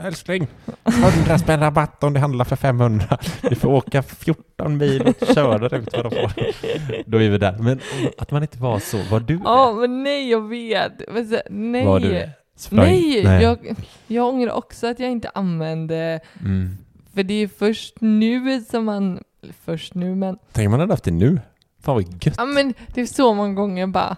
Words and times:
Älskling, 0.00 0.46
100 0.84 1.38
spänn 1.38 1.60
rabatt 1.60 2.04
om 2.04 2.12
det 2.12 2.20
handlar 2.20 2.44
för 2.44 2.56
500. 2.56 3.18
Vi 3.42 3.56
får 3.56 3.68
åka 3.68 4.02
14 4.02 4.76
mil 4.76 5.02
och 5.20 5.26
köra 5.34 5.76
ut 5.78 5.88
vad 5.92 6.04
de 6.04 6.10
får. 6.10 6.32
Då 7.10 7.22
är 7.22 7.30
vi 7.30 7.38
där. 7.38 7.58
Men 7.58 7.80
att 8.18 8.30
man 8.30 8.42
inte 8.42 8.58
var 8.58 8.78
så, 8.78 8.98
var 9.10 9.20
du 9.20 9.40
Ja, 9.44 9.72
men 9.80 10.02
nej, 10.02 10.30
jag 10.30 10.48
vet. 10.48 10.92
Så- 11.30 11.38
Nej. 11.50 11.86
Var 11.86 12.00
du 12.00 12.26
Nej, 12.70 13.24
Nej. 13.24 13.42
Jag, 13.42 13.58
jag 14.06 14.26
ångrar 14.28 14.52
också 14.52 14.86
att 14.86 14.98
jag 15.00 15.10
inte 15.10 15.30
använde, 15.34 16.20
Mm. 16.40 16.76
för 17.14 17.22
det 17.22 17.34
är 17.34 17.48
först 17.48 17.94
nu 18.00 18.60
som 18.64 18.84
man, 18.84 19.20
först 19.64 19.94
nu 19.94 20.14
men, 20.14 20.38
Tänk 20.52 20.66
om 20.66 20.70
man 20.70 20.80
hade 20.80 20.92
haft 20.92 21.04
det 21.04 21.10
nu. 21.10 21.40
Fan 21.82 21.94
vad 21.94 22.24
gött. 22.24 22.34
ja 22.38 22.44
men 22.44 22.74
det 22.94 23.00
är 23.00 23.06
så 23.06 23.34
många 23.34 23.54
gånger 23.54 23.86
bara, 23.86 24.16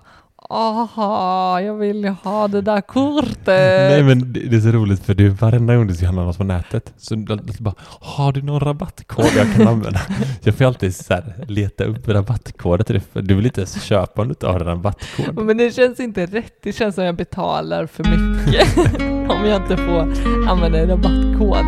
aha, 0.51 1.61
jag 1.61 1.75
vill 1.75 2.05
ju 2.05 2.15
ha 2.25 2.49
det 2.49 2.61
där 2.61 2.81
kortet. 2.81 3.47
Nej 3.47 4.03
men 4.03 4.33
det 4.33 4.41
det 4.41 4.57
är 4.57 4.61
så 4.61 4.69
roligt 4.69 5.05
för 5.05 5.15
du 5.15 5.29
varenda 5.29 5.77
gång 5.77 5.87
du 5.87 5.95
ska 5.95 6.07
handla 6.07 6.25
något 6.25 6.39
på 6.39 6.45
nätet 6.45 6.93
så 6.97 7.17
bara 7.59 7.75
Har 8.01 8.33
du 8.33 8.43
någon 8.43 8.61
rabattkod 8.61 9.27
jag 9.37 9.55
kan 9.57 9.69
använda? 9.69 10.01
Jag 10.43 10.55
får 10.55 10.65
alltid 10.65 10.97
så 10.97 11.15
här, 11.15 11.45
leta 11.49 11.85
upp 11.85 12.09
rabattkoder 12.09 12.85
till 12.85 13.01
det 13.13 13.21
du 13.21 13.35
vill 13.35 13.47
inte 13.47 13.61
ens 13.61 13.83
köpa 13.83 14.23
om 14.23 14.29
du 14.29 14.33
inte 14.33 14.47
har 14.47 14.61
en 14.61 14.67
rabattkod. 14.67 15.45
Men 15.45 15.57
det 15.57 15.75
känns 15.75 16.01
inte 16.01 16.27
rätt, 16.27 16.55
det 16.63 16.73
känns 16.73 16.95
som 16.95 17.05
jag 17.05 17.17
betalar 17.17 17.87
för 17.87 18.05
mycket 18.05 18.79
om 19.31 19.45
jag 19.45 19.63
inte 19.63 19.77
får 19.77 20.13
använda 20.49 20.79
en 20.79 20.89
rabattkod. 20.89 21.67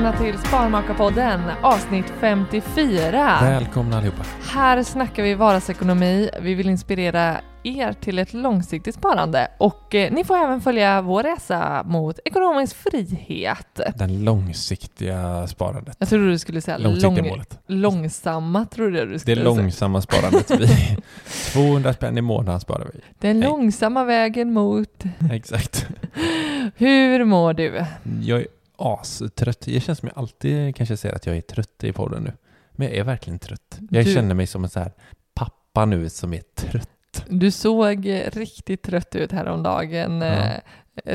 Välkomna 0.00 0.18
till 0.32 0.38
Sparmakarpodden 0.48 1.40
avsnitt 1.62 2.12
54. 2.20 3.38
Välkomna 3.42 3.98
allihopa. 3.98 4.22
Här 4.54 4.82
snackar 4.82 5.22
vi 5.22 5.34
vardagsekonomi. 5.34 6.30
Vi 6.40 6.54
vill 6.54 6.68
inspirera 6.68 7.40
er 7.62 7.92
till 7.92 8.18
ett 8.18 8.32
långsiktigt 8.34 8.94
sparande 8.94 9.48
och 9.58 9.94
eh, 9.94 10.12
ni 10.12 10.24
får 10.24 10.36
även 10.36 10.60
följa 10.60 11.02
vår 11.02 11.22
resa 11.22 11.82
mot 11.86 12.18
ekonomisk 12.24 12.76
frihet. 12.76 13.80
Den 13.94 14.24
långsiktiga 14.24 15.46
sparandet. 15.46 15.96
Jag 15.98 16.08
trodde 16.08 16.28
du 16.30 16.38
skulle 16.38 16.60
säga 16.60 16.78
Långsiktiga 16.78 17.10
lång, 17.22 17.28
målet. 17.28 17.58
långsamma, 17.66 18.66
trodde 18.66 18.98
jag 18.98 19.08
du 19.08 19.12
Det 19.12 19.18
skulle 19.18 19.42
långsamma 19.44 20.02
sparandet. 20.02 20.50
Vi, 20.50 20.96
200 21.52 21.92
spänn 21.92 22.18
i 22.18 22.20
månaden 22.20 22.60
sparar 22.60 22.84
vi. 22.84 22.90
säga. 22.92 23.02
Den 23.18 23.40
Nej. 23.40 23.48
långsamma 23.48 24.04
vägen 24.04 24.52
mot... 24.52 25.04
Exakt. 25.32 25.86
Hur 26.76 27.24
mår 27.24 27.52
du? 27.54 27.84
Jag 28.22 28.40
är 28.40 28.46
astrött. 28.80 29.60
Det 29.60 29.80
känns 29.80 29.98
som 29.98 30.08
jag 30.14 30.18
alltid 30.18 30.76
kanske 30.76 30.96
säger 30.96 31.14
att 31.14 31.26
jag 31.26 31.36
är 31.36 31.40
trött 31.40 31.84
i 31.84 31.92
podden 31.92 32.22
nu. 32.22 32.32
Men 32.72 32.88
jag 32.88 32.96
är 32.96 33.04
verkligen 33.04 33.38
trött. 33.38 33.78
Jag 33.90 34.04
Du- 34.04 34.12
känner 34.14 34.34
mig 34.34 34.46
som 34.46 34.64
en 34.64 34.70
så 34.70 34.80
här 34.80 34.92
pappa 35.34 35.84
nu 35.84 36.08
som 36.08 36.34
är 36.34 36.42
trött. 36.54 37.24
Du 37.28 37.50
såg 37.50 38.06
eh, 38.06 38.30
riktigt 38.32 38.82
trött 38.82 39.14
ut 39.16 39.32
häromdagen. 39.32 40.20
Ja. 40.20 40.26
Eh, 40.34 40.60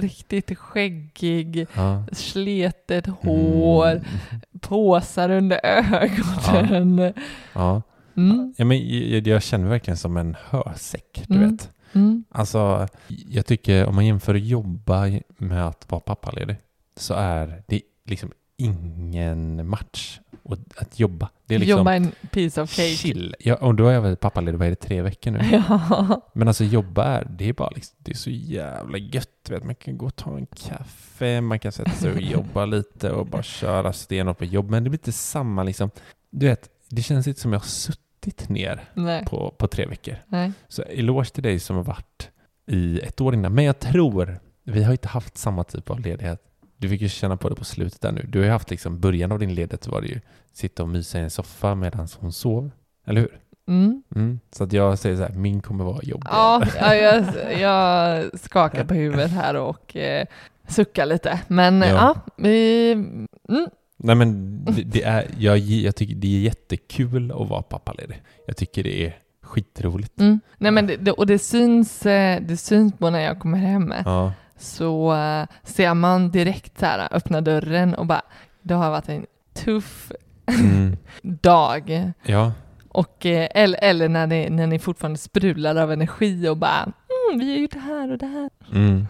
riktigt 0.01 0.57
skäggig, 0.57 1.67
Ja. 1.75 2.03
sletet 2.11 3.05
hår, 3.07 3.87
Mm. 3.91 4.03
påsar 4.61 5.29
under 5.29 5.59
ögonen. 5.65 7.13
Ja. 7.53 7.81
Mm. 8.17 8.53
ja 8.57 8.65
men 8.65 8.77
jag, 9.09 9.27
jag 9.27 9.43
känner 9.43 9.67
verkligen 9.69 9.97
som 9.97 10.17
en 10.17 10.35
hösäck, 10.49 11.23
du 11.27 11.35
Mm. 11.35 11.51
vet. 11.51 11.69
Mm. 11.93 12.23
Alltså, 12.29 12.87
jag 13.29 13.45
tycker 13.45 13.85
om 13.85 13.95
man 13.95 14.05
jämför 14.05 14.35
jobba 14.35 15.05
med 15.37 15.67
att 15.67 15.91
vara 15.91 16.01
pappaledig 16.01 16.55
så 16.97 17.13
är 17.13 17.63
det 17.67 17.81
liksom 18.06 18.31
ingen 18.57 19.67
match 19.69 20.19
att, 20.50 20.59
att 20.78 21.00
jobba. 21.00 21.29
Det 21.45 21.56
är 21.56 21.59
liksom 21.59 21.78
Jobba 21.78 21.94
en 21.94 22.11
piece 22.31 22.61
of 22.61 22.69
cake. 22.69 22.89
chill. 22.89 23.35
Ja, 23.39 23.56
och 23.56 23.75
då 23.75 23.85
har 23.85 23.91
jag 23.91 24.01
varit 24.01 24.19
pappaledig, 24.19 24.57
vad 24.57 24.66
är 24.67 24.69
det, 24.69 24.75
tre 24.75 25.01
veckor 25.01 25.31
nu? 25.31 25.39
Ja. 25.51 26.22
Men 26.34 26.47
alltså 26.47 26.63
jobba 26.63 27.03
är, 27.03 27.28
det 27.29 27.50
är 27.50 27.53
bara 27.53 27.69
liksom, 27.69 27.95
det 28.00 28.11
är 28.11 28.16
så 28.16 28.29
jävla 28.29 28.97
gött. 28.97 29.29
Vet. 29.50 29.63
Man 29.63 29.75
kan 29.75 29.97
gå 29.97 30.05
och 30.05 30.16
ta 30.16 30.38
en 30.38 30.45
kaffe, 30.45 31.41
man 31.41 31.59
kan 31.59 31.72
sätta 31.72 31.91
sig 31.91 32.11
och 32.11 32.22
jobba 32.22 32.66
lite 32.66 33.11
och 33.11 33.25
bara 33.28 33.44
köra 33.44 33.94
stenhårt 33.94 34.38
på 34.38 34.45
jobb. 34.45 34.69
Men 34.69 34.84
det 34.84 34.89
blir 34.89 35.00
inte 35.00 35.11
samma 35.11 35.63
liksom, 35.63 35.89
du 36.29 36.45
vet, 36.45 36.69
det 36.89 37.01
känns 37.01 37.28
inte 37.28 37.41
som 37.41 37.53
jag 37.53 37.59
har 37.59 37.67
suttit 37.67 38.50
ner 38.50 38.84
Nej. 38.94 39.25
på, 39.25 39.55
på 39.57 39.67
tre 39.67 39.85
veckor. 39.85 40.16
Nej. 40.28 40.51
Så 40.67 40.81
eloge 40.81 41.29
till 41.29 41.44
dig 41.44 41.59
som 41.59 41.75
har 41.75 41.84
varit 41.84 42.29
i 42.67 43.00
ett 43.00 43.22
år 43.22 43.34
innan. 43.34 43.53
Men 43.53 43.66
jag 43.66 43.79
tror, 43.79 44.40
vi 44.64 44.84
har 44.84 44.91
inte 44.91 45.08
haft 45.08 45.37
samma 45.37 45.64
typ 45.64 45.90
av 45.90 45.99
ledighet. 45.99 46.41
Du 46.85 46.90
fick 46.90 47.02
ju 47.02 47.09
känna 47.09 47.37
på 47.37 47.49
det 47.49 47.55
på 47.55 47.66
slutet 47.66 48.02
där 48.02 48.11
nu. 48.11 48.26
Du 48.28 48.40
har 48.40 48.46
ju 48.46 48.52
haft 48.52 48.70
liksom, 48.70 48.99
början 48.99 49.32
av 49.32 49.40
din 49.40 49.55
ledighet 49.55 49.87
var 49.87 50.02
det 50.02 50.08
ju 50.08 50.20
sitta 50.53 50.84
och 50.84 50.90
mysa 50.90 51.20
i 51.20 51.22
en 51.22 51.29
soffa 51.29 51.76
medan 51.76 52.08
hon 52.20 52.34
sov. 52.34 52.72
Eller 53.08 53.22
hur? 53.22 53.40
Mm. 53.67 54.03
Mm. 54.16 54.40
Så 54.52 54.64
att 54.64 54.73
jag 54.73 54.99
säger 54.99 55.16
så 55.16 55.22
här, 55.23 55.34
min 55.34 55.61
kommer 55.61 55.84
vara 55.84 55.99
jobbig. 56.03 56.28
Ja, 56.29 56.64
ja 56.79 56.96
jag, 56.96 57.26
jag 57.59 58.40
skakar 58.40 58.85
på 58.85 58.93
huvudet 58.93 59.32
här 59.32 59.55
och 59.55 59.96
eh, 59.96 60.26
suckar 60.67 61.05
lite. 61.05 61.40
Men 61.47 61.82
Ja. 61.82 61.87
ja, 61.87 62.16
vi... 62.37 62.91
Mm. 62.91 63.67
Nej 63.97 64.16
men 64.16 64.59
det, 64.66 64.84
det 64.84 65.03
är, 65.03 65.28
jag, 65.38 65.58
jag 65.58 65.96
tycker 65.96 66.16
det 66.16 66.28
är 66.28 66.41
jättekul 66.41 67.31
att 67.31 67.49
vara 67.49 67.61
pappaledig. 67.61 68.22
Jag 68.47 68.58
tycker 68.58 68.84
det 68.84 69.05
är 69.05 69.17
skitroligt. 69.41 70.20
Mm. 70.20 70.40
Nej, 70.58 70.72
men 70.72 70.88
det, 70.88 70.96
det, 70.96 71.11
och 71.11 71.28
det 71.28 71.40
syns, 71.40 72.05
eh, 72.05 72.41
det 72.41 72.58
syns 72.58 72.93
på 72.93 73.09
när 73.09 73.20
jag 73.20 73.40
kommer 73.40 73.58
hem. 73.58 73.93
Ja. 74.05 74.34
Så 74.57 75.13
eh, 75.16 75.46
ser 75.63 75.93
man 75.93 76.31
direkt 76.31 76.79
så 76.79 76.85
här, 76.85 77.07
öppna 77.11 77.41
dörren 77.41 77.96
och 77.96 78.05
bara, 78.05 78.22
det 78.61 78.73
har 78.73 78.90
varit 78.91 79.09
en 79.09 79.25
tuff 79.53 80.11
Mm. 80.59 80.97
dag. 81.22 82.11
ja. 82.25 82.52
Och, 82.90 83.25
eh, 83.25 83.47
eller 83.52 83.79
eller 83.81 84.09
när, 84.09 84.28
ni, 84.28 84.49
när 84.49 84.67
ni 84.67 84.79
fortfarande 84.79 85.17
sprudlar 85.19 85.75
av 85.75 85.91
energi 85.91 86.47
och 86.49 86.57
bara, 86.57 86.84
mm, 86.84 87.40
vi 87.40 87.52
har 87.53 87.59
gjort 87.59 87.72
det 87.72 87.79
här 87.79 88.11
och 88.11 88.17
det 88.17 88.25
här. 88.25 88.49
Mm. 88.73 89.07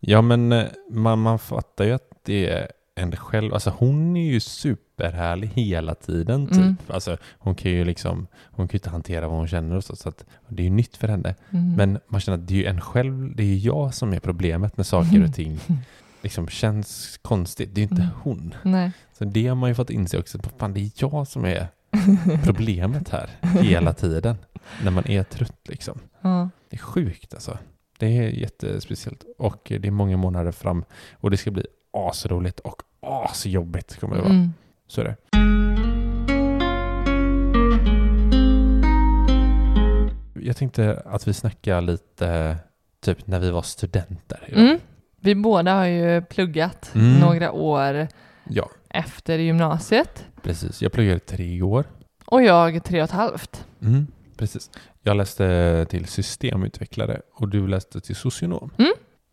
Ja, 0.00 0.22
men 0.22 0.52
eh, 0.52 0.66
man, 0.90 1.18
man 1.18 1.38
fattar 1.38 1.84
ju 1.84 1.92
att 1.92 2.10
det 2.24 2.46
är 2.50 2.68
en 2.94 3.16
själv. 3.16 3.54
Alltså 3.54 3.70
hon 3.70 4.16
är 4.16 4.24
ju 4.24 4.40
superhärlig 4.40 5.48
hela 5.48 5.94
tiden 5.94 6.46
typ. 6.46 6.56
Mm. 6.56 6.76
Alltså 6.88 7.16
hon 7.38 7.54
kan 7.54 7.70
ju 7.70 7.84
liksom, 7.84 8.26
hon 8.42 8.68
kan 8.68 8.76
inte 8.76 8.90
hantera 8.90 9.28
vad 9.28 9.38
hon 9.38 9.48
känner 9.48 9.76
och 9.76 9.84
så, 9.84 9.96
så 9.96 10.08
att 10.08 10.24
det 10.48 10.62
är 10.62 10.64
ju 10.64 10.70
nytt 10.70 10.96
för 10.96 11.08
henne. 11.08 11.34
Mm. 11.50 11.74
Men 11.76 11.98
man 12.08 12.20
känner 12.20 12.38
att 12.38 12.48
det 12.48 12.54
är 12.54 12.58
ju 12.58 12.66
en 12.66 12.80
själv, 12.80 13.36
det 13.36 13.42
är 13.42 13.46
ju 13.46 13.56
jag 13.58 13.94
som 13.94 14.12
är 14.12 14.20
problemet 14.20 14.76
när 14.76 14.84
saker 14.84 15.24
och 15.24 15.34
ting 15.34 15.58
liksom 16.22 16.48
känns 16.48 17.18
konstigt. 17.22 17.74
Det 17.74 17.78
är 17.80 17.82
ju 17.82 17.88
inte 17.90 18.02
Mm. 18.02 18.14
hon. 18.22 18.54
Nej. 18.62 18.92
Så 19.18 19.24
det 19.24 19.46
har 19.46 19.54
man 19.54 19.70
ju 19.70 19.74
fått 19.74 19.90
inse 19.90 20.18
också. 20.18 20.38
Fan, 20.58 20.72
det 20.74 20.80
är 20.80 20.90
jag 20.96 21.26
som 21.28 21.44
är 21.44 21.66
problemet 22.44 23.08
här 23.08 23.30
hela 23.62 23.92
tiden. 23.92 24.36
När 24.84 24.90
man 24.90 25.06
är 25.06 25.22
trött 25.22 25.60
liksom. 25.68 25.98
Ja. 26.20 26.48
Det 26.70 26.76
är 26.76 26.80
sjukt 26.80 27.34
alltså. 27.34 27.58
Det 27.98 28.18
är 28.18 28.22
jättespeciellt. 28.28 29.24
Och 29.38 29.72
det 29.80 29.86
är 29.86 29.90
många 29.90 30.16
månader 30.16 30.52
fram. 30.52 30.84
Och 31.12 31.30
det 31.30 31.36
ska 31.36 31.50
bli 31.50 31.66
asroligt 31.92 32.60
och 32.60 32.82
asjobbigt 33.00 34.00
kommer 34.00 34.16
det 34.16 34.22
vara. 34.22 34.32
Mm. 34.32 34.52
Så 34.86 35.00
är 35.00 35.04
det. 35.04 35.16
Jag 40.42 40.56
tänkte 40.56 41.02
att 41.04 41.28
vi 41.28 41.32
snackar 41.34 41.80
lite 41.80 42.56
typ 43.00 43.26
när 43.26 43.40
vi 43.40 43.50
var 43.50 43.62
studenter. 43.62 44.48
Mm. 44.56 44.78
Vi 45.20 45.34
båda 45.34 45.74
har 45.74 45.84
ju 45.86 46.22
pluggat 46.22 46.90
Mm. 46.94 47.20
några 47.20 47.52
år 47.52 48.08
Ja, 48.44 48.70
efter 48.90 49.38
gymnasiet 49.38 50.24
precis. 50.42 50.82
Jag 50.82 50.92
pluggade 50.92 51.18
tre 51.18 51.62
år. 51.62 51.84
och 52.24 52.42
jag 52.42 52.84
tre 52.84 52.98
och 53.00 53.04
ett 53.04 53.10
halvt. 53.10 53.66
Mm, 53.82 54.06
precis. 54.36 54.70
Jag 55.02 55.16
läste 55.16 55.86
till 55.90 56.06
systemutvecklare 56.06 57.20
och 57.34 57.48
du 57.48 57.66
läste 57.68 58.00
till 58.00 58.16
socionom. 58.16 58.70
Mm. 58.78 58.92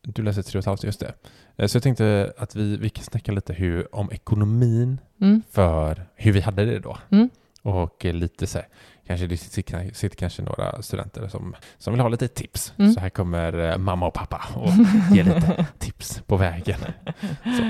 Du 0.10 0.24
läste 0.24 0.44
tre 0.44 0.58
och 0.58 0.62
ett 0.62 0.66
halvt, 0.66 0.84
just 0.84 1.00
det. 1.00 1.14
Eh, 1.58 1.68
Så 1.68 1.76
jag 1.76 1.84
tänkte 1.84 2.34
att 2.38 2.56
vi, 2.56 2.78
vi 2.78 2.90
kan 2.90 3.04
snacka 3.04 3.32
lite 3.32 3.54
hur, 3.54 3.96
om 3.96 4.12
ekonomin 4.12 5.00
Mm. 5.22 5.42
för 5.52 6.06
hur 6.16 6.32
vi 6.32 6.42
hade 6.42 6.66
det 6.66 6.80
då. 6.80 6.98
Mm. 7.12 7.30
Och 7.64 8.06
lite 8.06 8.48
så 8.48 8.58
här, 8.58 8.68
kanske 9.08 9.28
det 9.28 9.38
sitter, 9.38 9.94
sitter 9.94 10.16
kanske 10.18 10.42
några 10.42 10.82
studenter 10.82 11.28
som, 11.28 11.56
som 11.78 11.94
vill 11.94 12.02
ha 12.02 12.10
lite 12.10 12.28
tips. 12.28 12.74
Mm. 12.78 12.92
Så 12.94 13.00
här 13.00 13.10
kommer 13.10 13.70
eh, 13.72 13.78
mamma 13.78 14.08
och 14.08 14.14
pappa 14.14 14.42
och 14.56 14.70
ger 15.16 15.24
lite 15.24 15.66
tips 15.80 16.22
på 16.28 16.38
vägen. 16.38 16.80
Så. 17.44 17.64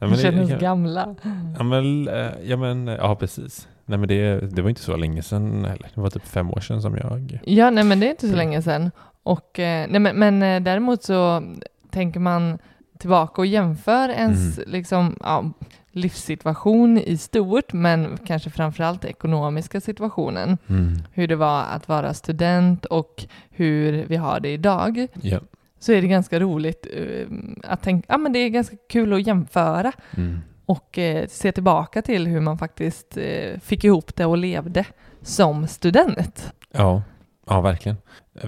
Ja, 0.00 0.06
Vi 0.06 0.16
känner 0.18 0.42
oss 0.54 0.60
gamla. 0.60 1.14
Ja 1.58 1.62
men, 1.64 2.08
eh, 2.08 2.30
ja, 2.44 2.56
men 2.56 2.86
ja 2.86 3.16
precis. 3.16 3.68
Nej 3.86 3.98
men 3.98 4.08
det, 4.08 4.40
det 4.40 4.62
var 4.62 4.68
inte 4.68 4.80
så 4.82 4.96
länge 4.96 5.22
sedan 5.22 5.64
heller. 5.64 5.88
Det 5.94 6.00
var 6.00 6.10
typ 6.10 6.26
fem 6.26 6.50
år 6.50 6.60
sedan 6.60 6.82
som 6.82 6.96
jag... 6.96 7.38
Ja, 7.44 7.70
nej 7.70 7.84
men 7.84 8.00
det 8.00 8.06
är 8.06 8.10
inte 8.10 8.20
så 8.28 8.34
Mm. 8.34 8.38
länge 8.38 8.62
sedan. 8.62 8.90
Och, 9.22 9.50
nej, 9.58 9.98
men, 9.98 10.18
men 10.18 10.64
däremot 10.64 11.02
så 11.02 11.42
tänker 11.90 12.20
man 12.20 12.58
tillbaka 12.98 13.40
och 13.42 13.46
jämför 13.46 14.08
ens 14.08 14.58
Mm. 14.58 14.70
liksom, 14.70 15.16
ja, 15.20 15.50
livssituation 15.90 16.98
i 16.98 17.16
stort, 17.16 17.72
men 17.72 18.18
kanske 18.26 18.50
framförallt 18.50 19.04
ekonomiska 19.04 19.80
situationen. 19.80 20.58
Mm. 20.68 20.94
Hur 21.12 21.28
det 21.28 21.36
var 21.36 21.62
att 21.62 21.88
vara 21.88 22.14
student 22.14 22.84
och 22.84 23.24
hur 23.50 24.04
vi 24.06 24.16
har 24.16 24.40
det 24.40 24.48
idag. 24.48 25.06
Ja. 25.22 25.40
Så 25.78 25.92
är 25.92 26.02
det 26.02 26.08
ganska 26.08 26.40
roligt 26.40 26.86
eh, 26.96 27.26
att 27.64 27.82
tänka, 27.82 28.06
ja 28.08 28.18
men 28.18 28.32
det 28.32 28.38
är 28.38 28.48
ganska 28.48 28.76
kul 28.88 29.12
att 29.12 29.26
jämföra 29.26 29.92
Mm. 30.16 30.38
och 30.66 30.98
eh, 30.98 31.26
se 31.28 31.52
tillbaka 31.52 32.02
till 32.02 32.26
hur 32.26 32.40
man 32.40 32.58
faktiskt 32.58 33.16
eh, 33.16 33.60
fick 33.60 33.84
ihop 33.84 34.16
det 34.16 34.24
och 34.26 34.38
levde 34.38 34.84
som 35.22 35.66
student. 35.66 36.52
Ja. 36.72 37.02
ja, 37.46 37.60
verkligen. 37.60 37.96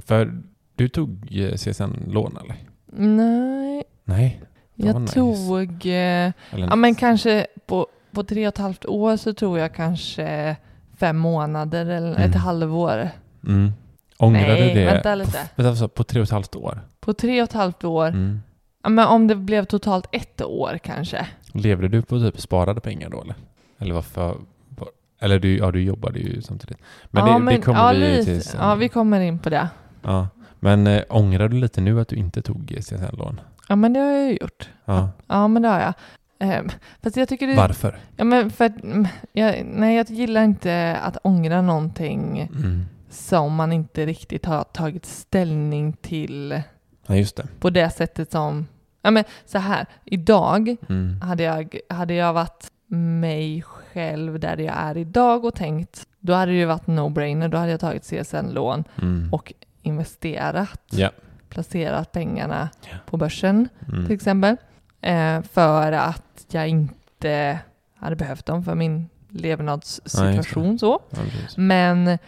För 0.06 0.42
du 0.74 0.88
tog 0.88 1.26
CSN-lån 1.56 2.36
eller? 2.44 2.56
Nej, 2.92 3.82
Nej. 4.04 4.40
Jag 4.74 5.00
nice. 5.00 5.14
tog, 5.14 5.86
eh, 5.86 6.32
ja 6.68 6.76
men 6.76 6.94
kanske 6.94 7.46
på, 7.66 7.86
på 8.10 8.22
tre 8.24 8.46
och 8.46 8.52
ett 8.54 8.58
halvt 8.58 8.86
år 8.86 9.16
så 9.16 9.34
tror 9.34 9.58
jag 9.58 9.74
kanske 9.74 10.56
fem 10.96 11.16
månader 11.18 11.86
eller 11.86 12.10
Mm. 12.16 12.30
ett 12.30 12.36
halvår. 12.36 13.08
Mm. 13.46 13.72
Ångrar 14.18 14.40
Nej, 14.40 14.74
du 14.74 14.80
det? 14.80 14.86
vänta 14.86 15.14
lite. 15.14 15.32
På, 15.32 15.62
vänta, 15.62 15.68
alltså, 15.70 15.88
på 15.88 16.04
tre 16.04 16.20
och 16.20 16.24
ett 16.24 16.30
halvt 16.30 16.56
år? 16.56 16.80
På 17.00 17.12
tre 17.12 17.42
och 17.42 17.48
ett 17.48 17.52
halvt 17.52 17.84
år, 17.84 18.06
Mm. 18.08 18.40
ja, 18.82 18.88
men 18.88 19.06
om 19.06 19.26
det 19.26 19.34
blev 19.36 19.64
totalt 19.64 20.08
ett 20.12 20.42
år 20.42 20.78
kanske. 20.82 21.26
Levde 21.52 21.88
du 21.88 22.02
på 22.02 22.18
typ 22.20 22.40
sparade 22.40 22.80
pengar 22.80 23.10
då 23.10 23.22
eller? 23.22 23.34
Eller 23.78 23.94
varför? 23.94 24.36
var- 24.68 24.88
Eller 25.20 25.38
du, 25.38 25.56
ja, 25.58 25.70
du 25.70 25.82
jobbade 25.82 26.18
ju 26.18 26.42
samtidigt. 26.42 26.78
Men 27.10 27.26
ja, 27.26 27.38
det, 27.38 27.50
det 27.56 27.60
kommer 27.62 27.94
ja, 27.94 28.08
vi 28.16 28.24
till 28.24 28.42
sen. 28.42 28.60
Ja, 28.60 28.74
vi 28.74 28.88
kommer 28.88 29.20
in 29.20 29.38
på 29.38 29.50
det. 29.50 29.68
Ja. 30.02 30.28
Men 30.60 30.86
äh, 30.86 31.02
ångrar 31.08 31.48
du 31.48 31.56
lite 31.56 31.80
nu 31.80 32.00
att 32.00 32.08
du 32.08 32.16
inte 32.16 32.42
tog 32.42 32.76
CSN-lån? 32.80 33.40
Ja, 33.68 33.76
men 33.76 33.92
det 33.92 34.00
har 34.00 34.10
jag 34.10 34.28
ju 34.30 34.38
gjort. 34.40 34.68
Ja. 34.84 35.08
Ja, 35.26 35.48
men 35.48 35.62
det 35.62 35.68
har 35.68 35.80
jag. 35.80 35.94
Eh, 36.38 36.62
fast 37.02 37.16
jag 37.16 37.28
tycker 37.28 37.46
det... 37.46 37.54
Varför? 37.54 37.98
Ja, 38.16 38.24
men 38.24 38.50
för 38.50 38.64
att, 38.64 38.82
mm, 38.82 39.08
jag, 39.32 39.62
nej, 39.64 39.96
jag 39.96 40.10
gillar 40.10 40.42
inte 40.44 40.98
att 41.02 41.16
ångra 41.22 41.62
någonting 41.62 42.40
Mm. 42.40 42.86
som 43.10 43.54
man 43.54 43.72
inte 43.72 44.06
riktigt 44.06 44.46
har 44.46 44.64
tagit 44.64 45.06
ställning 45.06 45.92
till 45.92 46.62
Ja, 47.06 47.16
just 47.16 47.36
det. 47.36 47.46
på 47.60 47.70
det 47.70 47.90
sättet 47.90 48.30
som... 48.32 48.66
Ja, 49.02 49.10
men 49.10 49.24
så 49.46 49.58
här, 49.58 49.86
idag 50.04 50.76
Mm. 50.88 51.20
hade 51.20 51.42
jag, 51.42 51.78
hade 51.88 52.14
jag 52.14 52.32
varit 52.32 52.70
mig 52.86 53.62
själv 53.62 54.40
där 54.40 54.56
jag 54.56 54.74
är 54.78 54.96
idag 54.96 55.44
och 55.44 55.54
tänkt, 55.54 56.06
då 56.20 56.32
hade 56.32 56.52
det 56.52 56.58
ju 56.58 56.64
varit 56.64 56.86
no-brainer, 56.86 57.48
då 57.48 57.58
hade 57.58 57.70
jag 57.70 57.80
tagit 57.80 58.04
CSN-lån 58.04 58.84
Mm. 59.02 59.28
och 59.32 59.52
investerat, 59.82 60.80
Ja. 60.90 61.10
placerat 61.48 62.12
pengarna 62.12 62.68
Ja. 62.90 62.96
på 63.06 63.16
börsen 63.16 63.68
Mm. 63.88 64.06
till 64.06 64.14
exempel, 64.14 64.56
eh, 65.00 65.42
för 65.42 65.92
att 65.92 66.46
jag 66.50 66.68
inte 66.68 67.58
hade 67.96 68.16
behövt 68.16 68.46
dem 68.46 68.64
för 68.64 68.74
min 68.74 69.08
levnadssituation 69.28 70.78
så. 70.78 71.00
Ja. 71.10 71.18
Men 71.56 72.18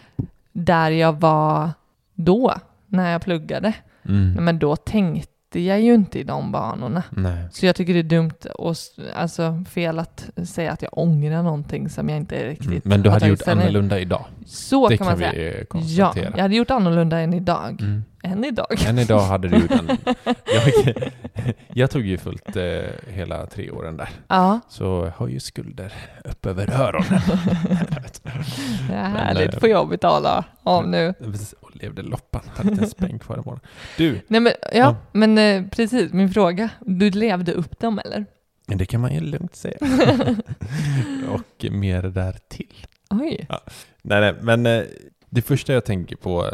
där 0.52 0.90
jag 0.90 1.20
var 1.20 1.70
då, 2.14 2.54
när 2.86 3.12
jag 3.12 3.22
pluggade, 3.22 3.72
Mm. 4.04 4.44
men 4.44 4.58
då 4.58 4.76
tänkte 4.76 5.31
jag 5.60 5.80
ju 5.80 5.94
inte 5.94 6.18
i 6.18 6.22
de 6.22 6.52
banorna. 6.52 7.02
Nej. 7.10 7.44
Så 7.52 7.66
jag 7.66 7.76
tycker 7.76 7.92
det 7.94 7.98
är 7.98 8.02
dumt 8.02 8.32
och 8.54 8.74
alltså 9.14 9.64
fel 9.70 9.98
att 9.98 10.30
säga 10.44 10.72
att 10.72 10.82
jag 10.82 10.98
ångrar 10.98 11.42
någonting 11.42 11.88
som 11.88 12.08
jag 12.08 12.16
inte 12.18 12.48
riktigt 12.48 12.66
Mm. 12.66 12.80
Men 12.84 13.02
du 13.02 13.10
hade 13.10 13.28
gjort 13.28 13.38
ställning. 13.40 13.62
annorlunda 13.66 13.98
idag. 13.98 14.24
Så 14.46 14.88
det 14.88 14.96
kan 14.96 15.06
kan 15.06 15.18
man 15.18 15.18
säga. 15.30 15.32
vi 15.32 15.78
eh, 15.78 15.82
Ja, 15.98 16.12
jag 16.16 16.42
hade 16.42 16.56
gjort 16.56 16.70
annorlunda 16.70 17.18
än 17.20 17.34
idag. 17.34 17.80
Mm. 17.80 18.04
Än 18.24 18.44
idag. 18.44 18.82
Än 18.86 18.98
idag 18.98 19.20
hade 19.20 19.48
du 19.48 19.56
gjort 19.58 19.70
en... 19.70 19.88
jag, 20.24 20.94
jag 21.74 21.90
tog 21.90 22.02
ju 22.06 22.18
fullt 22.18 22.56
eh, 22.56 22.62
hela 23.08 23.46
tre 23.46 23.70
åren 23.70 23.96
där. 23.96 24.08
Ja, 24.28 24.60
Så 24.68 24.84
jag 24.84 25.12
har 25.16 25.28
ju 25.28 25.40
skulder 25.40 25.92
upp 26.24 26.46
över 26.46 26.70
öronen. 26.80 27.20
det 28.88 28.94
är 28.94 29.08
härligt. 29.08 29.54
eh, 29.54 29.60
Får 29.60 29.68
jag 29.68 29.88
betala 29.88 30.44
av 30.62 30.88
nu. 30.88 31.14
Levde 31.82 32.02
loppan. 32.02 32.42
Hade 32.54 32.68
inte 32.70 32.82
en 32.84 32.90
spänn 32.90 33.18
kvar 33.18 33.36
i 33.36 33.38
morgon. 33.38 33.60
Du, 33.96 34.20
Nej 34.28 34.40
men, 34.40 34.52
ja, 34.62 34.68
Ja. 34.78 34.96
men 35.12 35.38
eh, 35.38 35.64
precis, 35.70 36.12
min 36.12 36.30
fråga. 36.30 36.68
Du 36.80 37.10
levde 37.10 37.52
upp 37.52 37.78
dem 37.78 37.98
eller? 38.04 38.26
men 38.66 38.78
det 38.78 38.86
kan 38.86 39.00
man 39.00 39.14
ju 39.14 39.20
lugnt 39.20 39.56
säga. 39.56 39.76
Och 41.28 41.72
mer 41.72 42.02
där 42.02 42.36
till. 42.48 42.86
Oj. 43.10 43.46
Nej, 44.02 44.20
nej, 44.20 44.34
men 44.40 44.66
eh, 44.66 44.82
det 45.30 45.42
första 45.42 45.72
jag 45.72 45.84
tänker 45.84 46.16
på 46.16 46.50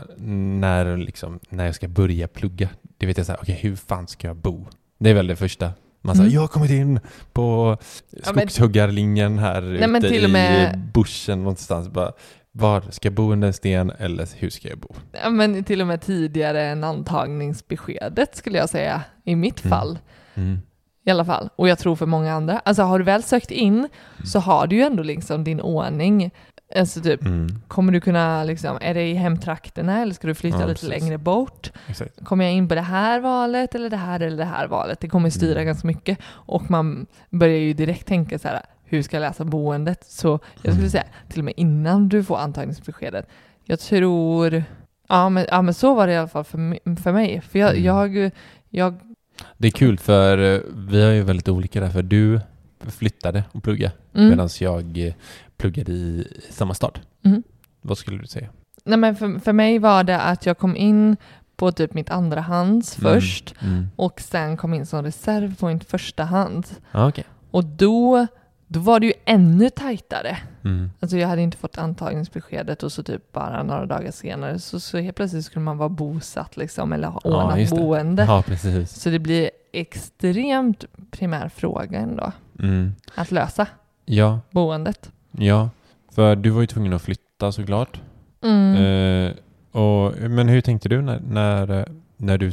när, 0.61 0.97
liksom, 0.97 1.40
när 1.49 1.66
jag 1.66 1.75
ska 1.75 1.88
börja 1.88 2.28
plugga, 2.28 2.68
det 2.99 3.06
vet 3.06 3.16
jag 3.16 3.26
så 3.26 3.32
här, 3.32 3.38
okej 3.42 3.58
hur 3.62 3.76
fan 3.76 4.08
ska 4.08 4.26
jag 4.26 4.37
bo? 4.37 4.66
Det 4.99 5.11
är 5.11 5.14
väl 5.14 5.26
det 5.26 5.37
första. 5.37 5.73
Man 6.02 6.14
säger, 6.16 6.26
Mm. 6.26 6.35
jag 6.35 6.40
har 6.40 6.49
kommit 6.49 6.70
in 6.70 7.00
på 7.32 7.76
Ja, 8.11 8.23
skogshuggarlinjen 8.23 9.38
här 9.38 9.62
Nej, 9.62 9.99
ute 10.14 10.25
och 10.25 10.30
med- 10.30 10.75
i 10.75 10.78
bushen 10.94 11.38
någonstans. 11.38 11.88
Bara, 11.88 12.12
var 12.59 12.81
ska 12.91 13.07
jag 13.09 13.15
bo 13.15 13.33
under 13.33 13.47
en 13.49 13.55
sten 13.55 13.93
eller 13.99 14.29
hur 14.37 14.50
ska 14.50 14.69
jag 14.69 14.79
bo? 14.79 14.95
Ja, 15.23 15.31
men 15.31 15.65
till 15.65 15.81
och 15.81 15.87
med 15.87 16.00
tidigare 16.00 16.62
än 16.62 16.85
antagningsbeskedet 16.85 18.37
skulle 18.37 18.59
jag 18.59 18.69
säga, 18.69 19.03
i 19.25 19.37
mitt 19.37 19.65
Mm. 19.65 19.79
fall. 19.79 19.99
Mm. 20.35 20.59
I 21.05 21.11
alla 21.11 21.25
fall. 21.25 21.49
Och 21.57 21.69
jag 21.69 21.79
tror 21.79 21.97
för 21.97 22.07
många 22.07 22.33
andra. 22.35 22.59
Alltså 22.59 22.83
har 22.83 22.99
du 22.99 23.05
väl 23.05 23.23
sökt 23.23 23.50
in 23.50 23.88
så 24.25 24.38
har 24.38 24.67
du 24.67 24.77
ju 24.77 24.83
ändå 24.83 25.03
liksom 25.03 25.45
din 25.45 25.61
ordning. 25.61 26.31
Alltså 26.77 27.00
typ, 27.00 27.23
Mm. 27.23 27.49
kommer 27.69 27.93
du 27.93 28.00
kunna 28.00 28.45
liksom, 28.45 28.79
är 28.81 28.95
det 28.95 29.03
i 29.09 29.15
hemtrakterna 29.15 30.03
eller 30.03 30.15
ska 30.15 30.27
du 30.27 30.35
flytta 30.35 30.61
Ja, 30.61 30.67
lite 30.67 30.87
precis. 30.87 31.03
längre 31.03 31.19
bort? 31.19 31.73
Exakt. 31.87 32.25
Kommer 32.25 32.45
jag 32.45 32.55
in 32.55 32.69
på 32.69 32.75
det 32.75 32.81
här 32.81 33.21
valet 33.21 33.75
eller 33.75 33.91
det 33.91 33.97
här 33.97 34.21
eller 34.21 34.37
det 34.37 34.45
här 34.45 34.67
valet? 34.67 35.00
Det 35.00 35.09
kommer 35.09 35.31
styra 35.31 35.53
Mm. 35.61 35.67
ganska 35.67 35.87
mycket. 35.87 36.19
Och 36.27 36.71
man 36.71 37.07
börjar 37.31 37.59
ju 37.59 37.73
direkt 37.73 38.07
tänka 38.07 38.38
så 38.38 38.49
här, 38.49 38.62
hur 38.88 39.02
ska 39.02 39.16
jag 39.16 39.21
läsa 39.21 39.45
boendet? 39.45 40.04
Så 40.04 40.28
jag 40.54 40.61
skulle 40.61 40.75
Mm. 40.76 40.90
säga, 40.90 41.04
till 41.28 41.38
och 41.40 41.45
med 41.45 41.54
innan 41.57 42.09
du 42.09 42.25
får 42.25 42.38
antagningsbeskedet. 42.38 43.28
Jag 43.64 43.80
tror, 43.80 44.64
ja 45.09 45.28
men, 45.28 45.47
ja, 45.49 45.62
men 45.62 45.75
så 45.75 45.95
var 45.95 46.07
det 46.07 46.12
i 46.12 46.16
alla 46.16 46.28
fall 46.28 46.45
för, 46.45 46.97
för 47.02 47.12
mig. 47.12 47.40
För 47.40 47.59
jag, 47.59 47.71
Mm. 47.71 47.85
jag, 47.85 48.30
jag 48.71 48.95
Det 49.59 49.66
är 49.68 49.73
kul 49.73 49.99
för 49.99 50.38
eh, 50.54 50.61
vi 50.75 51.02
är 51.02 51.11
ju 51.12 51.23
väldigt 51.23 51.49
olika 51.49 51.80
där, 51.80 51.90
för 51.90 52.02
du 52.02 52.40
flyttade 52.88 53.45
och 53.52 53.62
pluggade 53.62 53.92
mm. 54.14 54.28
medan 54.28 54.49
jag 54.61 54.99
eh, 55.07 55.14
pluggade 55.57 55.92
i 55.92 56.26
samma 56.50 56.75
stad. 56.75 56.99
Mm. 57.25 57.42
Vad 57.83 57.99
skulle 57.99 58.18
du 58.18 58.26
säga? 58.26 58.49
Nej 58.85 58.99
men 58.99 59.16
för, 59.16 59.38
för 59.40 59.52
mig 59.52 59.78
var 59.78 60.04
det 60.04 60.21
att 60.21 60.47
jag 60.47 60.59
kom 60.59 60.76
in 60.76 61.16
på 61.57 61.73
typ 61.73 61.95
mitt 61.95 62.11
andra 62.11 62.40
hands 62.40 62.99
Mm. 62.99 63.12
först 63.14 63.54
Mm. 63.62 63.88
och 63.97 64.21
sen 64.21 64.57
kom 64.57 64.75
in 64.75 64.87
som 64.87 65.02
reserv 65.02 65.57
på 65.57 65.66
mitt 65.68 65.85
första 65.85 66.25
hands. 66.25 66.80
Ja, 66.92 67.09
okej. 67.09 67.25
Och 67.50 67.64
då, 67.64 68.26
då 68.69 68.81
var 68.81 69.01
det 69.01 69.07
ju 69.07 69.13
ännu 69.25 69.71
tajtare. 69.71 70.39
Mm. 70.65 70.91
Alltså 71.01 71.17
jag 71.17 71.29
hade 71.29 71.43
inte 71.43 71.57
fått 71.57 71.79
antagningsbeskedet 71.79 72.83
och 72.83 72.93
så 72.93 73.03
typ 73.03 73.33
bara 73.33 73.63
några 73.63 73.87
dagar 73.87 74.11
senare 74.11 74.59
så, 74.59 74.81
så 74.81 74.99
helt 74.99 75.17
plötsligt 75.17 75.45
skulle 75.45 75.65
man 75.65 75.79
vara 75.79 75.89
bosatt 75.89 76.57
liksom 76.57 76.93
eller 76.93 77.09
ha 77.09 77.21
Ja, 77.25 77.31
ordnat 77.45 77.71
det. 77.71 77.77
boende. 77.77 78.25
Ja, 78.25 78.43
precis. 78.47 78.91
Så 79.03 79.11
det 79.11 79.19
blir 79.19 79.51
extremt 79.73 80.85
primär 81.11 81.49
fråga 81.49 81.99
ändå 81.99 82.33
Mm. 82.59 82.93
att 83.15 83.31
lösa 83.31 83.67
Ja, 84.05 84.41
boendet. 84.51 85.11
ja. 85.31 85.71
För 86.15 86.37
du 86.37 86.51
var 86.51 86.61
ju 86.61 86.67
tvungen 86.67 86.93
att 86.93 87.03
flytta 87.03 87.53
såklart. 87.53 88.01
Mm. 88.43 88.77
Eh, 88.77 89.33
och, 89.83 90.15
men 90.31 90.49
hur 90.49 90.61
tänkte 90.61 90.89
du 90.89 91.03
när, 91.03 91.21
när, 91.21 91.89
när 92.17 92.39
du, 92.39 92.51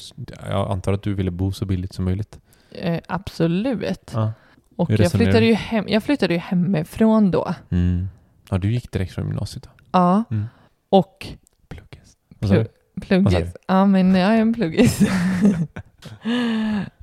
jag 0.50 0.72
antar 0.72 0.94
att 0.94 1.02
du 1.04 1.14
ville 1.14 1.32
bo 1.32 1.52
så 1.52 1.66
billigt 1.66 1.94
som 1.94 2.06
möjligt? 2.06 2.40
Eh, 2.72 3.00
absolut. 3.08 4.12
Ja. 4.14 4.32
Och 4.76 4.92
jag 4.92 5.12
flyttade, 5.12 5.46
ju 5.46 5.54
hem, 5.54 5.86
jag 5.88 6.04
flyttade 6.04 6.34
ju 6.34 6.40
hemifrån 6.40 7.32
då. 7.32 7.54
Mm. 7.72 8.08
Ja, 8.50 8.58
du 8.58 8.72
gick 8.72 8.92
direkt 8.92 9.12
från 9.14 9.28
gymnasiet 9.28 9.64
då? 9.64 9.70
Ja. 9.92 10.24
Mm. 10.32 10.46
Och 10.90 11.28
Pluggis. 11.68 12.18
Vad 12.40 12.50
sa 12.50 12.56
du? 12.56 12.68
Pluggis. 13.02 13.54
Ja, 13.68 13.86
men 13.86 14.16
jag 14.16 14.34
är 14.36 14.42
en 14.42 14.54
pluggis. 14.54 15.02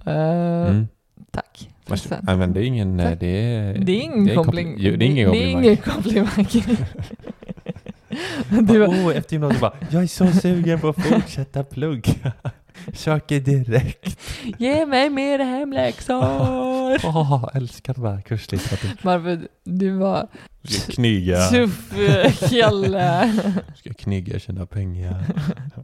Eh, 0.07 0.67
Mm. 0.71 0.89
Tack. 1.31 1.71
Varsågod. 1.87 2.19
Nej, 2.23 2.37
men 2.37 2.53
det 2.53 2.61
är 2.61 2.65
ingen... 2.65 3.01
eh, 3.01 3.19
Det 3.19 3.27
är, 3.27 3.79
Det 3.79 3.93
är 3.93 4.01
ingen 4.01 4.25
det 4.25 4.33
är 4.33 4.37
kompli- 4.37 4.75
Jo, 4.79 4.97
det 4.97 5.05
är 5.05 5.09
ingen 5.09 5.33
det 5.33 5.43
är 5.73 5.77
komplimang. 5.77 6.47
ingen 6.49 6.67
komplimang. 6.67 6.77
du, 8.67 8.87
Åh, 8.87 9.17
efter 9.17 9.33
gymnasiet 9.33 9.61
bara, 9.61 9.73
jag 9.91 10.03
är 10.03 10.07
så 10.07 10.27
sugen 10.27 10.81
på 10.81 10.89
att 10.89 11.03
fortsätta 11.07 11.65
plugga. 11.65 12.33
Söker 12.95 13.41
direkt. 13.41 14.19
ge 14.59 14.87
mig 14.87 15.11
mer 15.11 15.39
hemläxor. 15.39 16.23
Åh, 17.05 17.49
älskar 17.55 17.95
de 17.95 18.05
här 18.05 18.21
kurslitteratur. 18.21 18.91
Varför 19.03 19.49
du 19.65 19.91
var 19.91 20.29
Ska 20.65 20.93
kniga. 20.93 21.49
tuff 21.49 21.93
kille. 22.51 23.33
Ska 23.77 23.95
kniga, 23.95 24.39
tjäna 24.39 24.67
pengar. 24.67 25.25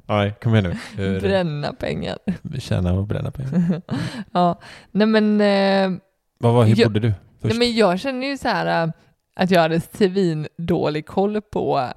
Nej, 0.06 0.34
kom 0.42 0.54
igen 0.54 0.64
nu. 0.96 1.02
Hur- 1.02 1.20
Bränna 1.20 1.72
pengar. 1.72 2.18
Tjäna 2.58 2.92
och 2.92 3.06
bränna 3.06 3.30
pengar. 3.30 3.82
ja, 4.32 4.60
nej 4.92 5.06
men, 5.06 5.40
eh, 5.40 5.98
Vad 6.38 6.54
var, 6.54 6.64
hur 6.64 6.76
Jag- 6.80 6.88
bodde 6.92 7.00
du 7.08 7.12
först? 7.12 7.54
nej 7.54 7.58
men 7.58 7.76
jag 7.76 8.00
känner 8.00 8.26
ju 8.26 8.36
så 8.38 8.48
här 8.48 8.84
eh, 8.86 8.92
att 9.36 9.50
jag 9.50 9.60
hade 9.60 9.80
svin 9.80 10.46
dålig 10.58 11.06
koll 11.06 11.40
på 11.42 11.88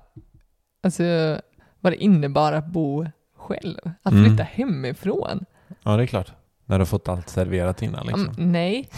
alltså, 0.83 1.03
vad 1.79 1.93
det 1.93 2.03
innebar 2.03 2.53
att 2.53 2.67
bo 2.67 3.05
själv. 3.53 3.77
Att 4.03 4.11
Mm. 4.13 4.25
flytta 4.25 4.43
hemifrån. 4.43 5.45
Ja, 5.83 5.97
det 5.97 6.03
är 6.03 6.07
klart. 6.07 6.31
När 6.65 6.79
du 6.79 6.85
fått 6.85 7.07
allt 7.07 7.29
serverat 7.29 7.81
innan 7.81 8.05
liksom. 8.05 8.29
Mm, 8.37 8.51
nej, 8.51 8.89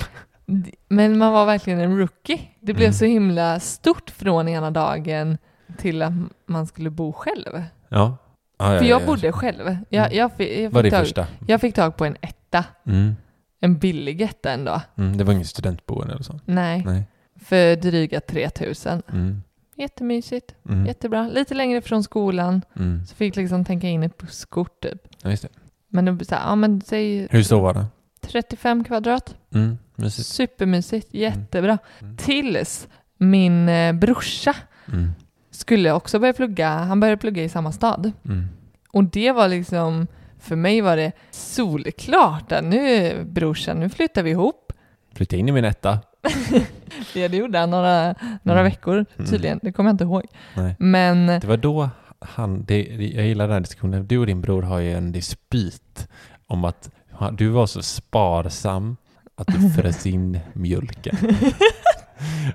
men 0.88 1.18
man 1.18 1.34
var 1.34 1.46
verkligen 1.46 1.80
en 1.80 1.98
rookie. 1.98 2.40
Det 2.60 2.74
blev 2.74 2.86
Mm. 2.88 2.94
så 2.94 3.06
himla 3.06 3.60
stort 3.60 4.10
från 4.10 4.48
ena 4.48 4.72
dagen 4.72 5.38
till 5.78 6.02
att 6.02 6.14
man 6.46 6.68
skulle 6.68 6.90
bo 6.90 7.14
själv. 7.14 7.54
Ja. 7.54 7.64
ja, 7.90 8.18
ja 8.58 8.80
För 8.80 8.86
ja, 8.86 8.90
jag 8.90 9.02
ja. 9.02 9.06
bodde 9.06 9.32
själv. 9.32 9.78
Jag, 9.90 10.06
Mm. 10.06 10.18
jag, 10.18 10.32
fick, 10.34 10.58
jag, 10.60 10.70
Var 10.70 10.82
fick 10.84 10.92
det 10.92 10.98
tag, 10.98 11.06
första? 11.06 11.28
jag 11.48 11.62
fick 11.62 11.76
tag 11.76 11.98
på 11.98 12.06
en 12.06 12.18
etta. 12.22 12.66
Mm. 12.86 13.16
En 13.60 13.78
billig 13.78 14.22
etta 14.22 14.52
ändå. 14.52 14.82
Mm. 14.98 15.18
Det 15.18 15.24
var 15.24 15.34
ingen 15.34 15.46
studentboende 15.46 16.14
eller 16.14 16.24
så? 16.24 16.40
Nej, 16.46 16.84
Nej. 16.86 17.04
för 17.46 17.76
dryga 17.76 18.20
3000. 18.20 19.02
Mm. 19.14 19.44
Jättemysigt, 19.76 20.56
Mm. 20.70 20.86
jättebra. 20.86 21.28
Lite 21.28 21.54
längre 21.54 21.82
från 21.82 22.04
skolan, 22.04 22.62
Mm. 22.76 23.06
så 23.06 23.16
fick 23.16 23.36
liksom 23.36 23.66
tänka 23.66 23.88
in 23.88 24.04
ett 24.04 24.18
busskort 24.18 24.82
typ. 24.82 25.08
Ja, 25.22 25.30
just 25.30 25.44
det. 25.44 25.50
Men 25.90 26.06
det, 26.06 26.26
så 26.26 26.36
här, 26.36 26.50
ja 26.50 26.56
men 26.56 26.82
säg 26.82 27.28
Hur 27.32 27.44
stor 27.44 27.62
var 27.62 27.74
det? 27.74 27.86
35 28.22 28.84
kvadrat. 28.84 29.36
Mm. 29.54 29.78
Mysigt. 29.96 30.28
Supermysigt, 30.28 31.14
jättebra. 31.14 31.78
Mm. 32.02 32.18
Tills 32.18 32.88
min 33.18 33.70
eh, 33.70 33.94
brorsa 33.94 34.56
Mm. 34.88 35.12
skulle 35.52 35.92
också 35.92 36.20
börja 36.20 36.34
plugga, 36.34 36.70
han 36.70 37.00
började 37.00 37.18
plugga 37.18 37.44
i 37.44 37.50
samma 37.50 37.72
stad. 37.72 38.12
Mm. 38.26 38.46
Och 38.92 39.04
det 39.04 39.32
var 39.32 39.48
liksom, 39.48 40.08
för 40.40 40.56
mig 40.56 40.82
var 40.82 40.98
det 40.98 41.12
solklart 41.32 42.52
att 42.52 42.64
nu 42.64 43.24
brorsan, 43.24 43.80
nu 43.80 43.90
flyttar 43.90 44.24
vi 44.24 44.30
ihop. 44.32 44.74
Flytta 45.16 45.36
in 45.36 45.50
i 45.50 45.52
min 45.52 45.66
etta. 45.66 46.00
Ja, 47.14 47.28
det 47.28 47.38
gjorde 47.38 47.60
han 47.60 47.70
några, 47.70 48.16
några 48.44 48.60
Mm. 48.60 48.72
veckor 48.72 49.06
tydligen, 49.30 49.60
det 49.64 49.72
kommer 49.72 49.90
jag 49.90 49.94
inte 49.94 50.04
ihåg. 50.04 50.24
Nej. 50.56 50.76
Men 50.80 51.28
Det 51.28 51.44
var 51.48 51.58
då 51.58 51.90
han, 52.20 52.64
det, 52.66 52.84
jag 53.16 53.26
gillar 53.26 53.46
den 53.48 53.54
här 53.54 53.60
diskussionen, 53.60 54.08
du 54.08 54.18
och 54.18 54.26
din 54.26 54.42
bror 54.42 54.62
har 54.62 54.80
ju 54.80 54.94
en 54.94 55.12
dispyt 55.12 56.08
om 56.48 56.66
att 56.66 56.90
du 57.38 57.48
var 57.48 57.68
så 57.68 57.82
sparsam 57.82 58.98
att 59.36 59.48
du 59.48 59.70
frös 59.70 60.06
in 60.16 60.40
mjölken. 60.54 61.18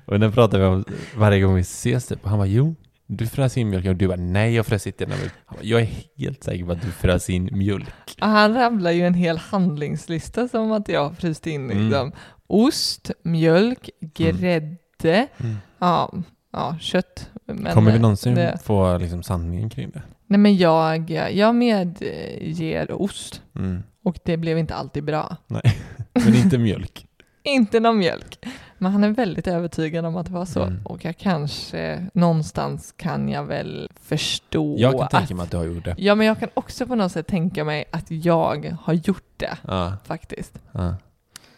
och 0.05 0.19
den 0.19 0.31
pratar 0.31 0.59
vi 0.59 0.65
om 0.65 0.85
varje 1.17 1.41
gång 1.41 1.55
vi 1.55 1.61
ses 1.61 2.05
typ. 2.07 2.23
Och 2.23 2.29
han 2.29 2.39
bara 2.39 2.47
jo, 2.47 2.75
du 3.07 3.27
frös 3.27 3.57
in 3.57 3.69
mjölken 3.69 3.91
och 3.91 3.97
du 3.97 4.07
bara 4.07 4.17
nej 4.17 4.55
jag 4.55 4.65
frös 4.65 4.87
inte 4.87 5.03
in 5.03 5.09
bara, 5.09 5.57
Jag 5.61 5.81
är 5.81 5.89
helt 6.17 6.43
säker 6.43 6.65
på 6.65 6.71
att 6.71 6.81
du 6.81 6.91
frös 6.91 7.29
in 7.29 7.49
mjölk. 7.51 7.89
han 8.19 8.53
rabblar 8.53 8.91
ju 8.91 9.05
en 9.07 9.13
hel 9.13 9.37
handlingslista 9.37 10.47
som 10.47 10.71
att 10.71 10.89
jag 10.89 11.03
har 11.03 11.13
fryst 11.13 11.47
in 11.47 11.71
Mm. 11.71 12.11
Ost, 12.49 13.11
mjölk, 13.23 13.89
grädde, 14.01 15.27
Mm. 15.37 15.57
ja, 15.79 16.11
ja, 16.53 16.75
kött. 16.79 17.29
Men, 17.45 17.73
Kommer 17.73 17.91
vi 17.91 17.99
någonsin 17.99 18.35
det- 18.35 18.57
få 18.63 18.97
liksom 18.97 19.23
sanningen 19.23 19.69
kring 19.69 19.89
det? 19.89 20.01
Nej 20.27 20.39
men 20.39 20.57
jag, 20.57 21.09
jag 21.33 21.55
medger 21.55 23.01
ost 23.01 23.41
Mm. 23.55 23.83
och 24.03 24.19
det 24.25 24.37
blev 24.37 24.57
inte 24.57 24.75
alltid 24.75 25.03
bra. 25.03 25.35
Men 26.13 26.35
inte 26.35 26.57
mjölk. 26.57 27.05
Inte 27.43 27.79
någon 27.79 27.97
mjölk. 27.97 28.45
Men 28.77 28.91
han 28.91 29.03
är 29.03 29.09
väldigt 29.09 29.47
övertygad 29.47 30.05
om 30.05 30.15
att 30.15 30.25
det 30.25 30.31
var 30.31 30.45
så. 30.45 30.63
Mm. 30.63 30.85
Och 30.85 31.05
jag 31.05 31.17
kanske, 31.17 32.07
någonstans 32.13 32.93
kan 32.97 33.29
jag 33.29 33.43
väl 33.43 33.89
förstå 34.01 34.75
Jag 34.79 34.91
kan 34.91 35.01
att... 35.01 35.09
tänka 35.11 35.35
mig 35.35 35.43
att 35.43 35.51
du 35.51 35.57
har 35.57 35.63
gjort 35.65 35.85
det. 35.85 35.95
Ja, 35.97 36.15
men 36.15 36.27
jag 36.27 36.39
kan 36.39 36.49
också 36.53 36.87
på 36.87 36.95
något 36.95 37.11
sätt 37.11 37.27
tänka 37.27 37.63
mig 37.63 37.85
att 37.91 38.11
jag 38.11 38.75
har 38.81 38.93
gjort 38.93 39.23
det 39.37 39.57
Ja, 39.67 39.93
faktiskt. 40.05 40.59
ja. 40.71 40.95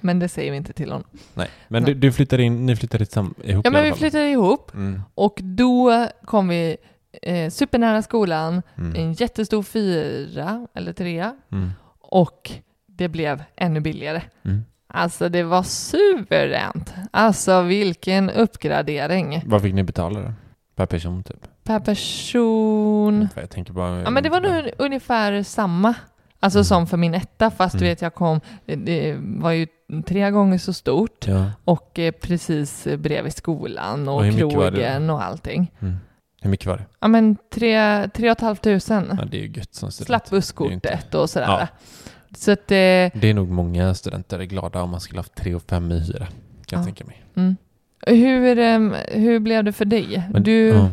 Men 0.02 0.20
det 0.20 0.30
säger 0.30 0.52
vi 0.52 0.58
inte 0.58 0.74
till 0.74 0.92
honom. 0.92 1.08
Nej, 1.34 1.50
men. 1.68 1.84
Du, 1.84 1.94
du 1.94 2.12
flyttade 2.12 2.44
in, 2.44 2.66
ni 2.66 2.76
flyttade 2.76 3.04
ihop 3.04 3.36
Ja, 3.44 3.50
i 3.50 3.56
men 3.56 3.66
alla 3.76 3.82
vi 3.82 3.90
fall. 3.90 3.98
flyttade 4.00 4.30
ihop 4.30 4.74
Mm. 4.74 5.02
och 5.16 5.40
då 5.44 6.08
kom 6.26 6.48
vi 6.48 6.78
eh, 7.22 7.50
supernära 7.50 8.02
skolan, 8.02 8.62
Mm. 8.78 8.96
en 8.96 9.14
jättestor 9.14 9.64
fyra 9.64 10.68
eller 10.74 10.94
trea 10.94 11.36
Mm. 11.52 11.70
och 12.00 12.52
det 12.88 13.08
blev 13.10 13.44
ännu 13.56 13.80
billigare. 13.80 14.22
Mm. 14.46 14.62
Alltså 14.88 15.30
det 15.30 15.44
var 15.44 15.64
suveränt. 15.64 16.94
Alltså 17.12 17.62
vilken 17.62 18.30
uppgradering. 18.30 19.42
Vad 19.46 19.62
fick 19.62 19.74
ni 19.74 19.84
betala 19.84 20.20
då? 20.22 20.34
Per 20.76 20.86
person 20.86 21.24
typ? 21.24 21.48
Per 21.64 21.80
person. 21.80 23.30
För 23.34 23.42
jag 23.42 23.50
tänker 23.50 23.74
bara... 23.74 24.02
Ja 24.02 24.10
men 24.10 24.24
det 24.24 24.30
var 24.30 24.42
nog 24.42 24.72
ungefär 24.78 25.44
samma. 25.44 25.94
Alltså 26.40 26.60
Mm. 26.60 26.66
som 26.66 26.88
för 26.88 26.98
min 26.98 27.14
etta 27.14 27.52
fast 27.52 27.74
du 27.74 27.86
Mm. 27.86 27.90
vet 27.92 28.02
jag 28.02 28.14
kom, 28.16 28.42
det 28.66 29.16
var 29.20 29.52
ju 29.52 29.68
tre 30.08 30.32
gånger 30.32 30.58
så 30.58 30.74
stort 30.74 31.28
Ja. 31.28 31.52
och 31.66 32.00
eh, 32.00 32.12
precis 32.12 32.88
bredvid 32.98 33.34
skolan 33.34 34.08
och, 34.08 34.16
Och 34.26 34.32
krogen 34.38 35.10
och 35.10 35.24
allting. 35.24 35.72
Mm. 35.80 35.96
Hur 36.42 36.50
mycket 36.50 36.68
var 36.68 36.78
det? 36.78 36.86
Ja 37.00 37.08
men 37.08 37.38
tre, 37.54 38.08
tre 38.10 38.30
och 38.32 38.38
ett 38.38 38.42
halvt 38.42 38.62
tusen. 38.62 39.18
Ja, 39.20 39.26
det 39.26 39.38
är 39.38 39.42
ju 39.42 39.48
gött 39.52 39.74
som 39.76 39.92
student. 39.92 40.08
Slapp 40.08 40.30
busskortet 40.30 41.16
och 41.16 41.30
sådär. 41.30 41.48
Ja. 41.48 41.68
Så 42.38 42.52
att 42.52 42.60
eh, 42.72 42.76
Det 42.76 43.24
är 43.24 43.34
nog 43.34 43.50
många 43.50 43.94
studenter 43.94 44.40
är 44.40 44.44
glada 44.44 44.82
om 44.82 44.90
man 44.90 45.00
skulle 45.02 45.20
haft 45.20 45.36
3 45.36 45.56
och 45.56 45.62
5 45.62 45.92
i 45.92 46.00
hyra. 46.00 46.26
Kan 46.26 46.28
jag 46.70 46.80
Ja. 46.80 46.84
tänka 46.84 47.06
mig. 47.06 47.24
mm. 47.36 47.56
hur, 48.08 48.60
em, 48.60 48.96
hur 49.08 49.40
blev 49.40 49.64
det 49.64 49.74
för 49.74 49.86
dig? 49.86 50.24
Men, 50.34 50.44
du, 50.44 50.90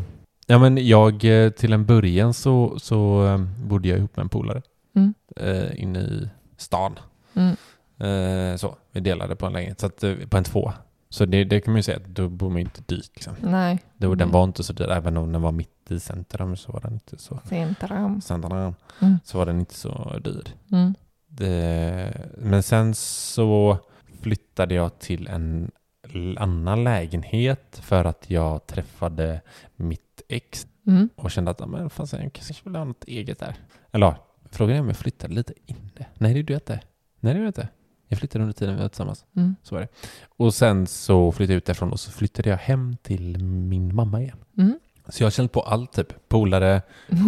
ja. 0.46 0.58
men 0.58 0.86
jag, 0.86 1.44
eh, 1.44 1.50
till 1.50 1.72
en 1.72 1.86
början 1.86 2.34
så, 2.34 2.78
så 2.78 3.26
eh, 3.26 3.38
bodde 3.66 3.88
jag 3.88 3.98
ihop 3.98 4.16
med 4.16 4.22
en 4.22 4.28
polare. 4.28 4.62
Mm. 4.96 5.14
Eh, 5.36 5.82
inne 5.82 5.98
i 5.98 6.28
stan. 6.56 6.98
Mm. 7.34 7.56
Eh, 7.98 8.56
så, 8.56 8.76
vi 8.92 9.00
delade 9.00 9.36
på 9.36 9.46
en 9.46 9.52
lägenhet. 9.52 9.80
Så 9.80 9.86
att, 9.86 10.04
eh, 10.04 10.14
på 10.28 10.36
en 10.36 10.44
två. 10.44 10.72
Så 11.10 11.24
det, 11.24 11.44
det 11.44 11.60
kan 11.60 11.72
man 11.72 11.78
ju 11.78 11.82
säga 11.82 11.96
att 11.96 12.06
då 12.06 12.28
bor 12.28 12.50
man 12.50 12.58
inte 12.58 12.82
dyrt 12.86 13.10
liksom. 13.14 13.34
Nej. 13.40 13.78
Det, 13.96 14.06
var- 14.06 14.16
Den 14.16 14.28
Mm. 14.28 14.32
var 14.32 14.44
inte 14.44 14.62
så 14.62 14.72
dyr, 14.72 14.90
även 14.90 15.16
om 15.16 15.32
den 15.32 15.42
var 15.42 15.52
mitt 15.52 15.90
i 15.90 16.00
centrum 16.00 16.56
så 16.56 16.72
var 16.72 16.80
den 16.80 16.92
inte 16.92 17.18
så 17.18 17.40
Centrum. 17.48 18.20
centrum, 18.20 18.74
Mm. 19.00 19.18
så 19.24 19.38
var 19.38 19.46
den 19.46 19.60
inte 19.60 19.74
så 19.74 20.18
dyr. 20.24 20.44
Mm. 20.72 20.94
Det, 21.28 22.12
men 22.38 22.62
sen 22.62 22.94
så 22.94 23.78
flyttade 24.22 24.74
jag 24.74 24.98
till 24.98 25.26
en 25.26 25.70
annan 26.38 26.84
lägenhet 26.84 27.80
för 27.82 28.04
att 28.04 28.30
jag 28.30 28.66
träffade 28.66 29.40
mitt 29.76 30.22
ex 30.28 30.66
Mm. 30.86 31.08
och 31.16 31.30
kände 31.30 31.50
att 31.50 31.60
"Ja, 31.60 31.66
men 31.66 31.90
fan, 31.90 32.06
jag 32.12 32.32
kanske 32.32 32.54
vill 32.64 32.76
ha 32.76 32.84
något 32.84 33.04
eget 33.04 33.38
där. 33.38 33.54
Eller 33.92 34.14
frågan 34.50 34.76
är 34.76 34.80
om 34.80 34.86
jag 34.88 34.96
flyttade 34.96 35.34
lite 35.34 35.52
inne. 35.66 36.06
Nej, 36.14 36.32
det 36.32 36.38
gjorde 36.40 36.52
jag 36.52 36.60
inte. 36.60 36.80
Nej, 37.20 37.34
det 37.34 37.38
gjorde 37.40 37.44
jag 37.44 37.48
inte. 37.48 37.68
Jag 38.08 38.18
flyttade 38.18 38.42
under 38.44 38.52
tiden 38.54 38.76
vi 38.76 38.82
var 38.82 38.88
tillsammans. 38.88 39.24
Mm. 39.36 39.56
Så 39.62 39.74
var 39.74 39.82
det. 39.82 39.88
Och 40.36 40.54
sen 40.54 40.86
så 40.86 41.32
flyttade 41.32 41.52
jag 41.52 41.56
ut 41.58 41.64
därifrån 41.66 41.92
och 41.92 42.00
så 42.00 42.10
flyttade 42.10 42.50
jag 42.50 42.56
hem 42.56 42.96
till 43.02 43.38
min 43.44 43.94
mamma 43.94 44.20
igen. 44.22 44.36
Mm. 44.58 44.78
Så 45.08 45.22
jag 45.22 45.26
har 45.26 45.30
känt 45.30 45.52
på 45.52 45.60
allt 45.60 45.92
typ. 45.92 46.28
Polare, 46.28 46.82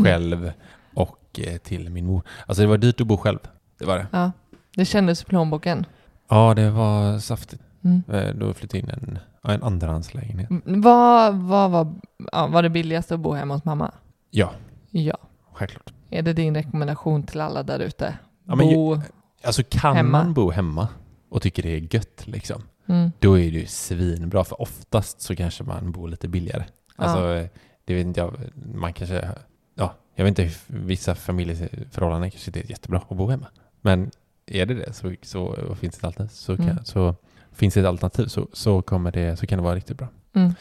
själv 0.05 0.53
och 0.95 1.41
eh, 1.47 1.57
till 1.59 1.91
min 1.91 2.07
mor. 2.07 2.23
Alltså 2.47 2.63
det 2.63 2.69
var 2.69 2.79
dyrt 2.79 3.01
att 3.01 3.07
bo 3.07 3.17
själv. 3.17 3.39
Det 3.79 3.85
var 3.85 3.99
det. 3.99 4.07
Ja. 4.13 4.33
Det 4.77 4.85
kändes 4.85 5.23
i 5.23 5.25
plånboken. 5.25 5.87
Ja, 6.29 6.55
det 6.55 6.71
var 6.71 7.19
saftigt. 7.19 7.63
Mm. 7.85 8.03
Eh, 8.09 8.35
Då 8.35 8.55
flyttade 8.55 8.79
jag 8.79 8.99
in 8.99 9.19
en, 9.43 9.51
en 9.53 9.63
andrahandslägenhet. 9.63 10.51
Mm, 10.51 10.81
Vad, 10.81 11.35
vad 11.35 11.71
var, 11.71 11.95
ja, 12.33 12.47
var 12.47 12.63
det 12.63 12.71
billigast 12.71 13.13
att 13.13 13.21
bo 13.21 13.33
hemma 13.33 13.55
hos 13.55 13.65
mamma? 13.65 13.91
Ja, 14.31 14.51
Ja. 14.91 15.17
självklart. 15.53 15.93
Är 16.11 16.23
det 16.23 16.33
din 16.33 16.55
rekommendation 16.55 17.23
till 17.23 17.41
alla 17.41 17.63
där 17.63 17.79
ute? 17.81 18.19
Ja, 18.45 18.57
bo... 18.57 19.01
Alltså 19.45 19.63
kan 19.71 19.97
Hemma. 19.97 20.25
man 20.25 20.35
bo 20.35 20.51
hemma 20.51 20.89
och 21.31 21.43
tycker 21.43 21.63
det 21.63 21.69
är 21.69 21.95
gött 21.95 22.23
liksom, 22.27 22.63
Mm. 22.87 23.11
då 23.19 23.39
är 23.39 23.51
det 23.53 23.59
ju 23.59 23.67
svinbra. 23.67 24.45
För 24.45 24.63
oftast 24.63 25.21
så 25.21 25.37
kanske 25.37 25.65
man 25.65 25.93
bor 25.93 26.09
lite 26.09 26.29
billigare. 26.29 26.65
Alltså, 26.97 27.19
Ja. 27.19 27.37
eh, 27.37 27.47
det 27.85 27.95
vet 27.95 28.07
inte 28.07 28.21
jag, 28.21 28.35
man 28.75 28.93
kanske, 28.93 29.29
ja, 29.75 29.95
jag 30.15 30.25
vet 30.25 30.39
inte, 30.39 30.55
vissa 30.67 31.15
familjeförhållanden 31.15 32.31
kanske 32.31 32.49
inte 32.49 32.61
är 32.61 32.71
jättebra 32.71 32.99
att 33.09 33.17
bo 33.17 33.29
hemma. 33.29 33.47
Men 33.81 34.11
är 34.47 34.67
det 34.67 34.75
det 34.75 34.93
så, 34.93 35.15
så 35.23 35.57
finns 35.75 35.95
det 35.95 35.99
ett 35.99 36.05
alternativ 36.05 36.35
så, 36.35 36.57
kan, 36.57 36.69
Mm. 36.69 36.85
så 36.85 37.15
finns 37.53 37.75
det 37.75 37.81
ett 37.81 37.87
alternativ 37.87 38.27
så, 38.27 38.49
så, 38.53 38.83
kommer 38.83 39.13
det, 39.13 39.37
så 39.37 39.47
kan 39.47 39.59
det 39.59 39.63
vara 39.65 39.75
riktigt 39.75 39.99
bra. 39.99 40.09
Mm. 40.33 40.55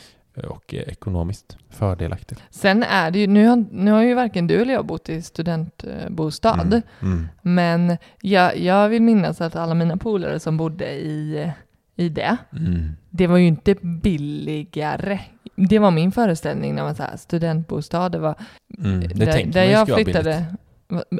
Och 0.48 0.74
eh, 0.74 0.80
ekonomiskt 0.82 1.58
fördelaktigt. 1.70 2.44
Sen 2.50 2.84
är 2.84 3.12
det 3.12 3.20
ju, 3.20 3.28
nu 3.28 3.48
har, 3.48 3.66
nu 3.72 3.92
har 3.92 4.02
ju 4.04 4.14
varken 4.14 4.48
du 4.48 4.62
eller 4.62 4.74
jag 4.74 4.86
bott 4.86 5.10
i 5.10 5.22
studentbostad, 5.22 6.54
Mm. 6.62 6.82
Mm. 7.02 7.28
men 7.42 7.98
jag, 8.22 8.58
jag 8.58 8.90
vill 8.90 9.02
minnas 9.02 9.42
att 9.42 9.56
alla 9.56 9.74
mina 9.74 9.98
polare 9.98 10.40
som 10.40 10.58
bodde 10.58 10.92
i, 10.92 11.52
i 11.96 12.10
det, 12.10 12.38
Mm. 12.58 12.90
det 13.10 13.28
var 13.28 13.38
ju 13.38 13.48
inte 13.48 13.76
billigare. 13.82 15.20
Det 15.56 15.80
var 15.80 15.92
min 15.92 16.12
föreställning 16.12 16.76
när 16.76 16.84
man 16.84 16.96
sa 16.96 17.18
studentbostad, 17.18 18.10
det 18.10 18.20
var 18.20 18.36
Mm. 18.80 19.00
Det 19.00 19.08
där, 19.08 19.46
där 19.46 19.62
man 19.66 19.72
jag 19.72 19.88
flyttade. 20.04 20.46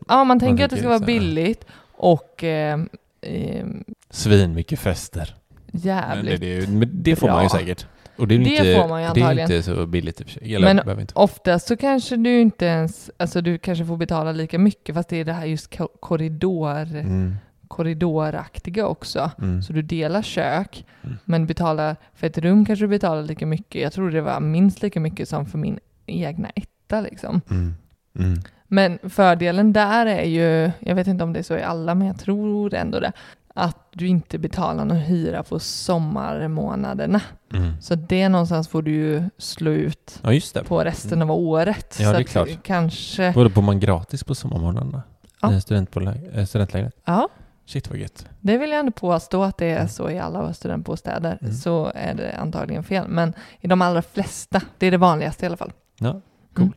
Ja, 0.08 0.24
man 0.24 0.40
tänker 0.40 0.64
att 0.66 0.72
det 0.72 0.78
ska 0.78 0.88
vara 0.88 1.00
billigt 1.00 1.66
och 1.98 2.44
eh, 2.44 2.80
eh, 3.22 3.66
Svin 4.10 4.54
mycket 4.54 4.80
fester. 4.80 5.36
Men 5.72 5.82
det, 5.82 5.88
jävligt. 5.88 6.42
det, 6.42 6.70
men 6.70 6.90
det 6.94 7.16
får 7.16 7.28
man 7.28 7.44
ju 7.44 7.50
bra. 7.50 7.60
säkert. 7.60 7.88
Och 8.20 8.28
det 8.28 8.36
är, 8.36 8.40
Det 8.40 8.46
inte, 8.50 8.76
får 8.82 8.88
man 8.90 9.02
ju 9.04 9.08
det 9.14 9.20
är 9.20 9.24
antagligen. 9.24 9.52
inte 9.52 9.64
så 9.64 9.86
billigt 9.86 10.22
i 10.22 10.24
och 10.24 10.28
för 10.28 10.34
sig. 10.40 10.56
Eller 10.56 10.74
Men-. 10.86 11.08
Oftast 11.14 11.68
så 11.68 11.78
kanske 11.78 12.16
du 12.16 12.40
inte 12.42 12.66
ens, 12.66 13.12
alltså 13.18 13.42
du 13.42 13.58
kanske 13.58 13.86
får 13.86 13.98
betala 13.98 14.32
lika 14.32 14.60
mycket 14.60 14.96
fast 14.96 15.10
det 15.10 15.18
är 15.18 15.26
det 15.26 15.34
här 15.34 15.46
just 15.46 15.78
ko- 15.78 15.88
korridor, 16.00 16.96
Mm. 16.96 17.36
korridoraktiga 17.68 18.88
också. 18.88 19.32
Mm. 19.42 19.62
Så 19.62 19.74
du 19.74 19.82
delar 19.82 20.22
kök, 20.22 20.86
Mm. 21.04 21.18
men 21.26 21.46
betalar, 21.46 21.96
för 22.16 22.28
ett 22.28 22.38
rum 22.38 22.66
kanske 22.66 22.84
du 22.86 22.90
betalar 22.90 23.24
lika 23.24 23.46
mycket. 23.46 23.82
Jag 23.82 23.94
tror 23.94 24.12
det 24.12 24.22
var 24.22 24.40
minst 24.40 24.82
lika 24.82 25.00
mycket 25.00 25.30
som 25.30 25.46
för 25.46 25.58
min 25.58 25.80
egna 26.06 26.50
etta 26.50 27.02
liksom. 27.02 27.42
Mm. 27.50 27.74
Mm. 28.20 28.40
Men 28.68 29.00
fördelen 29.10 29.74
där 29.74 30.06
är 30.06 30.24
ju, 30.24 30.72
jag 30.80 30.96
vet 30.96 31.08
inte 31.08 31.24
om 31.24 31.34
det 31.34 31.40
är 31.40 31.44
så 31.44 31.58
i 31.58 31.64
alla, 31.64 31.96
men 31.96 32.08
jag 32.08 32.20
tror 32.20 32.74
ändå 32.74 33.00
det, 33.00 33.12
att 33.60 33.78
du 33.94 34.08
inte 34.08 34.38
betalar 34.38 34.86
någon 34.86 34.98
hyra 34.98 35.44
på 35.44 35.60
sommarmånaderna. 35.60 37.22
Mm. 37.54 37.82
Så 37.82 37.96
det 37.96 38.30
någonstans 38.30 38.68
får 38.68 38.82
du 38.82 38.92
ju 38.92 39.24
slå 39.38 39.72
ut 39.72 40.20
Ja, 40.24 40.62
på 40.68 40.84
resten 40.84 41.22
av 41.22 41.32
året. 41.32 41.98
Ja, 42.00 42.06
så 42.06 42.14
det 42.14 42.20
är 42.20 42.24
klart. 42.24 42.50
Kanske, 42.64 43.32
Vadå, 43.32 43.50
bor 43.50 43.62
man 43.62 43.80
gratis 43.80 44.24
på 44.24 44.36
sommarmånaderna? 44.36 45.04
Ja. 45.42 45.54
I 45.54 45.62
studentbolag- 45.62 46.30
eh, 46.40 46.46
studentlägenhet? 46.46 46.96
ja, 47.06 47.30
Shit 47.66 47.90
vad 47.90 47.98
gött. 48.00 48.28
det 48.40 48.58
vill 48.58 48.70
jag 48.70 48.80
ändå 48.80 48.92
påstå 48.92 49.44
att 49.44 49.58
det 49.58 49.70
är 49.70 49.88
så 49.88 50.10
i 50.10 50.20
alla 50.20 50.54
studentbostäder. 50.54 51.38
Mm. 51.42 51.54
Så 51.54 51.92
är 51.96 52.14
det 52.14 52.38
antagligen 52.38 52.84
fel. 52.84 53.08
Men 53.08 53.34
i 53.62 53.68
de 53.68 53.82
allra 53.82 54.02
flesta, 54.02 54.62
det 54.78 54.88
är 54.88 54.92
det 54.92 54.98
vanligaste 54.98 55.46
i 55.46 55.48
alla 55.48 55.58
fall. 55.58 55.72
Ja, 56.00 56.22
cool. 56.56 56.72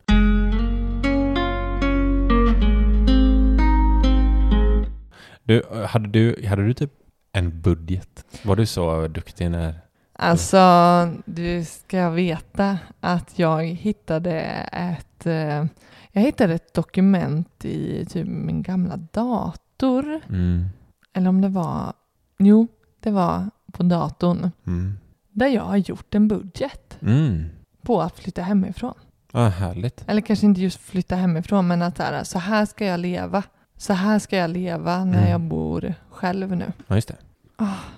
Du, 5.43 5.63
hade, 5.87 6.07
du, 6.07 6.45
hade 6.47 6.65
du 6.65 6.73
typ 6.73 6.91
en 7.31 7.61
budget? 7.61 8.25
Var 8.43 8.55
du 8.55 8.65
så 8.65 9.07
duktig 9.07 9.51
när... 9.51 9.75
Alltså, 10.13 10.59
du 11.25 11.65
ska 11.65 12.09
veta 12.09 12.77
att 12.99 13.39
jag 13.39 13.63
hittade 13.65 14.41
ett, 14.71 15.25
eh, 15.25 15.65
jag 16.11 16.21
hittade 16.21 16.53
ett 16.53 16.73
dokument 16.73 17.65
i 17.65 18.05
typ 18.05 18.27
min 18.27 18.61
gamla 18.61 18.97
dator. 18.97 20.21
Mm. 20.29 20.65
Eller 21.13 21.29
om 21.29 21.41
det 21.41 21.49
var, 21.49 21.93
jo, 22.39 22.67
det 22.99 23.11
var 23.11 23.49
på 23.71 23.83
datorn. 23.83 24.51
Mm. 24.67 24.97
Där 25.31 25.47
jag 25.47 25.63
har 25.63 25.77
gjort 25.77 26.15
en 26.15 26.27
budget 26.27 26.97
Mm. 27.01 27.45
på 27.81 28.01
att 28.01 28.19
flytta 28.19 28.41
hemifrån. 28.41 28.93
Ah, 29.31 29.47
härligt. 29.49 30.03
Eller 30.07 30.21
kanske 30.21 30.45
inte 30.45 30.61
just 30.61 30.79
flytta 30.79 31.15
hemifrån, 31.15 31.67
men 31.67 31.81
att 31.81 31.97
så 31.97 32.03
här, 32.03 32.23
så 32.23 32.39
här 32.39 32.65
ska 32.65 32.85
jag 32.85 32.99
leva. 32.99 33.43
Så 33.83 33.93
här 33.93 34.19
ska 34.19 34.37
jag 34.37 34.49
leva 34.49 35.05
när 35.05 35.17
Mm. 35.17 35.29
jag 35.31 35.41
bor 35.41 35.93
själv 36.09 36.55
nu. 36.55 36.65
Ja, 36.87 36.95
just 36.95 37.07
det. 37.07 37.15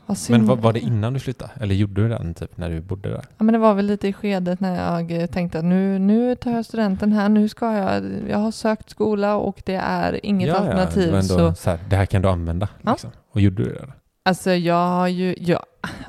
Vad 0.06 0.18
synd. 0.18 0.38
Men 0.40 0.48
var, 0.48 0.56
var 0.56 0.74
det 0.74 0.80
innan 0.80 1.14
du 1.14 1.20
flyttade? 1.20 1.52
Eller 1.62 1.76
gjorde 1.76 2.02
du 2.04 2.10
den 2.10 2.34
typ 2.34 2.58
när 2.58 2.70
du 2.70 2.82
bodde 2.82 3.10
där? 3.10 3.26
Ja, 3.38 3.44
men 3.44 3.54
det 3.54 3.60
var 3.60 3.74
väl 3.74 3.86
lite 3.86 4.08
i 4.08 4.14
skedet 4.14 4.60
när 4.60 4.76
jag 5.10 5.32
tänkte 5.32 5.60
att 5.60 5.66
nu, 5.66 6.00
nu 6.00 6.36
tar 6.36 6.52
jag 6.52 6.66
studenten 6.66 7.12
här, 7.12 7.30
nu 7.30 7.50
ska 7.50 7.74
jag, 7.74 8.04
jag 8.30 8.38
har 8.38 8.52
sökt 8.52 8.90
skola 8.90 9.36
och 9.36 9.62
det 9.66 9.76
är 9.76 10.26
inget 10.26 10.48
ja, 10.48 10.56
alternativ. 10.56 11.04
Ja, 11.04 11.10
det, 11.10 11.16
var 11.16 11.22
så, 11.22 11.40
ändå 11.40 11.56
så 11.56 11.70
här, 11.70 11.80
det 11.90 11.96
här 11.96 12.06
kan 12.06 12.22
du 12.22 12.30
använda. 12.30 12.70
Ja. 12.82 12.92
Liksom. 12.92 13.12
Och 13.32 13.42
gjorde 13.42 13.64
du 13.64 13.74
det? 13.74 13.88
Alltså 14.26 14.52
jag 14.54 14.88
har 14.88 15.08
ju, 15.08 15.36
ja, 15.40 15.64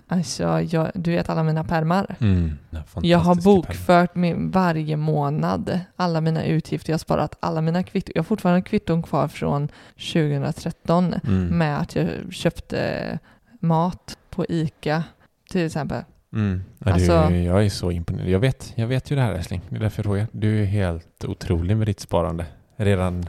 alltså 0.08 0.60
jag, 0.60 0.90
du 0.94 1.10
vet 1.10 1.28
alla 1.30 1.42
mina 1.42 1.64
pärmar. 1.64 2.16
Mm. 2.20 2.58
Ja, 2.70 2.82
Jag 3.02 3.18
har 3.18 3.34
bokfört 3.34 4.14
min 4.14 4.50
varje 4.50 4.96
månad, 4.96 5.80
alla 5.96 6.20
mina 6.20 6.44
utgifter, 6.44 6.90
jag 6.90 6.94
har 6.94 6.98
sparat 6.98 7.36
alla 7.40 7.60
mina 7.60 7.82
kvitton. 7.82 8.12
Jag 8.14 8.22
har 8.22 8.24
fortfarande 8.24 8.62
kvitton 8.62 9.02
kvar 9.02 9.28
från 9.28 9.68
2013 10.12 11.14
Mm. 11.26 11.46
med 11.58 11.78
att 11.80 11.96
jag 11.96 12.08
köpte 12.30 13.18
mat 13.60 14.18
på 14.30 14.46
ICA 14.48 15.02
till 15.50 15.66
exempel. 15.66 16.02
Mm. 16.32 16.62
Ja, 16.78 16.92
Alltså- 16.92 17.26
du, 17.28 17.42
jag 17.42 17.64
är 17.64 17.68
så 17.70 17.90
imponerad. 17.90 18.28
Jag 18.28 18.38
vet, 18.38 18.72
jag 18.74 18.86
vet 18.86 19.10
ju 19.10 19.16
det 19.16 19.22
här 19.22 19.32
älskling. 19.32 19.60
Det 19.68 19.76
är 19.76 19.80
därför 19.80 19.98
jag 19.98 20.04
frågar. 20.04 20.26
Du 20.32 20.60
är 20.62 20.64
helt 20.64 21.24
otrolig 21.24 21.76
med 21.76 21.86
ditt 21.86 22.00
sparande. 22.00 22.46
Redan 22.76 23.26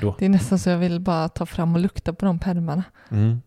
då. 0.00 0.14
Det 0.18 0.24
är 0.24 0.28
nästan 0.28 0.58
så 0.58 0.70
jag 0.70 0.78
vill 0.78 1.00
bara 1.00 1.28
ta 1.28 1.46
fram 1.46 1.74
och 1.74 1.80
lukta 1.80 2.12
på 2.12 2.26
de 2.26 2.38
pärmarna. 2.38 2.82
Mm. 3.08 3.42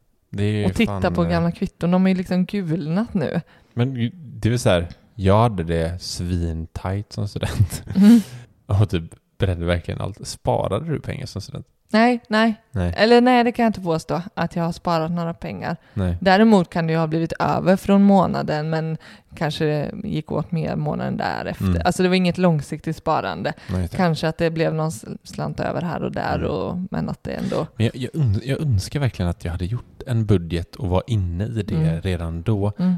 Och 0.66 0.76
titta 0.76 1.02
fan, 1.02 1.14
på 1.14 1.24
eh, 1.24 1.30
gamla 1.30 1.52
kvitton, 1.52 1.92
de 1.92 2.08
är 2.08 2.16
liksom 2.16 2.46
gulnat 2.46 3.14
nu. 3.14 3.42
Men 3.74 4.12
det 4.14 4.54
är 4.54 4.58
så 4.58 4.70
här. 4.70 4.88
Jag 5.16 5.40
hade 5.42 5.64
det 5.64 6.02
svintajt 6.02 7.14
som 7.14 7.28
student. 7.28 7.84
Mm. 7.96 8.20
Och 8.66 8.90
typ 8.90 9.04
beredde 9.38 9.66
verkligen 9.66 10.02
allt. 10.02 10.28
Sparade 10.28 10.92
du 10.92 11.00
pengar 11.00 11.26
som 11.26 11.42
student? 11.42 11.68
Nej, 11.90 12.20
nej. 12.28 12.62
Nej. 12.72 12.94
Eller 12.98 13.22
nej, 13.22 13.44
det 13.44 13.52
kan 13.52 13.64
jag 13.64 13.70
inte 13.70 13.82
påstå 13.82 14.22
att 14.34 14.56
jag 14.56 14.64
har 14.64 14.72
sparat 14.72 15.12
några 15.12 15.34
pengar. 15.34 15.78
Nej. 15.94 16.18
Däremot 16.22 16.70
kan 16.70 16.88
det 16.88 16.94
ju 16.94 17.00
ha 17.00 17.08
blivit 17.08 17.34
över 17.40 17.76
från 17.76 18.04
månaden, 18.04 18.70
men 18.70 18.98
kanske 19.36 19.92
gick 20.04 20.32
åt 20.32 20.52
mer 20.52 20.76
månaden 20.76 21.18
därefter. 21.18 21.66
Mm. 21.66 21.82
Alltså 21.86 22.04
det 22.04 22.10
var 22.10 22.16
inget 22.16 22.38
långsiktigt 22.38 22.96
sparande. 22.98 23.54
Nej 23.72 23.82
det. 23.92 23.98
Kanske 23.98 24.28
att 24.28 24.38
det 24.38 24.50
blev 24.50 24.74
någon 24.74 24.92
slant 25.24 25.60
över 25.60 25.82
här 25.82 26.04
och 26.04 26.12
där, 26.12 26.36
Mm. 26.38 26.50
och, 26.52 26.78
men 26.92 27.10
att 27.10 27.24
det 27.24 27.32
ändå... 27.32 27.68
Men 27.76 27.86
jag, 27.94 27.96
jag, 28.14 28.40
jag 28.44 28.62
önskar 28.62 29.00
verkligen 29.00 29.30
att 29.30 29.46
jag 29.46 29.52
hade 29.52 29.66
gjort 29.66 30.02
en 30.08 30.26
budget 30.26 30.76
och 30.76 30.90
var 30.90 31.04
inne 31.08 31.44
i 31.46 31.64
det 31.64 31.76
Mm. 31.76 32.02
redan 32.02 32.42
då. 32.42 32.72
Mm. 32.80 32.96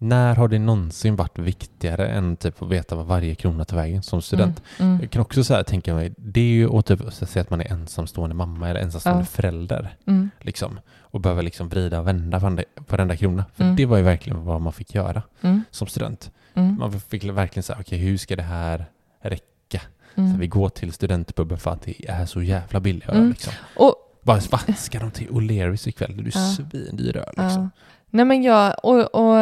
När 0.00 0.34
har 0.34 0.48
det 0.48 0.58
någonsin 0.58 1.16
varit 1.16 1.38
viktigare 1.38 2.08
än 2.08 2.36
typ 2.36 2.62
att 2.62 2.68
veta 2.68 2.96
vad 2.96 3.06
varje 3.06 3.34
krona 3.34 3.64
tar 3.64 3.76
vägen 3.76 4.02
som 4.02 4.22
student? 4.22 4.62
Mm. 4.78 4.90
Mm. 4.90 5.02
Jag 5.02 5.10
kan 5.10 5.22
också 5.22 5.44
så 5.44 5.54
här 5.54 5.62
tänka 5.62 5.94
mig, 5.94 6.14
det 6.16 6.40
är 6.40 6.44
ju 6.44 6.78
att 6.78 6.86
typ, 6.86 7.12
säga 7.12 7.42
att 7.42 7.50
man 7.50 7.60
är 7.60 7.72
ensamstående 7.72 8.34
mamma 8.36 8.68
eller 8.68 8.80
ensamstående 8.80 9.22
Ja. 9.22 9.26
förälder. 9.26 9.96
Mm. 10.06 10.30
Liksom, 10.40 10.80
och 11.00 11.20
behöver 11.20 11.42
liksom 11.42 11.68
vrida 11.68 12.00
och 12.00 12.06
vända 12.06 12.38
varenda, 12.38 12.62
varenda 12.88 13.16
krona. 13.16 13.44
För 13.54 13.64
Mm. 13.64 13.76
det 13.76 13.86
var 13.86 13.96
ju 13.96 14.02
verkligen 14.02 14.44
vad 14.44 14.60
man 14.60 14.72
fick 14.72 14.94
göra 14.94 15.22
Mm. 15.40 15.62
som 15.70 15.86
student. 15.86 16.30
Mm. 16.54 16.76
Man 16.78 17.00
fick 17.00 17.24
verkligen 17.24 17.62
säga, 17.62 17.78
okej 17.80 17.98
hur 17.98 18.16
ska 18.18 18.36
det 18.36 18.42
här 18.42 18.86
räcka? 19.22 19.80
Så 20.14 20.36
vi 20.38 20.46
går 20.46 20.68
till 20.68 20.92
studentpubben 20.92 21.58
för 21.58 21.70
att 21.70 21.82
det 21.82 22.08
är 22.10 22.26
så 22.26 22.42
jävla 22.42 22.80
billig 22.80 23.08
öl. 23.08 23.16
Mm. 23.16 23.28
Liksom. 23.30 23.52
Och 23.76 23.94
Bara, 24.22 24.40
va, 24.50 24.58
ska 24.76 24.98
de 24.98 25.10
till 25.10 25.28
O'Learys 25.28 25.88
ikväll? 25.88 26.16
Det 26.16 26.22
är 26.22 26.24
ju 26.24 26.30
Ja. 26.34 26.40
svindyr 26.40 27.16
öl. 27.16 27.24
Liksom. 27.36 27.62
Ja. 27.62 27.68
Nej 28.10 28.24
men 28.24 28.42
jag, 28.42 28.74
och, 28.82 29.14
och 29.14 29.36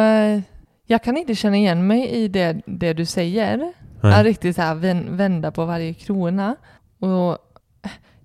jag 0.85 1.03
kan 1.03 1.17
inte 1.17 1.35
känna 1.35 1.57
igen 1.57 1.87
mig 1.87 2.09
i 2.09 2.27
det, 2.27 2.61
det 2.65 2.93
du 2.93 3.05
säger. 3.05 3.73
Nej. 4.01 4.13
Att 4.19 4.23
riktigt 4.23 4.55
så 4.55 4.61
här 4.61 4.75
vän- 4.75 5.17
vända 5.17 5.51
på 5.51 5.65
varje 5.65 5.93
krona. 5.93 6.55
Och 6.99 7.37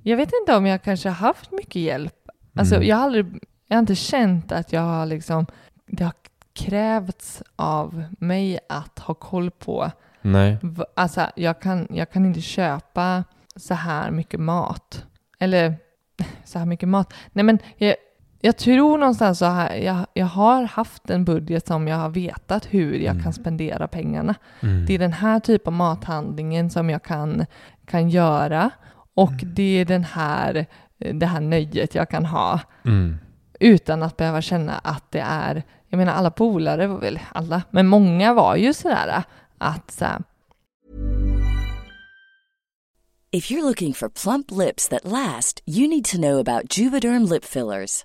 jag 0.02 0.16
vet 0.16 0.30
inte 0.40 0.56
om 0.56 0.66
jag 0.66 0.82
kanske 0.82 1.08
har 1.08 1.16
haft 1.16 1.52
mycket 1.52 1.82
hjälp. 1.82 2.14
Alltså 2.56 2.74
Mm. 2.74 2.88
jag 2.88 2.96
har 2.96 3.04
aldrig, 3.04 3.26
jag 3.68 3.76
har 3.76 3.80
inte 3.80 3.94
känt 3.94 4.52
att 4.52 4.72
jag 4.72 4.80
har 4.80 5.06
liksom, 5.06 5.46
det 5.86 6.04
har 6.04 6.12
krävts 6.54 7.42
av 7.56 8.04
mig 8.18 8.58
att 8.68 8.98
ha 8.98 9.14
koll 9.14 9.50
på, 9.50 9.90
Nej. 10.22 10.56
alltså 10.94 11.26
jag 11.36 11.60
kan, 11.60 11.86
jag 11.90 12.10
kan 12.10 12.26
inte 12.26 12.40
köpa 12.40 13.24
så 13.56 13.74
här 13.74 14.10
mycket 14.10 14.40
mat. 14.40 15.04
Eller 15.38 15.74
så 16.44 16.58
här 16.58 16.66
mycket 16.66 16.88
mat. 16.88 17.14
Nej 17.32 17.44
men 17.44 17.58
jag, 17.76 17.94
jag 18.44 18.56
tror 18.56 18.98
någonstans 18.98 19.38
så 19.38 19.44
här, 19.44 19.74
jag, 19.76 20.06
jag 20.14 20.26
har 20.26 20.62
haft 20.62 21.10
en 21.10 21.24
budget 21.24 21.66
som 21.66 21.88
jag 21.88 21.96
har 21.96 22.08
vetat 22.08 22.66
hur 22.70 22.94
jag 22.94 23.10
Mm. 23.12 23.22
kan 23.22 23.32
spendera 23.32 23.88
pengarna. 23.88 24.34
Mm. 24.62 24.86
Det 24.86 24.94
är 24.94 24.98
den 24.98 25.12
här 25.12 25.40
typen 25.40 25.66
av 25.72 25.78
mathandlingen 25.78 26.70
som 26.70 26.90
jag 26.90 27.02
kan, 27.02 27.46
kan 27.86 28.08
göra. 28.10 28.70
Och 29.14 29.32
Mm. 29.32 29.54
det 29.54 29.80
är 29.80 29.84
den 29.84 30.04
här, 30.04 30.66
det 30.98 31.26
här 31.26 31.40
nöjet 31.40 31.94
jag 31.94 32.08
kan 32.10 32.26
ha 32.26 32.60
Mm. 32.84 33.18
utan 33.60 34.02
att 34.02 34.16
behöva 34.16 34.42
känna 34.42 34.78
att 34.78 35.10
det 35.10 35.20
är, 35.28 35.62
jag 35.88 35.98
menar 35.98 36.12
alla 36.12 36.30
polare 36.30 36.86
var 36.86 36.98
väl 37.00 37.18
alla, 37.32 37.62
men 37.70 37.86
många 37.88 38.34
var 38.34 38.56
ju 38.56 38.72
sådär 38.74 39.22
att 39.58 39.90
så 39.90 40.04
här, 40.04 40.22
If 43.34 43.50
you're 43.50 43.62
looking 43.62 43.94
for 43.94 44.08
plump 44.08 44.50
lips 44.50 44.88
that 44.88 45.04
last, 45.04 45.62
you 45.66 45.88
need 45.88 46.04
to 46.04 46.16
know 46.16 46.38
about 46.40 46.78
Juvederm 46.78 47.24
lip 47.24 47.44
fillers. 47.44 48.04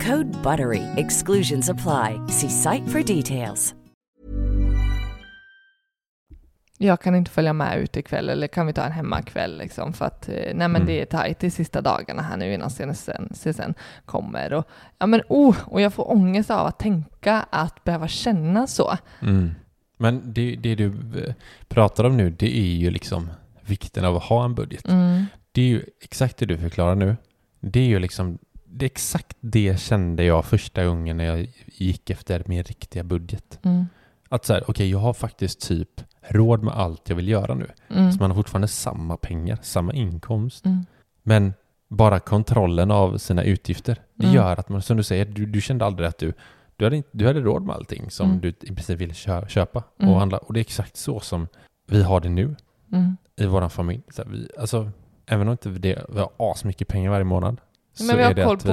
Code 0.00 0.30
BUTTERY. 0.42 0.82
Exclusions 0.96 1.68
apply. 1.68 2.20
See 2.28 2.48
site 2.50 2.86
for 2.88 3.02
details. 3.16 3.74
jag 6.82 7.00
kan 7.00 7.14
inte 7.14 7.30
följa 7.30 7.52
med 7.52 7.78
ut 7.78 7.96
ikväll 7.96 8.28
eller 8.28 8.46
kan 8.46 8.66
vi 8.66 8.72
ta 8.72 8.82
en 8.82 8.92
hemmakväll 8.92 9.58
liksom 9.58 9.92
för 9.92 10.04
att 10.04 10.28
eh, 10.28 10.34
nej 10.34 10.54
men 10.54 10.76
Mm. 10.76 10.86
det 10.86 11.00
är 11.00 11.04
tajt 11.04 11.38
de 11.40 11.50
sista 11.50 11.80
dagarna 11.80 12.22
här 12.22 12.36
nu 12.36 12.54
innan 12.54 12.70
CSN, 12.70 13.34
CSN 13.34 13.74
kommer 14.04 14.52
och 14.52 14.68
ja 14.98 15.06
men 15.06 15.22
oh, 15.28 15.56
och 15.66 15.80
jag 15.80 15.94
får 15.94 16.10
ångest 16.10 16.50
av 16.50 16.66
att 16.66 16.78
tänka 16.78 17.46
att 17.50 17.84
behöva 17.84 18.08
känna 18.08 18.66
så. 18.66 18.96
Mm. 19.22 19.50
Men 19.96 20.32
det, 20.32 20.56
det 20.56 20.74
du 20.74 20.86
eh, 20.86 21.34
pratar 21.68 22.04
om 22.04 22.16
nu, 22.16 22.30
det 22.30 22.58
är 22.58 22.74
ju 22.74 22.90
liksom 22.90 23.30
vikten 23.66 24.04
av 24.04 24.16
att 24.16 24.22
ha 24.22 24.44
en 24.44 24.54
budget. 24.54 24.88
Mm. 24.88 25.24
Det 25.52 25.60
är 25.62 25.66
ju 25.68 25.84
exakt 26.02 26.36
det 26.36 26.46
du 26.46 26.58
förklarar 26.58 26.94
nu. 26.94 27.16
Det 27.60 27.80
är 27.80 27.86
ju 27.88 27.98
liksom, 27.98 28.38
det 28.72 28.84
är 28.84 28.90
exakt 28.90 29.36
det 29.40 29.80
kände 29.80 30.24
jag 30.24 30.44
första 30.44 30.84
gången 30.84 31.16
när 31.16 31.24
jag 31.24 31.48
gick 31.66 32.10
efter 32.10 32.42
min 32.46 32.62
riktiga 32.62 33.04
budget. 33.04 33.58
Mm. 33.62 33.86
Att 34.28 34.44
så 34.44 34.52
här, 34.52 34.64
okej, 34.70 34.90
jag 34.90 34.98
har 34.98 35.12
faktiskt 35.14 35.60
typ 35.60 36.00
råd 36.28 36.62
med 36.62 36.74
allt 36.74 37.08
jag 37.08 37.16
vill 37.16 37.28
göra 37.28 37.54
nu. 37.54 37.66
Mm. 37.90 38.12
Så 38.12 38.18
man 38.18 38.30
har 38.30 38.36
fortfarande 38.36 38.68
samma 38.68 39.16
pengar, 39.16 39.58
samma 39.62 39.92
inkomst. 39.92 40.66
Mm. 40.66 40.86
Men 41.22 41.54
bara 41.88 42.18
kontrollen 42.20 42.90
av 42.90 43.18
sina 43.18 43.42
utgifter, 43.42 43.98
det 44.14 44.24
Mm. 44.26 44.36
gör 44.36 44.56
att 44.60 44.68
man, 44.68 44.82
som 44.82 44.96
du 44.96 45.02
säger, 45.02 45.24
du, 45.24 45.46
du 45.46 45.60
kände 45.60 45.84
aldrig 45.84 46.08
att 46.08 46.18
du, 46.18 46.32
du 46.76 46.84
hade, 46.84 46.96
inte, 46.96 47.08
du 47.12 47.26
hade 47.26 47.40
råd 47.40 47.62
med 47.62 47.74
allting 47.76 48.10
som 48.10 48.26
Mm. 48.28 48.40
du 48.40 48.48
i 48.48 48.52
princip 48.74 48.98
ville 49.00 49.14
kö, 49.14 49.48
köpa 49.48 49.82
Mm. 49.98 50.12
och 50.12 50.18
handla. 50.18 50.38
Och 50.38 50.52
det 50.54 50.58
är 50.60 50.64
exakt 50.64 50.96
så 50.96 51.20
som 51.20 51.48
vi 51.86 52.02
har 52.02 52.20
det 52.20 52.28
nu 52.28 52.56
Mm. 52.92 53.16
i 53.36 53.46
vår 53.46 53.68
familj. 53.68 54.02
Så 54.10 54.22
här, 54.22 54.30
vi, 54.30 54.48
alltså, 54.58 54.90
även 55.26 55.48
om 55.48 55.52
inte 55.52 55.68
det, 55.70 56.04
vi 56.08 56.18
har 56.18 56.30
asmycket 56.36 56.88
pengar 56.88 57.10
varje 57.10 57.24
månad. 57.24 57.60
Men 57.98 58.16
vi 58.16 58.22
har 58.22 58.34
koll 58.34 58.58
på 58.58 58.70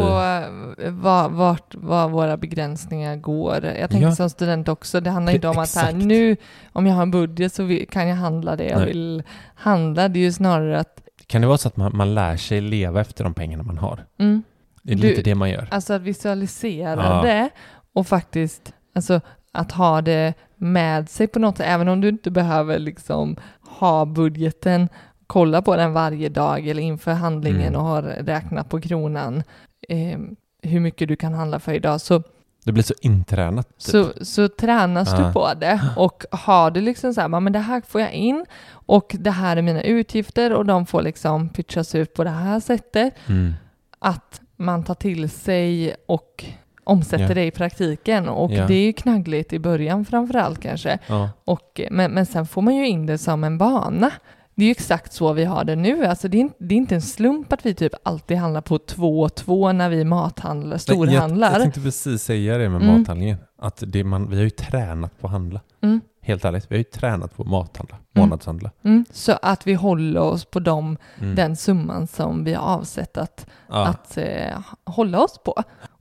eh, 0.84 0.92
vad, 0.92 1.32
vart, 1.32 1.76
vad 1.76 2.12
våra 2.12 2.38
begränsningar 2.38 3.16
går. 3.16 3.66
Jag 3.66 3.90
tänker 3.90 4.08
Ja. 4.08 4.16
som 4.16 4.30
student 4.30 4.68
också, 4.68 5.00
det 5.00 5.10
handlar 5.10 5.34
inte 5.34 5.48
om 5.48 5.58
att 5.58 5.76
här, 5.76 5.94
nu 5.94 6.38
om 6.74 6.86
jag 6.88 6.96
har 6.96 7.02
en 7.02 7.12
budget 7.12 7.54
så 7.54 7.64
vi- 7.64 7.86
kan 7.86 8.08
jag 8.08 8.16
handla 8.16 8.56
det 8.56 8.64
jag 8.66 8.78
Nej. 8.78 8.88
vill 8.88 9.24
handla. 9.56 10.08
Det 10.08 10.20
är 10.20 10.22
ju 10.22 10.32
snarare 10.32 10.80
att 10.80 11.02
Kan 11.28 11.42
det 11.42 11.48
vara 11.48 11.58
så 11.58 11.68
att 11.68 11.78
man, 11.78 11.98
man 11.98 12.14
lär 12.16 12.38
sig 12.38 12.62
leva 12.62 13.02
efter 13.02 13.24
de 13.24 13.34
pengarna 13.34 13.64
man 13.64 13.78
har? 13.78 14.06
mm, 14.20 14.44
Det 14.84 14.94
är 14.94 14.98
Du- 14.98 15.08
lite 15.08 15.22
det 15.22 15.36
man 15.36 15.50
gör. 15.50 15.68
Alltså 15.72 15.94
att 15.94 16.02
visualisera 16.02 17.04
Ja. 17.06 17.22
det 17.22 17.50
och 17.94 18.08
faktiskt 18.08 18.74
alltså, 18.96 19.22
att 19.52 19.72
ha 19.72 20.02
det 20.02 20.34
med 20.56 21.10
sig 21.10 21.28
på 21.28 21.40
något 21.40 21.58
sätt, 21.58 21.66
även 21.70 21.88
om 21.88 22.02
du 22.02 22.10
inte 22.10 22.32
behöver 22.32 22.80
liksom 22.80 23.36
ha 23.80 24.06
budgeten, 24.06 24.90
kolla 25.28 25.62
på 25.62 25.76
den 25.76 25.94
varje 25.94 26.30
dag 26.30 26.68
eller 26.68 26.82
inför 26.84 27.12
handlingen 27.14 27.62
Mm. 27.68 27.76
och 27.76 27.86
har 27.88 28.02
räknat 28.02 28.70
på 28.70 28.82
kronan 28.82 29.44
eh, 29.90 30.20
hur 30.62 30.80
mycket 30.80 31.08
du 31.08 31.16
kan 31.16 31.34
handla 31.34 31.60
för 31.60 31.74
idag 31.74 32.02
så, 32.02 32.24
Det 32.64 32.72
blir 32.72 32.84
så 32.84 32.94
intränat. 33.02 33.68
Typ. 33.70 33.82
så, 33.82 34.06
så 34.26 34.48
tränas 34.48 35.10
Ja. 35.12 35.28
du 35.28 35.34
på 35.34 35.50
det 35.60 35.80
och 35.96 36.24
har 36.32 36.72
du 36.72 36.82
liksom 36.82 37.14
så 37.14 37.22
här, 37.22 37.30
"Ja, 37.30 37.40
men 37.40 37.54
det 37.54 37.60
här 37.60 37.82
får 37.88 38.02
jag 38.02 38.14
in 38.14 38.46
och 38.72 39.16
det 39.20 39.32
här 39.32 39.58
är 39.58 39.62
mina 39.62 39.82
utgifter 39.82 40.54
och 40.54 40.66
de 40.66 40.86
får 40.86 41.02
liksom 41.02 41.50
pitchas 41.50 41.96
ut 41.96 42.14
på 42.14 42.24
det 42.24 42.30
här 42.30 42.60
sättet 42.60 43.14
Mm. 43.30 43.54
att 44.00 44.42
man 44.56 44.84
tar 44.84 44.96
till 44.96 45.30
sig 45.30 45.96
och 46.08 46.46
omsätter 46.84 47.28
Ja. 47.28 47.34
det 47.34 47.46
i 47.46 47.52
praktiken. 47.52 48.30
Och 48.30 48.52
Ja. 48.52 48.68
det 48.68 48.74
är 48.76 48.86
ju 48.86 48.94
knaggligt 48.94 49.54
i 49.54 49.60
början 49.60 50.06
framför 50.06 50.36
allt 50.38 50.62
kanske. 50.62 51.00
Ja. 51.08 51.30
Och, 51.46 51.82
men, 51.92 52.12
men 52.12 52.26
sen 52.26 52.48
får 52.48 52.62
man 52.62 52.76
ju 52.76 52.88
in 52.88 53.06
det 53.06 53.18
som 53.18 53.44
en 53.44 53.58
vana. 53.58 54.12
Det 54.58 54.64
är 54.64 54.66
ju 54.66 54.72
exakt 54.72 55.14
så 55.14 55.34
vi 55.34 55.46
har 55.46 55.64
det 55.64 55.76
nu. 55.76 56.06
Alltså 56.06 56.28
det, 56.28 56.38
är 56.38 56.42
inte, 56.42 56.56
det 56.60 56.76
är 56.76 56.78
inte 56.78 56.96
en 56.96 57.02
slump 57.02 57.54
att 57.54 57.66
vi 57.66 57.74
typ 57.74 57.94
alltid 58.04 58.38
handlar 58.38 58.62
på 58.62 58.78
två 58.80 59.22
och 59.22 59.36
två 59.36 59.72
när 59.72 59.90
vi 59.90 60.04
mathandlar, 60.04 60.72
Jag, 60.74 60.82
storhandlar. 60.82 61.52
jag 61.52 61.62
tänkte 61.62 61.82
precis 61.82 62.24
säga 62.24 62.58
det 62.58 62.70
med 62.70 62.82
Mm. 62.82 63.00
mathandlingen. 63.00 63.38
Att 63.62 63.84
det 63.88 64.04
man, 64.04 64.30
vi 64.30 64.36
har 64.36 64.44
ju 64.44 64.50
tränat 64.50 65.20
på 65.20 65.28
att 65.28 65.32
handla. 65.34 65.62
Mm. 65.82 66.02
Helt 66.22 66.46
ärligt, 66.46 66.66
vi 66.72 66.76
har 66.76 66.78
ju 66.78 66.84
tränat 66.84 67.36
på 67.38 67.44
att 67.44 67.50
mathandla, 67.50 67.96
Mm. 67.96 68.30
månadshandla. 68.30 68.72
Mm, 68.84 69.06
så 69.12 69.34
att 69.42 69.68
vi 69.68 69.74
håller 69.74 70.20
oss 70.22 70.46
på 70.46 70.60
dem, 70.60 70.98
Mm. 71.20 71.36
den 71.36 71.56
summan 71.56 72.08
som 72.08 72.44
vi 72.44 72.54
har 72.54 72.64
avsett 72.76 73.18
att, 73.18 73.48
ja. 73.70 73.88
att 73.88 74.18
eh, 74.18 74.60
hålla 74.86 75.20
oss 75.24 75.38
på. 75.46 75.56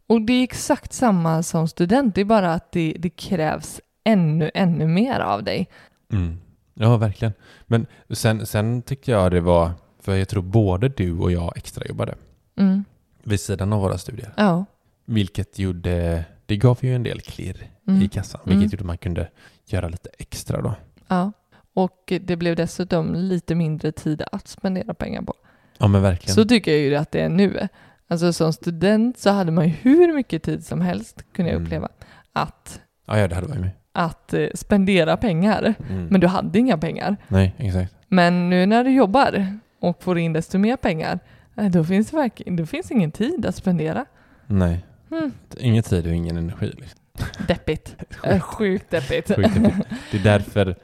Och 0.09 0.21
det 0.23 0.33
är 0.33 0.43
exakt 0.45 0.93
samma 0.93 1.43
som 1.43 1.69
student, 1.69 2.15
det 2.15 2.21
är 2.21 2.25
bara 2.25 2.55
att 2.55 2.73
det, 2.73 2.97
det 2.99 3.11
krävs 3.11 3.81
ännu, 4.05 4.51
ännu 4.55 4.87
mer 4.87 5.21
av 5.21 5.43
dig. 5.45 5.69
Mm. 6.13 6.39
Ja, 6.79 6.97
verkligen. 6.97 7.33
Men 7.67 7.87
sen, 8.11 8.47
sen 8.47 8.83
tyckte 8.83 9.11
jag 9.11 9.31
det 9.31 9.41
var, 9.41 9.71
för 10.01 10.17
jag 10.17 10.29
tror 10.29 10.43
både 10.43 10.89
du 10.89 11.19
och 11.19 11.33
jag 11.33 11.57
extrajobbade 11.57 12.15
Mm. 12.59 12.85
vid 13.23 13.41
sidan 13.41 13.73
av 13.73 13.81
våra 13.81 13.99
studier. 13.99 14.33
Ja. 14.37 14.65
Vilket 15.05 15.59
gjorde, 15.59 16.25
det 16.47 16.57
gav 16.57 16.79
ju 16.83 16.95
en 16.95 17.03
del 17.03 17.21
klirr 17.21 17.71
Mm. 17.89 18.03
i 18.03 18.09
kassan. 18.09 18.41
Vilket 18.45 18.57
Mm. 18.57 18.71
gjorde 18.71 18.83
att 18.83 18.87
man 18.87 18.99
kunde 18.99 19.29
göra 19.67 19.89
lite 19.89 20.11
extra 20.19 20.63
då. 20.63 20.75
Ja, 21.09 21.33
och 21.75 22.13
det 22.21 22.37
blev 22.37 22.57
dessutom 22.57 23.15
lite 23.15 23.55
mindre 23.55 23.93
tid 23.93 24.23
att 24.33 24.49
spendera 24.49 24.95
pengar 24.95 25.23
på. 25.23 25.35
Ja 25.79 25.89
men 25.89 26.03
verkligen. 26.03 26.35
Så 26.35 26.45
tycker 26.45 26.71
jag 26.73 26.81
ju 26.81 26.95
att 26.97 27.11
det 27.13 27.21
är 27.21 27.29
nu. 27.29 27.69
Alltså 28.09 28.33
som 28.33 28.53
student 28.53 29.19
så 29.19 29.31
hade 29.31 29.51
man 29.53 29.65
ju 29.65 29.71
hur 29.71 30.13
mycket 30.15 30.43
tid 30.43 30.67
som 30.67 30.81
helst, 30.81 31.25
kunde 31.33 31.51
jag 31.51 31.57
Mm. 31.57 31.67
uppleva, 31.67 31.89
att, 32.33 32.81
Ja, 33.07 33.19
ja 33.19 33.29
det 33.29 33.35
hade 33.35 33.47
varit 33.47 33.61
med. 33.61 33.71
Att 33.97 34.35
eh, 34.35 34.47
spendera 34.55 35.17
pengar. 35.17 35.75
Mm. 35.91 36.07
Men 36.07 36.21
du 36.21 36.27
hade 36.27 36.59
inga 36.59 36.79
pengar. 36.79 37.17
Nej, 37.29 37.55
exakt. 37.59 37.95
Men 38.09 38.51
nu 38.51 38.67
när 38.67 38.85
du 38.85 38.91
jobbar 38.91 39.59
och 39.81 40.03
får 40.03 40.19
in 40.19 40.33
desto 40.33 40.59
mer 40.59 40.77
pengar, 40.77 41.19
eh, 41.57 41.65
då 41.71 41.85
finns 41.85 42.11
det 42.11 42.17
verkligen, 42.17 42.67
finns 42.67 42.91
ingen 42.91 43.11
tid 43.13 43.47
att 43.47 43.55
spendera. 43.57 44.05
Nej. 44.47 44.85
Mm. 45.11 45.33
Ingen 45.59 45.83
tid 45.83 46.07
och 46.07 46.13
ingen 46.15 46.37
energi. 46.37 46.67
Liksom. 46.77 47.01
Deppigt. 47.49 47.97
Eh, 48.25 48.41
Sjukt 48.41 48.91
deppigt. 48.91 49.37
Sjukt 49.37 49.55
deppigt. 49.55 49.77
Det 50.11 50.19
är 50.19 50.23
därför 50.25 50.77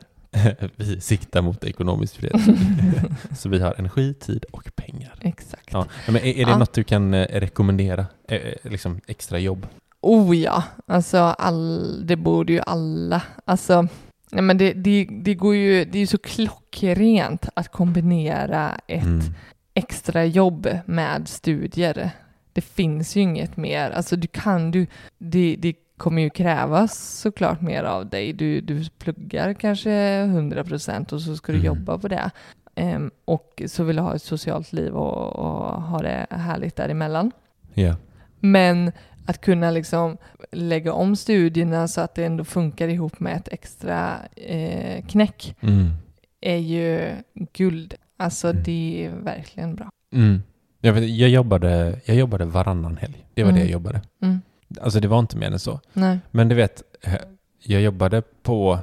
vi 0.77 1.01
siktar 1.01 1.43
mot 1.43 1.65
ekonomisk 1.65 2.17
frihet. 2.17 2.41
så 3.39 3.49
vi 3.49 3.61
har 3.61 3.75
energi, 3.79 4.15
tid 4.15 4.45
och 4.53 4.71
pengar. 4.77 5.15
Exakt. 5.21 5.69
Ja. 5.73 5.87
Men 6.07 6.17
är, 6.17 6.21
är 6.27 6.45
det 6.45 6.51
Ja. 6.51 6.59
något 6.59 6.73
du 6.73 6.85
kan 6.85 7.15
rekommendera? 7.15 8.07
Liksom 8.63 9.01
extra 9.07 9.39
jobb? 9.39 9.67
Oh 10.03 10.37
ja, 10.37 10.65
alltså 10.87 11.19
all, 11.19 12.07
det 12.07 12.17
borde 12.17 12.53
ju 12.53 12.61
alla. 12.67 13.23
Alltså, 13.45 13.87
nej 14.31 14.43
men 14.43 14.59
det, 14.59 14.73
det, 14.73 15.09
det 15.11 15.35
går 15.35 15.55
ju, 15.55 15.85
det 15.85 15.99
är 15.99 16.01
ju 16.01 16.07
så 16.07 16.19
klockrent 16.19 17.49
att 17.55 17.69
kombinera 17.69 18.81
ett 18.87 19.03
Mm. 19.03 19.21
extra 19.75 20.25
jobb 20.25 20.69
med 20.87 21.29
studier. 21.29 22.11
Det 22.53 22.61
finns 22.61 23.17
ju 23.17 23.21
inget 23.21 23.57
mer, 23.57 23.91
alltså 23.91 24.17
du 24.17 24.27
kan 24.29 24.71
du, 24.71 24.87
det, 25.19 25.57
det 25.59 25.75
kommer 25.97 26.23
ju 26.23 26.31
krävas 26.31 27.21
såklart 27.21 27.61
mer 27.61 27.85
av 27.85 28.07
dig. 28.09 28.33
Du, 28.33 28.61
du 28.61 28.85
pluggar 28.99 29.55
kanske 29.55 29.91
100% 30.25 31.13
och 31.13 31.21
så 31.23 31.37
ska 31.37 31.53
du 31.53 31.59
Mm. 31.59 31.67
jobba 31.67 31.99
på 31.99 32.09
det. 32.09 32.31
Ehm, 32.75 33.11
och 33.25 33.63
så 33.67 33.85
vill 33.85 33.97
du 33.97 34.03
ha 34.03 34.15
ett 34.15 34.23
socialt 34.23 34.73
liv 34.73 34.93
och, 34.95 35.37
och 35.37 35.83
ha 35.83 35.99
det 36.03 36.27
härligt 36.31 36.77
däremellan. 36.77 37.31
Ja. 37.75 37.95
Men 38.41 38.93
att 39.27 39.41
kunna 39.41 39.71
liksom 39.71 40.17
lägga 40.53 40.93
om 40.93 41.17
studierna 41.17 41.89
så 41.89 42.01
att 42.01 42.15
det 42.15 42.25
ändå 42.25 42.45
funkar 42.45 42.89
ihop 42.89 43.21
med 43.21 43.37
ett 43.37 43.49
extra 43.53 44.17
eh, 44.37 45.05
knäck 45.07 45.57
Mm. 45.61 45.91
är 46.41 46.57
ju 46.57 47.11
guld. 47.53 47.95
Alltså 48.17 48.51
Mm. 48.51 48.63
det 48.63 49.05
är 49.05 49.11
verkligen 49.11 49.75
bra. 49.75 49.91
Mm. 50.13 50.43
Jag, 50.81 50.93
vet, 50.93 51.11
jag, 51.17 51.31
jobbade, 51.31 52.01
jag 52.05 52.17
jobbade 52.17 52.45
varannan 52.45 52.97
helg. 52.97 53.27
Det 53.35 53.43
var 53.43 53.51
Mm. 53.51 53.61
det 53.61 53.65
jag 53.67 53.73
jobbade. 53.73 54.01
Mm. 54.23 54.41
Alltså 54.81 55.01
det 55.01 55.09
var 55.09 55.19
inte 55.19 55.37
mer 55.37 55.47
än 55.51 55.59
så. 55.59 55.81
Nej. 55.93 56.19
Men 56.31 56.49
du 56.49 56.55
vet, 56.55 56.83
eh, 57.03 57.15
jag 57.65 57.83
jobbade 57.83 58.23
på 58.43 58.79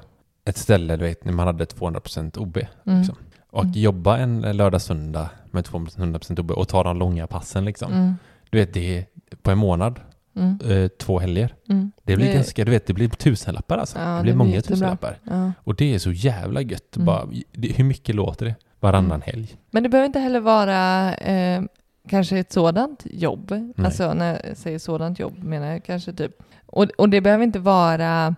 ett 0.45 0.57
ställe, 0.57 0.97
du 0.97 1.05
vet, 1.05 1.25
när 1.25 1.33
man 1.33 1.47
hade 1.47 1.65
200% 1.65 2.37
OB. 2.37 2.57
Mm. 2.85 2.99
Liksom. 2.99 3.15
Och 3.51 3.63
Mm. 3.63 3.73
jobba 3.75 4.17
en 4.17 4.41
lördag-söndag 4.41 5.29
med 5.51 5.65
200% 5.65 6.39
OB 6.39 6.51
och 6.51 6.67
ta 6.67 6.83
de 6.83 6.97
långa 6.99 7.27
passen 7.27 7.65
liksom. 7.65 7.93
Mm. 7.93 8.13
Du 8.49 8.57
vet, 8.57 8.73
det 8.73 9.05
på 9.41 9.51
en 9.51 9.57
månad, 9.57 9.99
Mm. 10.35 10.59
eh, 10.83 10.87
två 10.87 11.19
helger. 11.19 11.55
Mm. 11.69 11.91
Det 12.03 12.15
blir 12.15 12.27
Det- 12.27 12.33
ganska, 12.33 12.65
du 12.65 12.71
vet, 12.71 12.87
det 12.87 12.93
blir 12.93 13.09
tusenlappar 13.09 13.77
alltså. 13.77 13.99
Ja, 13.99 14.05
det 14.05 14.17
det 14.17 14.21
blir 14.23 14.33
blir 14.33 14.45
många 14.45 14.61
tusenlappar. 14.61 15.17
Ja. 15.23 15.51
Och 15.63 15.75
det 15.75 15.93
är 15.95 15.99
så 15.99 16.11
jävla 16.11 16.61
gött. 16.61 16.95
Mm. 16.95 17.05
Bara, 17.05 17.27
det, 17.51 17.67
hur 17.67 17.83
mycket 17.83 18.15
låter 18.15 18.45
det? 18.45 18.55
Varannan 18.79 19.05
Mm. 19.11 19.21
helg. 19.21 19.55
Men 19.71 19.83
det 19.83 19.89
behöver 19.89 20.05
inte 20.05 20.19
heller 20.19 20.39
vara 20.39 21.13
eh, 21.15 21.61
kanske 22.09 22.37
ett 22.39 22.51
sådant 22.53 23.03
jobb. 23.11 23.73
Alltså 23.77 24.13
när 24.13 24.41
jag 24.47 24.57
säger 24.57 24.79
sådant 24.79 25.19
jobb 25.19 25.43
menar 25.43 25.67
jag 25.67 25.83
kanske 25.83 26.13
typ. 26.13 26.31
Och, 26.65 26.83
och 26.97 27.09
det 27.09 27.21
behöver 27.21 27.43
inte 27.43 27.59
vara 27.59 28.35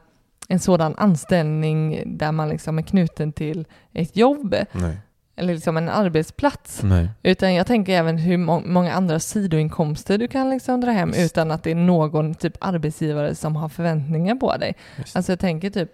en 0.47 0.59
sådan 0.59 0.95
anställning 0.97 2.03
där 2.17 2.31
man 2.31 2.49
liksom 2.49 2.77
är 2.77 2.81
knuten 2.81 3.31
till 3.31 3.65
ett 3.93 4.17
jobb 4.17 4.55
Nej. 4.71 4.97
Eller 5.35 5.53
liksom 5.53 5.77
en 5.77 5.89
arbetsplats. 5.89 6.83
Nej. 6.83 7.09
Utan 7.23 7.53
jag 7.53 7.67
tänker 7.67 7.93
även 7.93 8.17
hur 8.17 8.37
må- 8.37 8.59
många 8.65 8.93
andra 8.93 9.19
sidoinkomster 9.19 10.17
du 10.17 10.27
kan 10.27 10.49
liksom 10.49 10.81
dra 10.81 10.91
hem 10.91 11.09
Just. 11.09 11.19
utan 11.19 11.51
att 11.51 11.63
det 11.63 11.71
är 11.71 11.75
någon 11.75 12.35
typ 12.35 12.53
arbetsgivare 12.59 13.35
som 13.35 13.55
har 13.55 13.69
förväntningar 13.69 14.35
på 14.35 14.57
dig. 14.57 14.75
Just. 14.97 15.15
Alltså 15.15 15.31
jag 15.31 15.39
tänker 15.39 15.69
typ 15.69 15.89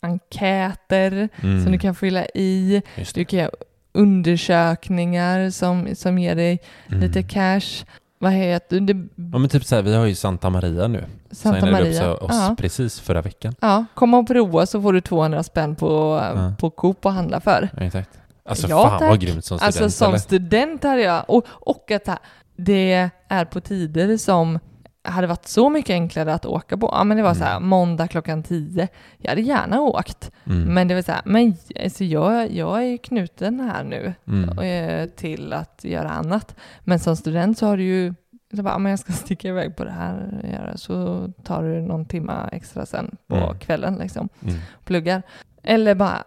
enkäter 0.00 1.28
Mm. 1.42 1.62
som 1.62 1.72
du 1.72 1.78
kan 1.78 1.94
fylla 1.94 2.24
i, 2.34 2.82
du 3.14 3.24
kan 3.24 3.38
göra 3.38 3.50
undersökningar 3.92 5.50
som, 5.50 5.88
som 5.94 6.18
ger 6.18 6.34
dig 6.36 6.60
Mm. 6.88 7.00
lite 7.00 7.22
cash. 7.22 7.84
Vad 8.18 8.32
heter 8.32 8.80
det? 8.80 8.92
Ja 9.32 9.38
men 9.38 9.48
typ 9.48 9.64
så 9.64 9.74
här, 9.74 9.82
vi 9.82 9.94
har 9.94 10.06
ju 10.06 10.14
Santa 10.14 10.50
Maria 10.50 10.88
nu. 10.88 11.04
Santa 11.30 11.60
Signade 11.60 11.84
Maria. 11.84 12.06
upp 12.06 12.22
oss 12.22 12.30
Ja. 12.32 12.56
precis 12.58 13.00
förra 13.00 13.22
veckan. 13.22 13.54
ja, 13.60 13.84
kom 13.94 14.14
och 14.14 14.26
prova 14.28 14.66
så 14.66 14.82
får 14.82 14.92
du 14.92 15.00
200 15.00 15.42
spänn 15.42 15.76
på, 15.76 16.20
Ja. 16.34 16.52
på 16.58 16.70
Coop 16.70 17.06
och 17.06 17.12
handla 17.12 17.40
för. 17.40 17.68
Ja, 17.76 17.82
exakt. 17.82 18.10
Alltså 18.44 18.68
Ja, 18.68 18.88
fan 18.88 18.98
tack. 18.98 19.08
vad 19.10 19.20
grymt 19.20 19.44
som 19.44 19.58
student 19.58 19.62
Alltså 19.76 19.90
som 19.90 20.08
eller? 20.08 20.18
student 20.18 20.82
hade 20.84 21.02
jag, 21.02 21.24
och, 21.28 21.44
och 21.50 21.90
att 21.90 22.08
det- 22.56 23.10
är 23.28 23.44
på 23.44 23.60
tider 23.60 24.16
som 24.16 24.58
hade 25.04 25.26
varit 25.26 25.46
så 25.48 25.70
mycket 25.70 25.90
enklare 25.90 26.34
att 26.34 26.46
åka 26.46 26.76
på. 26.76 26.88
Ja 26.92 27.04
men 27.04 27.16
det 27.16 27.22
var 27.22 27.34
så 27.34 27.44
här, 27.44 27.56
Mm. 27.56 27.68
måndag 27.68 28.08
klockan 28.08 28.42
10. 28.42 28.88
Jag 29.18 29.28
hade 29.30 29.40
gärna 29.40 29.80
åkt, 29.80 30.30
Mm. 30.46 30.74
men 30.74 30.88
det 30.88 30.94
var 30.94 31.02
så 31.02 31.12
här, 31.12 31.22
men 31.24 31.56
alltså 31.84 32.04
jag, 32.04 32.50
jag 32.52 32.84
är 32.84 32.96
knuten 32.96 33.60
här 33.60 33.84
nu 33.84 34.14
Mm. 34.28 34.58
eh, 34.58 35.06
till 35.08 35.52
att 35.52 35.80
göra 35.84 36.10
annat. 36.10 36.54
Men 36.80 36.98
som 36.98 37.16
student 37.16 37.58
så 37.58 37.66
har 37.66 37.76
du 37.76 37.82
ju, 37.84 38.14
så 38.56 38.62
bara, 38.62 38.74
"Ja, 38.74 38.78
men 38.78 38.90
jag 38.90 38.98
ska 38.98 39.12
sticka 39.26 39.48
iväg 39.48 39.76
på 39.76 39.84
det 39.84 39.90
här, 39.90 40.40
göra, 40.52 40.76
så 40.76 41.28
tar 41.44 41.62
du 41.62 41.80
någon 41.80 42.06
timma 42.06 42.48
extra 42.52 42.86
sen 42.86 43.16
på 43.28 43.36
Mm. 43.36 43.58
kvällen 43.58 43.94
liksom, 43.94 44.28
Mm. 44.42 44.54
pluggar. 44.84 45.22
Eller 45.62 45.94
bara 45.94 46.24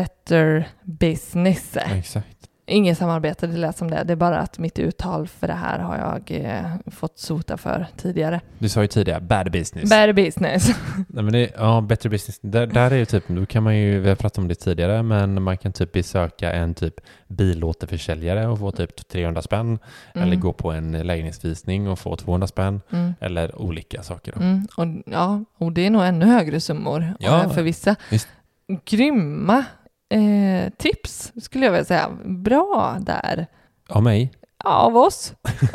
better 0.00 0.68
business. 0.84 1.76
Exakt. 1.76 2.26
Inget 2.68 2.98
samarbete, 2.98 3.46
det 3.46 3.56
lät 3.56 3.76
som 3.76 3.90
det. 3.90 4.02
Det 4.04 4.12
är 4.12 4.16
bara 4.16 4.38
att 4.38 4.58
mitt 4.58 4.78
uttal 4.78 5.28
för 5.28 5.46
det 5.46 5.52
här 5.54 5.78
har 5.78 5.96
jag 5.98 6.40
eh, 6.44 6.90
fått 6.90 7.18
sota 7.18 7.56
för 7.56 7.86
tidigare. 7.96 8.40
Du 8.58 8.68
sa 8.68 8.82
ju 8.82 8.86
tidigare, 8.88 9.20
bad 9.20 9.52
business. 9.52 9.90
Better 9.90 10.12
business. 10.12 10.68
Nej, 11.08 11.24
men 11.24 11.32
det, 11.32 11.50
ja, 11.56 11.80
better 11.80 12.08
business. 12.08 12.38
Där, 12.42 12.66
där 12.66 12.90
är 12.90 12.96
ju 12.96 13.04
typ, 13.04 13.24
då 13.28 13.46
kan 13.46 13.62
man 13.62 13.76
ju, 13.76 13.98
vi 14.00 14.08
har 14.08 14.16
pratat 14.16 14.38
om 14.38 14.48
det 14.48 14.54
tidigare, 14.54 15.02
men 15.02 15.42
man 15.42 15.58
kan 15.58 15.72
typ 15.72 15.92
besöka 15.92 16.52
en 16.52 16.74
typ 16.74 16.94
bilåterförsäljare 17.28 18.46
och 18.46 18.58
få 18.58 18.70
typ 18.70 19.08
300 19.08 19.42
spänn. 19.42 19.78
Eller 20.14 20.26
Mm. 20.26 20.40
gå 20.40 20.52
på 20.52 20.72
en 20.72 20.92
lägenhetsvisning 20.92 21.88
och 21.88 21.98
få 21.98 22.16
200 22.16 22.46
spänn. 22.46 22.80
Mm. 22.92 23.14
Eller 23.20 23.60
olika 23.62 24.02
saker. 24.02 24.32
Mm. 24.36 24.66
Och, 24.76 24.86
ja, 25.12 25.44
och 25.58 25.72
det 25.72 25.86
är 25.86 25.90
nog 25.90 26.04
ännu 26.04 26.26
högre 26.26 26.60
summor 26.60 27.14
Ja, 27.18 27.44
eh, 27.44 27.50
för 27.50 27.62
vissa. 27.62 27.96
visst. 28.10 28.28
Grymma 28.84 29.64
eh, 30.08 30.72
tips 30.76 31.32
skulle 31.42 31.64
jag 31.64 31.72
vilja 31.72 31.84
säga. 31.84 32.10
Bra 32.24 32.96
där. 33.00 33.46
Av 33.88 34.02
mig. 34.02 34.32
Av 34.64 34.96
oss. 34.96 35.34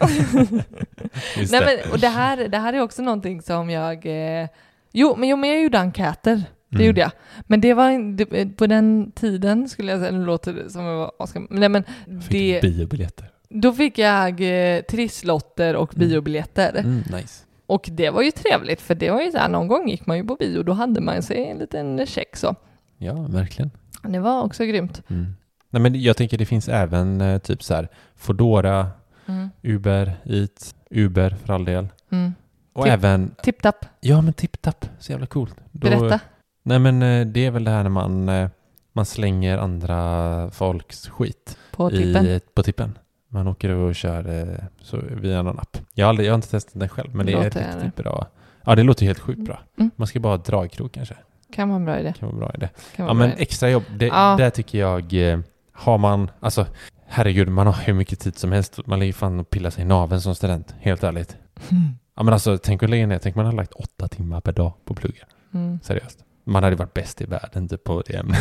Nej, 1.52 1.62
men, 1.66 1.92
och 1.92 2.00
det 2.00 2.08
här, 2.08 2.48
det 2.48 2.58
här 2.58 2.74
är 2.74 2.82
också 2.82 3.02
någonting 3.02 3.42
som 3.42 3.70
jag... 3.70 4.06
Eh, 4.06 4.48
jo, 4.92 5.16
men, 5.18 5.30
jo, 5.30 5.38
men 5.38 5.50
jag 5.50 5.62
gjorde 5.64 5.80
enkäter. 5.80 6.44
Det 6.70 6.76
Mm. 6.76 6.88
gjorde 6.88 7.02
jag. 7.02 7.12
Men 7.48 7.62
det 7.62 7.74
var 7.74 8.16
det, 8.16 8.46
på 8.58 8.68
den 8.68 9.12
tiden 9.12 9.70
skulle 9.70 9.92
jag 9.92 10.00
säga, 10.00 10.12
nu 10.12 10.26
låter 10.26 10.54
det 10.54 10.70
som 10.70 10.84
jag 10.86 10.98
var 10.98 11.12
askam- 11.20 11.48
Nej 11.50 11.70
men 11.70 11.84
Fick 12.22 12.30
det, 12.32 12.62
biobiljetter. 12.62 13.30
då 13.50 13.74
fick 13.74 13.98
jag 13.98 14.42
eh, 14.76 14.82
trisslotter 14.82 15.76
och 15.76 15.96
Mm. 15.96 16.08
biobiljetter. 16.10 16.76
Mm, 16.80 16.98
nice. 16.98 17.46
Och 17.66 17.90
det 17.92 18.10
var 18.10 18.22
ju 18.22 18.32
trevligt 18.32 18.82
för 18.82 18.96
det 18.96 19.10
var 19.12 19.22
ju 19.22 19.32
så 19.32 19.38
här, 19.38 19.50
någon 19.50 19.68
gång 19.68 19.90
gick 19.90 20.06
man 20.06 20.18
ju 20.18 20.24
på 20.24 20.36
bio, 20.36 20.64
då 20.64 20.74
hade 20.74 21.02
man 21.02 21.22
sig 21.22 21.46
en 21.50 21.58
liten 21.58 22.06
check 22.06 22.36
så. 22.36 22.56
Ja, 22.98 23.14
verkligen. 23.14 23.72
Det 24.04 24.20
var 24.20 24.42
också 24.44 24.66
grymt. 24.66 25.02
Mm. 25.08 25.36
Nej, 25.70 25.82
men 25.82 26.02
jag 26.02 26.18
tänker 26.18 26.38
det 26.38 26.46
finns 26.46 26.70
även 26.70 27.22
eh, 27.22 27.38
typ 27.38 27.64
så 27.64 27.74
här 27.76 27.88
Fodora, 28.16 28.88
Mm. 29.26 29.50
Uber, 29.64 30.14
Eats, 30.26 30.76
Uber 30.90 31.30
för 31.46 31.54
all 31.54 31.66
del. 31.66 31.88
Mm. 32.12 32.34
Och 32.74 32.86
Tip- 32.86 32.92
även, 32.94 33.36
Tipp-tapp, 33.44 33.86
ja 34.00 34.22
men 34.22 34.34
TipTap, 34.34 34.86
så 35.00 35.12
jävla 35.12 35.26
coolt. 35.28 35.56
Då- 35.72 35.90
berätta. 35.90 36.20
Nej 36.64 36.80
men 36.80 37.02
eh, 37.02 37.26
det 37.28 37.46
är 37.46 37.52
väl 37.52 37.64
det 37.64 37.72
här 37.72 37.84
när 37.84 37.90
man, 37.90 38.30
eh, 38.30 38.50
man 38.94 39.06
slänger 39.06 39.58
andra 39.58 40.52
folks 40.52 41.08
skit 41.10 41.58
På 41.72 41.90
tippen. 41.90 42.26
I, 42.26 42.40
på 42.54 42.64
tippen. 42.64 42.98
Man 43.28 43.48
åker 43.48 43.70
och 43.70 43.96
kör 43.96 44.60
så, 44.82 45.02
via 45.12 45.42
någon 45.42 45.60
app. 45.60 45.78
Jag 45.94 46.06
har, 46.06 46.10
aldrig, 46.10 46.28
jag 46.28 46.32
har 46.34 46.36
inte 46.36 46.50
testat 46.52 46.80
den 46.80 46.90
själv 46.90 47.16
men 47.16 47.26
det 47.26 47.32
är 47.34 47.44
Låter 47.44 47.74
riktigt 47.74 47.96
bra. 47.96 48.28
Ja 48.64 48.76
det 48.76 48.84
låter 48.84 49.06
helt 49.06 49.20
sjukt 49.20 49.42
bra. 49.46 49.60
Mm. 49.78 49.92
Man 49.96 50.08
ska 50.08 50.20
bara 50.20 50.34
ha 50.38 50.44
dragkrok 50.44 50.92
kanske. 50.92 51.16
Kan 51.54 51.70
vara 51.70 51.76
en 51.80 51.86
bra 51.86 52.00
idé. 52.00 52.14
kan 52.20 52.28
vara 52.30 52.38
bra 52.38 52.52
idé. 52.56 52.70
Kan 52.96 53.06
Ja 53.06 53.12
en 53.12 53.18
men 53.18 53.30
idé. 53.32 53.42
extra 53.42 53.70
jobb, 53.70 53.84
det, 53.96 54.06
Ja. 54.06 54.36
där 54.38 54.50
tycker 54.50 54.80
jag 54.80 55.14
eh, 55.14 55.40
har 55.74 55.98
man, 55.98 56.32
alltså 56.40 56.66
herregud 57.08 57.48
man 57.48 57.68
har 57.68 57.74
hur 57.74 57.94
mycket 57.94 58.20
tid 58.20 58.38
som 58.38 58.52
helst. 58.52 58.80
Man 58.88 59.00
ligger 59.00 59.14
fan 59.14 59.40
och 59.40 59.50
pillar 59.50 59.70
sig 59.70 59.82
i 59.82 59.86
naveln 59.88 60.22
som 60.22 60.36
student, 60.36 60.76
helt 60.80 61.04
ärligt. 61.04 61.38
Ja 62.16 62.24
men 62.24 62.34
alltså 62.34 62.58
tänk 62.58 62.84
att 62.84 62.90
lägga 62.90 63.08
ner, 63.08 63.18
tänk 63.20 63.36
man 63.36 63.46
har 63.46 63.54
lagt 63.54 63.74
åtta 63.74 64.08
timmar 64.08 64.42
per 64.42 64.52
dag 64.52 64.74
på 64.86 64.94
pluggen. 64.94 65.26
Mm. 65.54 65.80
Seriöst. 65.84 66.20
Man 66.44 66.64
hade 66.64 66.76
varit 66.76 66.94
bäst 66.94 67.22
i 67.22 67.26
världen 67.26 67.68
typ 67.70 67.84
på 67.84 68.04
det 68.08 68.16
ämnet. 68.16 68.40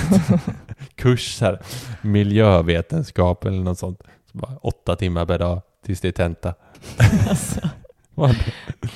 Kurs 0.94 1.40
här, 1.40 1.58
miljövetenskap 2.02 3.44
eller 3.44 3.62
något 3.62 3.78
sånt. 3.78 4.02
Så 4.32 4.38
bara 4.38 4.56
åtta 4.56 4.96
timmar 4.96 5.26
per 5.26 5.38
dag 5.38 5.62
tills 5.86 6.00
det 6.00 6.08
är 6.08 6.12
tenta. 6.12 6.54
Alltså, 7.28 7.60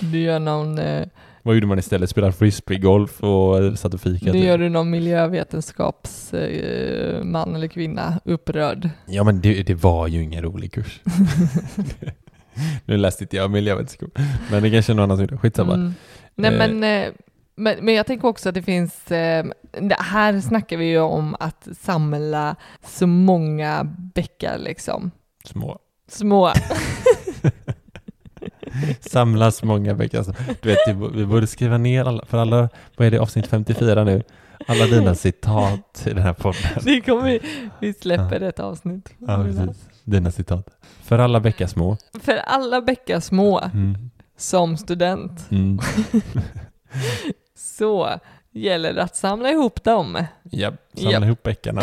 du 0.00 0.18
gör 0.20 0.38
någon, 0.38 0.79
eh, 0.79 1.07
vad 1.45 1.55
gjorde 1.55 1.67
man 1.67 1.79
istället? 1.79 2.11
Spelade 2.11 2.33
frisbeegolf 2.33 3.23
och 3.23 3.79
satt 3.79 3.95
och 3.95 4.01
fikade? 4.01 4.33
nu 4.33 4.39
gör 4.45 4.59
du 4.59 4.69
någon 4.69 4.91
miljövetenskapsman 4.91 7.49
eh, 7.51 7.55
eller 7.55 7.67
kvinna 7.67 8.21
upprörd. 8.25 8.91
Ja 9.07 9.25
men 9.25 9.41
det, 9.41 9.63
det 9.63 9.75
var 9.75 10.07
ju 10.09 10.23
ingen 10.23 10.43
rolig 10.43 10.73
kurs. 10.73 11.01
nu 12.85 12.97
läste 12.97 13.25
inte 13.25 13.37
jag 13.37 13.51
miljövetenskap. 13.51 14.11
Men 14.51 14.63
det 14.63 14.71
kanske 14.71 14.93
är 14.93 14.95
någon 14.95 15.05
annan 15.05 15.17
som 15.17 15.25
gjorde. 15.25 15.39
Skitsamma. 15.39 15.75
Mm. 15.75 15.95
Nej 16.35 16.53
Eh. 16.53 16.59
men, 16.59 16.85
eh, 16.85 17.09
men, 17.57 17.85
men 17.85 17.95
jag 17.95 18.07
tänker 18.07 18.29
också 18.29 18.49
att 18.49 18.55
det 18.55 18.63
finns, 18.63 19.11
eh, 19.11 19.45
det 19.81 19.97
här 19.99 20.41
snackar 20.41 20.77
vi 20.77 20.85
ju 20.85 20.99
om 20.99 21.37
att 21.41 21.69
samla 21.81 22.57
så 22.87 23.07
många 23.07 23.85
bäckar 24.15 24.59
liksom. 24.59 25.11
Små. 25.45 25.79
Små. 26.09 26.53
samlas 29.01 29.63
många 29.63 29.95
bäckar. 29.95 30.19
Alltså, 30.19 30.35
Du 30.61 30.69
vet, 30.69 30.79
vi- 30.89 31.19
vi 31.19 31.27
borde 31.27 31.47
skriva 31.47 31.79
ner 31.79 32.05
alla, 32.05 32.25
för 32.27 32.39
alla, 32.39 32.69
vad 32.97 33.07
är 33.07 33.11
det, 33.11 33.19
avsnitt 33.19 33.47
54 33.47 34.05
nu? 34.05 34.23
Alla 34.67 34.87
dina 34.87 35.15
citat 35.15 36.03
i 36.07 36.11
den 36.11 36.23
här 36.23 36.33
podden. 36.33 36.61
Det 36.83 37.01
kommer 37.01 37.41
vi, 37.81 37.93
släpper 37.93 38.41
ett 38.41 38.61
avsnitt. 38.61 39.11
Ja, 39.19 39.45
precis. 39.45 39.89
Dina 40.05 40.31
citat. 40.31 40.67
För 41.03 41.19
alla 41.19 41.41
bäckar 41.41 41.67
små. 41.67 41.97
För 42.21 42.37
alla 42.37 42.81
bäckar 42.81 43.21
små 43.21 43.59
Mm. 43.61 44.11
som 44.37 44.77
student 44.77 45.51
Mm. 45.51 45.79
så 47.59 48.19
gäller 48.53 48.93
det 48.93 49.03
att 49.03 49.17
samla 49.17 49.51
ihop 49.51 49.85
dem. 49.85 50.25
Ja, 50.43 50.73
samla 50.95 51.11
Japp. 51.13 51.25
ihop 51.25 51.43
bäckarna. 51.43 51.83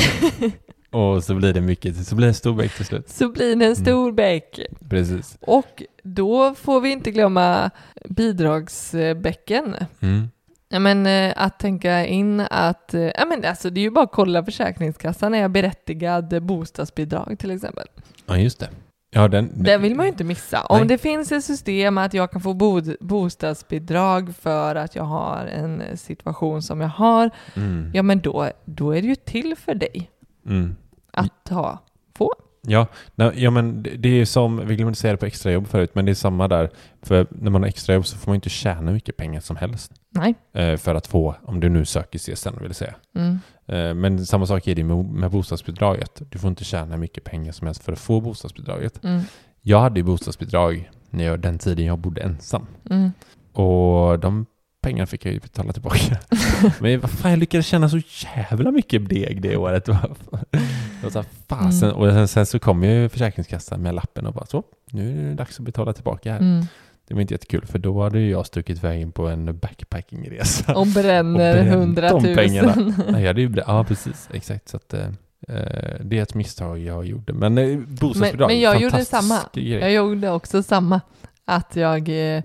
Och 0.92 1.24
så 1.24 1.36
blir 1.36 1.54
det 1.54 1.62
mycket, 1.62 2.08
så 2.08 2.16
blir 2.16 2.26
det 2.26 2.30
en 2.30 2.34
stor 2.34 2.54
bäck 2.54 2.76
till 2.76 2.86
slut. 2.86 3.10
Så 3.10 3.30
blir 3.30 3.56
det 3.56 3.66
en 3.66 3.76
stor 3.76 4.12
bäck. 4.12 4.60
Precis. 4.90 5.38
Och 5.42 5.84
då 6.04 6.56
får 6.56 6.82
vi 6.82 6.92
inte 6.92 7.12
glömma 7.12 7.72
bidragsbäcken. 8.10 9.76
Mm. 10.00 10.30
Ja, 10.70 10.80
men, 10.80 11.06
eh, 11.06 11.34
att 11.36 11.60
tänka 11.60 12.06
in 12.06 12.40
att, 12.40 12.94
eh, 12.94 13.02
ja, 13.02 13.26
men, 13.26 13.46
alltså, 13.46 13.70
det 13.70 13.80
är 13.80 13.84
ju 13.84 13.92
bara 13.92 14.04
att 14.06 14.12
kolla 14.12 14.44
Försäkringskassan, 14.46 15.34
är 15.34 15.42
jag 15.42 15.52
berättigad 15.52 16.44
bostadsbidrag 16.44 17.36
till 17.40 17.52
exempel? 17.52 17.88
Ja, 18.26 18.38
just 18.38 18.60
det. 18.60 18.70
Ja, 19.14 19.28
den, 19.28 19.64
Den 19.64 19.82
vill 19.82 19.96
man 19.96 20.06
ju 20.06 20.10
inte 20.12 20.24
missa. 20.24 20.62
Om 20.62 20.80
Nej. 20.80 20.88
det 20.88 20.98
finns 20.98 21.32
ett 21.32 21.44
system 21.44 21.98
att 21.98 22.14
jag 22.14 22.32
kan 22.32 22.42
få 22.42 22.54
bod- 22.54 22.96
bostadsbidrag 23.00 24.36
för 24.36 24.76
att 24.76 24.96
jag 24.96 25.04
har 25.04 25.46
en 25.46 25.98
situation 25.98 26.62
som 26.62 26.82
jag 26.82 26.88
har, 26.88 27.30
Mm. 27.56 27.92
ja 27.94 28.04
men 28.04 28.20
då, 28.20 28.50
då 28.66 28.92
är 28.92 29.02
det 29.02 29.08
ju 29.08 29.16
till 29.16 29.56
för 29.58 29.74
dig 29.76 30.10
Mm. 30.46 30.76
Att 31.12 31.50
ha, 31.50 31.80
få. 32.16 32.34
Ja, 32.68 32.88
nej, 33.16 33.32
ja, 33.36 33.52
men 33.52 33.84
det, 33.84 33.90
det 33.90 34.10
är 34.10 34.26
som, 34.26 34.68
vi 34.68 34.76
glömde 34.76 34.96
säga 34.96 35.14
det 35.14 35.18
på 35.18 35.26
extrajobb 35.26 35.68
förut, 35.68 35.92
men 35.94 36.06
det 36.06 36.12
är 36.12 36.16
samma 36.16 36.48
där. 36.48 36.70
För 37.02 37.28
när 37.30 37.52
man 37.52 37.62
har 37.62 37.70
extrajobb 37.70 38.06
så 38.06 38.18
får 38.18 38.32
man 38.32 38.36
inte 38.36 38.50
tjäna 38.50 38.82
hur 38.82 38.94
mycket 38.94 39.18
pengar 39.18 39.42
som 39.42 39.56
helst 39.56 39.92
Nej. 40.10 40.36
eh, 40.54 40.78
för 40.78 40.96
att 40.96 41.08
få, 41.08 41.36
om 41.44 41.60
du 41.60 41.70
nu 41.70 41.86
söker 41.86 42.20
CSN 42.20 42.62
vill 42.62 42.74
säga. 42.74 42.96
Mm. 43.16 43.40
Eh, 43.68 43.94
men 43.94 44.26
samma 44.26 44.46
sak 44.46 44.68
är 44.68 44.76
det 44.76 44.84
med, 44.84 45.06
med 45.06 45.32
bostadsbidraget. 45.32 46.22
Du 46.30 46.40
får 46.40 46.50
inte 46.50 46.64
tjäna 46.64 46.92
hur 46.92 46.98
mycket 46.98 47.24
pengar 47.24 47.52
som 47.52 47.68
helst 47.68 47.84
för 47.84 47.94
att 47.94 48.00
få 48.00 48.22
bostadsbidraget. 48.22 49.04
Mm. 49.04 49.22
Jag 49.62 49.80
hade 49.80 50.00
ju 50.00 50.04
bostadsbidrag 50.04 50.92
när 51.10 51.24
jag, 51.24 51.40
den 51.40 51.60
tiden 51.60 51.86
jag 51.86 52.00
bodde 52.00 52.22
ensam. 52.22 52.66
Mm. 52.90 53.12
Och 53.54 54.20
de 54.20 54.46
pengarna 54.82 55.06
fick 55.06 55.26
jag 55.26 55.34
ju 55.34 55.40
betala 55.40 55.74
tillbaka. 55.74 56.20
Men 56.80 57.00
vad 57.00 57.12
fan, 57.12 57.32
jag 57.32 57.40
lyckades 57.40 57.66
tjäna 57.66 57.90
så 57.90 58.00
jävla 58.36 58.72
mycket 58.72 59.10
deg 59.10 59.42
det 59.42 59.58
året. 59.58 59.90
Var 61.04 61.10
så 61.10 61.20
här, 61.20 61.26
fasen. 61.48 61.90
Mm. 61.90 62.02
Och 62.02 62.12
sen, 62.14 62.28
sen 62.28 62.46
så 62.46 62.60
kom 62.60 62.84
ju 62.84 63.10
Försäkringskassan 63.10 63.82
med 63.82 63.96
lappen 63.96 64.26
och 64.26 64.34
bara 64.34 64.46
så, 64.46 64.64
nu 64.92 65.20
är 65.26 65.30
det 65.30 65.34
dags 65.34 65.60
att 65.60 65.66
betala 65.66 65.94
tillbaka 65.94 66.32
här. 66.32 66.40
Mm. 66.40 66.66
Det 67.08 67.14
var 67.14 67.22
inte 67.22 67.34
jättekul 67.34 67.66
för 67.66 67.80
då 67.80 68.04
hade 68.04 68.20
jag 68.22 68.46
stuckit 68.46 68.78
iväg 68.78 69.02
in 69.02 69.12
på 69.12 69.28
en 69.28 69.58
backpackingresa. 69.58 70.76
Och 70.76 70.88
bränner 70.88 71.64
hundratusen. 71.66 72.94
Nej, 73.10 73.22
jag 73.22 73.28
hade 73.28 73.42
ju, 73.42 73.54
ja 73.68 73.84
precis, 73.88 74.30
exakt. 74.34 74.70
Så 74.70 74.78
att, 74.78 74.94
eh, 74.94 75.06
eh, 75.48 75.96
det 76.04 76.18
är 76.18 76.22
ett 76.24 76.36
misstag 76.36 76.80
jag 76.80 77.06
gjorde. 77.06 77.34
Men 77.34 77.58
eh, 77.58 77.78
bostadsbidrag, 77.80 78.48
Men- 78.48 78.48
men 78.48 78.60
jag 78.60 78.82
gjorde 78.82 79.06
samma. 79.06 79.40
Grej. 79.54 79.80
Jag 79.80 79.92
gjorde 79.92 80.30
också 80.32 80.64
samma. 80.64 81.02
Att 81.46 81.76
jag, 81.76 82.10
eh, 82.36 82.44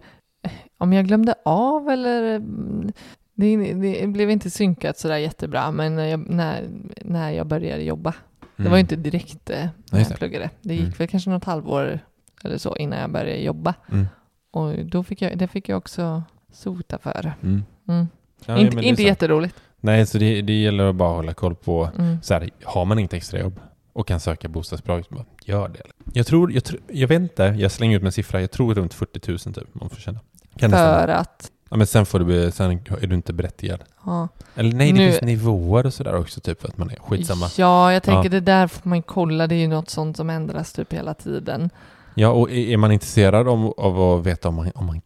om 0.79 0.93
jag 0.93 1.07
glömde 1.07 1.35
av 1.45 1.89
eller 1.89 2.37
mm, 2.37 2.93
det, 3.35 3.57
det 3.75 4.07
blev 4.07 4.31
inte 4.31 4.51
synkat 4.51 4.99
sådär 4.99 5.17
jättebra, 5.17 5.71
men 5.71 5.99
jag, 5.99 6.31
när, 6.31 6.65
när 7.05 7.31
jag 7.31 7.47
började 7.47 7.83
jobba. 7.83 8.15
Det 8.57 8.69
var 8.69 8.77
ju 8.77 8.81
inte 8.81 8.97
direkt 8.97 9.51
eh, 9.51 9.67
när 9.91 9.99
jag 10.01 10.09
det. 10.09 10.15
pluggade. 10.17 10.51
Det 10.63 10.75
gick 10.75 10.83
Mm. 10.83 10.95
väl 10.99 11.09
kanske 11.09 11.31
något 11.31 11.45
halvår 11.45 11.99
eller 12.45 12.59
så 12.59 12.77
innan 12.77 12.99
jag 12.99 13.11
började 13.11 13.37
jobba. 13.43 13.75
Mm. 13.93 14.07
Och 14.51 14.87
då 14.87 15.03
fick 15.03 15.23
jag, 15.23 15.39
det 15.39 15.49
fick 15.49 15.69
jag 15.69 15.79
också 15.79 16.23
sota 16.53 16.99
för. 16.99 17.33
Mm. 17.43 17.63
Mm. 17.89 18.09
Ja, 18.47 18.59
inte 18.59 18.77
inte 18.85 19.03
så. 19.03 19.07
jätteroligt. 19.09 19.55
Nej, 19.81 20.07
så 20.07 20.19
det, 20.19 20.43
det 20.43 20.61
gäller 20.63 20.85
att 20.85 20.95
bara 20.97 21.15
hålla 21.17 21.35
koll 21.35 21.55
på 21.55 21.91
Mm. 21.99 22.23
så 22.23 22.35
här, 22.35 22.51
har 22.65 22.85
man 22.85 22.99
inte 22.99 23.17
extrajobb 23.17 23.61
och 23.93 24.07
kan 24.07 24.21
söka 24.21 24.49
bostadsbidrag, 24.49 25.05
så 25.05 25.15
bara 25.15 25.25
gör 25.45 25.69
det. 25.69 25.83
Jag 26.13 26.27
tror, 26.27 26.53
jag, 26.53 26.65
tror, 26.65 26.81
jag 26.93 27.09
vet 27.09 27.21
inte, 27.21 27.43
jag 27.43 27.71
slänger 27.71 27.97
ut 27.97 28.03
med 28.03 28.09
en 28.09 28.13
siffra, 28.13 28.41
jag 28.41 28.51
tror 28.51 28.75
runt 28.75 28.95
40 28.95 29.31
000 29.31 29.39
typ, 29.39 29.75
man 29.75 29.91
får 29.91 29.97
känna. 30.01 30.21
Kan 30.59 30.71
För 30.71 31.09
att, 31.09 31.51
Ja, 31.71 31.77
men 31.77 31.87
sen, 31.87 32.07
får 32.07 32.19
du, 32.19 32.51
sen 32.51 32.71
är 33.01 33.07
du 33.07 33.15
inte 33.15 33.33
berättigad. 33.33 33.81
ja. 34.05 34.29
Eller 34.55 34.73
nej, 34.77 34.93
det 34.93 34.99
Nu- 34.99 35.11
finns 35.11 35.23
nivåer 35.23 35.87
och 35.87 35.95
sådär 35.95 36.17
också, 36.17 36.41
typ 36.41 36.65
att 36.65 36.79
man 36.79 36.91
är 36.91 36.97
skitsamma. 36.97 37.47
Ja, 37.59 37.93
jag 37.93 38.03
tänker 38.03 38.25
Ja. 38.25 38.29
det 38.31 38.41
där 38.41 38.67
får 38.67 38.89
man 38.89 39.03
kolla. 39.03 39.47
Det 39.47 39.55
är 39.55 39.59
ju 39.59 39.69
något 39.69 39.91
sånt 39.91 40.17
som 40.17 40.31
ändras 40.31 40.73
typ 40.73 40.93
hela 40.93 41.15
tiden. 41.15 41.71
Ja, 42.15 42.29
och 42.29 42.51
är 42.51 42.77
man 42.77 42.93
intresserad 42.93 43.49
om, 43.49 43.73
av 43.77 44.01
att 44.01 44.27
veta 44.27 44.49
om 44.49 44.55
man, 44.55 44.71
om 44.75 44.87
man 44.87 45.01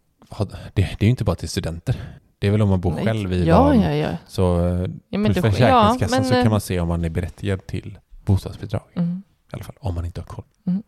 det, 0.75 0.83
det 0.83 0.83
är 0.83 1.05
ju 1.05 1.11
inte 1.11 1.25
bara 1.25 1.37
till 1.37 1.49
studenter. 1.49 1.96
Det 2.38 2.46
är 2.46 2.51
väl 2.51 2.62
om 2.62 2.68
man 2.68 2.81
bor 2.81 2.92
Nej. 2.94 3.05
själv 3.05 3.33
i 3.33 3.44
Ja, 3.46 3.75
ja, 3.75 3.90
ja. 3.94 4.09
Så 4.27 4.66
eh, 4.66 4.90
ja 5.09 5.18
men 5.18 5.33
det, 5.33 5.42
Försäkringskassan 5.42 6.18
ja, 6.18 6.25
så 6.25 6.33
men, 6.35 6.42
kan 6.42 6.51
man 6.51 6.61
se 6.61 6.81
om 6.81 6.88
man 6.88 7.05
är 7.05 7.09
berättigad 7.11 7.66
till 7.66 7.99
bostadsbidrag. 8.25 8.83
Mm. 8.94 9.23
I 9.53 9.55
alla 9.57 9.64
fall, 9.64 9.75
om 9.81 9.94
man 9.94 10.05
inte 10.05 10.20
har 10.20 10.27
koll. 10.27 10.44
Mm. 10.66 10.83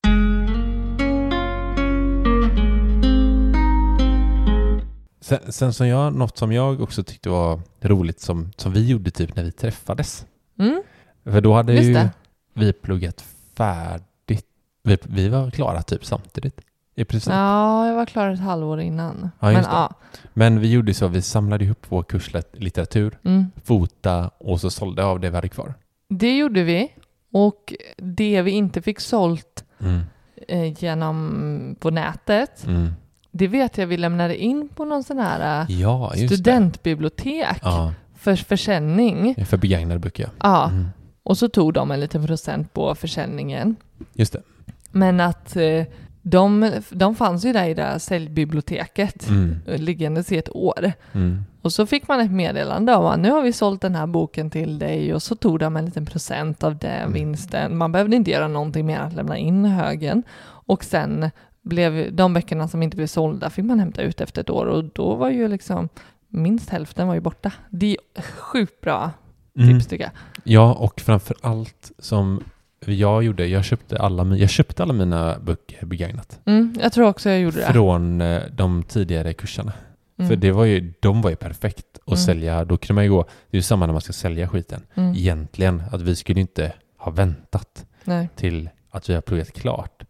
Sen, 5.22 5.52
sen 5.52 5.72
som 5.72 5.86
jag, 5.88 6.14
något 6.14 6.38
som 6.38 6.52
jag 6.52 6.80
också 6.80 7.02
tyckte 7.04 7.28
var 7.28 7.60
roligt 7.80 8.20
som, 8.20 8.52
som 8.56 8.72
vi 8.72 8.88
gjorde 8.88 9.10
typ 9.10 9.36
när 9.36 9.44
vi 9.44 9.52
träffades. 9.52 10.26
Mm. 10.58 10.82
För 11.24 11.40
då 11.40 11.52
hade 11.54 11.72
Just 11.72 11.88
ju 11.88 11.92
det. 11.94 12.10
vi 12.54 12.72
pluggat 12.72 13.24
färdigt. 13.56 14.46
Vi, 14.82 14.98
vi 15.02 15.28
var 15.28 15.50
klara 15.50 15.82
typ 15.82 16.04
samtidigt. 16.04 16.60
I 16.94 17.04
princip. 17.04 17.32
Ja, 17.32 17.86
jag 17.86 17.94
var 17.94 18.06
klar 18.06 18.28
ett 18.30 18.40
halvår 18.40 18.80
innan. 18.80 19.30
Ja, 19.40 19.46
men 19.52 19.62
ja. 19.64 19.94
Men 20.34 20.60
vi 20.60 20.70
gjorde 20.72 20.94
så, 20.94 21.08
vi 21.08 21.22
samlade 21.22 21.64
ihop 21.64 21.86
vår 21.88 22.02
kurslitteratur, 22.02 23.18
Mm. 23.24 23.46
fota 23.64 24.30
och 24.38 24.60
så 24.60 24.70
sålde 24.70 25.04
av 25.04 25.20
det 25.20 25.30
vi 25.30 25.34
hade 25.36 25.48
kvar. 25.48 25.74
Det 26.08 26.36
gjorde 26.36 26.62
vi. 26.62 26.92
Och 27.32 27.74
det 27.96 28.42
vi 28.42 28.50
inte 28.50 28.82
fick 28.82 29.00
sålt 29.00 29.64
Mm. 29.80 30.00
eh, 30.48 30.82
genom 30.84 31.76
på 31.80 31.90
nätet, 31.90 32.64
Mm. 32.66 32.92
Det 33.32 33.48
vet 33.48 33.78
jag 33.78 33.86
vi 33.86 33.96
lämnade 33.96 34.36
in 34.42 34.68
på 34.74 34.84
någon 34.84 35.02
sån 35.04 35.18
här 35.18 35.60
eh, 35.68 35.80
Ja, 35.80 36.12
studentbibliotek. 36.26 37.56
Ja, 37.62 37.92
för 38.18 38.36
försäljning. 38.36 39.44
för 39.46 39.56
begagnade 39.56 40.00
böcker. 40.00 40.28
Ja, 40.40 40.68
Mm. 40.68 40.88
och 41.22 41.38
så 41.38 41.48
tog 41.48 41.72
de 41.72 41.90
en 41.90 42.00
liten 42.00 42.26
procent 42.26 42.72
på 42.72 42.94
försäljningen. 42.94 43.76
Just 44.14 44.32
det. 44.32 44.42
Men 44.90 45.20
att 45.20 45.56
eh, 45.56 45.84
de, 46.22 46.72
de 46.90 47.14
fanns 47.14 47.44
ju 47.44 47.52
där 47.52 47.68
i 47.68 47.74
det 47.74 47.82
här 47.82 47.98
säljbiblioteket 47.98 49.28
Mm. 49.28 49.56
liggandes 49.66 50.32
i 50.32 50.38
ett 50.38 50.48
år. 50.56 50.92
Mm. 51.12 51.44
Och 51.62 51.72
så 51.72 51.86
fick 51.86 52.08
man 52.08 52.20
ett 52.20 52.30
meddelande 52.30 52.94
om 52.94 53.06
att 53.06 53.18
nu 53.20 53.30
har 53.30 53.42
vi 53.42 53.52
sålt 53.52 53.80
den 53.80 53.94
här 53.94 54.06
boken 54.06 54.50
till 54.50 54.78
dig 54.78 55.14
och 55.14 55.22
så 55.22 55.34
tog 55.36 55.58
de 55.58 55.76
en 55.76 55.84
liten 55.84 56.06
procent 56.06 56.64
av 56.64 56.76
den 56.78 56.90
Mm. 57.00 57.12
vinsten. 57.12 57.76
Man 57.76 57.92
behövde 57.92 58.16
inte 58.16 58.30
göra 58.30 58.48
någonting 58.48 58.86
mer 58.86 58.98
än 58.98 59.06
att 59.06 59.12
lämna 59.14 59.36
in 59.38 59.64
högen. 59.64 60.22
Och 60.66 60.84
sen 60.84 61.30
blev 61.62 62.14
de 62.14 62.34
böckerna 62.34 62.68
som 62.68 62.82
inte 62.82 62.96
blev 62.96 63.06
sålda 63.06 63.50
fick 63.50 63.64
man 63.64 63.78
hämta 63.80 64.02
ut 64.02 64.20
efter 64.20 64.40
ett 64.40 64.50
år 64.50 64.66
och 64.66 64.84
då 64.84 65.14
var 65.14 65.30
ju 65.30 65.48
liksom 65.48 65.88
minst 66.28 66.70
hälften 66.70 67.06
var 67.08 67.14
ju 67.14 67.20
borta. 67.20 67.52
Det 67.70 67.96
är 68.14 68.22
sjukt 68.22 68.80
bra 68.80 69.10
Mm. 69.58 69.68
tips 69.78 69.86
tycker 69.86 70.04
jag. 70.04 70.12
Ja, 70.44 70.74
och 70.74 71.00
framför 71.00 71.36
allt 71.40 71.92
som 71.98 72.44
jag 72.86 73.22
gjorde, 73.24 73.46
jag 73.46 73.64
köpte 73.64 73.98
alla, 73.98 74.36
jag 74.36 74.50
köpte 74.50 74.82
alla 74.82 74.92
mina 74.92 75.38
böcker 75.38 75.86
begagnat. 75.86 76.40
Mm, 76.44 76.74
jag 76.82 76.92
tror 76.92 77.06
också 77.08 77.30
jag 77.30 77.40
gjorde 77.40 77.56
det. 77.56 77.72
Från 77.72 78.20
eh, 78.20 78.42
de 78.52 78.82
tidigare 78.82 79.32
kurserna. 79.32 79.72
Mm. 80.18 80.28
För 80.28 80.36
det 80.36 80.52
var 80.52 80.64
ju, 80.64 80.92
de 81.00 81.22
var 81.22 81.30
ju 81.30 81.36
perfekt 81.36 81.86
att 81.98 82.06
Mm. 82.08 82.16
sälja. 82.18 82.64
Då 82.64 82.76
kunde 82.76 82.94
man 82.94 83.04
ju 83.04 83.10
gå, 83.10 83.22
det 83.22 83.56
är 83.56 83.58
ju 83.58 83.62
samma 83.62 83.86
när 83.86 83.92
man 83.92 84.00
ska 84.02 84.12
sälja 84.12 84.48
skiten. 84.48 84.82
Mm. 84.94 85.14
Egentligen, 85.14 85.82
att 85.92 86.02
vi 86.02 86.16
skulle 86.16 86.40
inte 86.40 86.72
ha 86.98 87.10
väntat 87.12 87.86
Nej. 88.04 88.28
till 88.36 88.70
att 88.90 89.10
vi 89.10 89.14
har 89.14 89.20
pluggat 89.20 89.52
klart. 89.52 90.02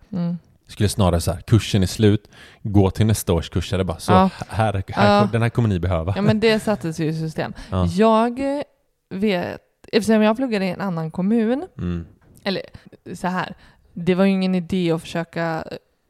Skulle 0.68 0.88
snarare 0.88 1.20
så 1.20 1.32
här, 1.32 1.40
kursen 1.40 1.82
är 1.82 1.86
slut, 1.86 2.30
gå 2.62 2.90
till 2.90 3.06
nästa 3.06 3.32
års 3.32 3.48
kurs. 3.50 3.72
Eller 3.72 3.84
bara, 3.84 3.98
så 3.98 4.12
Ja. 4.12 4.30
här, 4.48 4.72
här, 4.88 5.14
Ja. 5.20 5.28
den 5.32 5.42
här 5.42 5.48
kommer 5.48 5.68
ni 5.68 5.78
behöva. 5.78 6.12
Ja 6.16 6.22
men 6.22 6.40
det 6.40 6.60
sattes 6.60 7.00
ju 7.00 7.06
i 7.06 7.14
system. 7.14 7.52
Ja. 7.70 7.86
Jag 7.86 8.40
vet, 9.10 9.60
eftersom 9.92 10.22
jag 10.22 10.36
pluggade 10.36 10.64
i 10.64 10.70
en 10.70 10.80
annan 10.80 11.10
kommun, 11.10 11.66
Mm. 11.78 12.06
eller 12.44 12.62
så 13.14 13.26
här, 13.28 13.54
det 13.92 14.14
var 14.14 14.24
ju 14.24 14.30
ingen 14.30 14.54
idé 14.54 14.92
att 14.92 15.00
försöka 15.00 15.64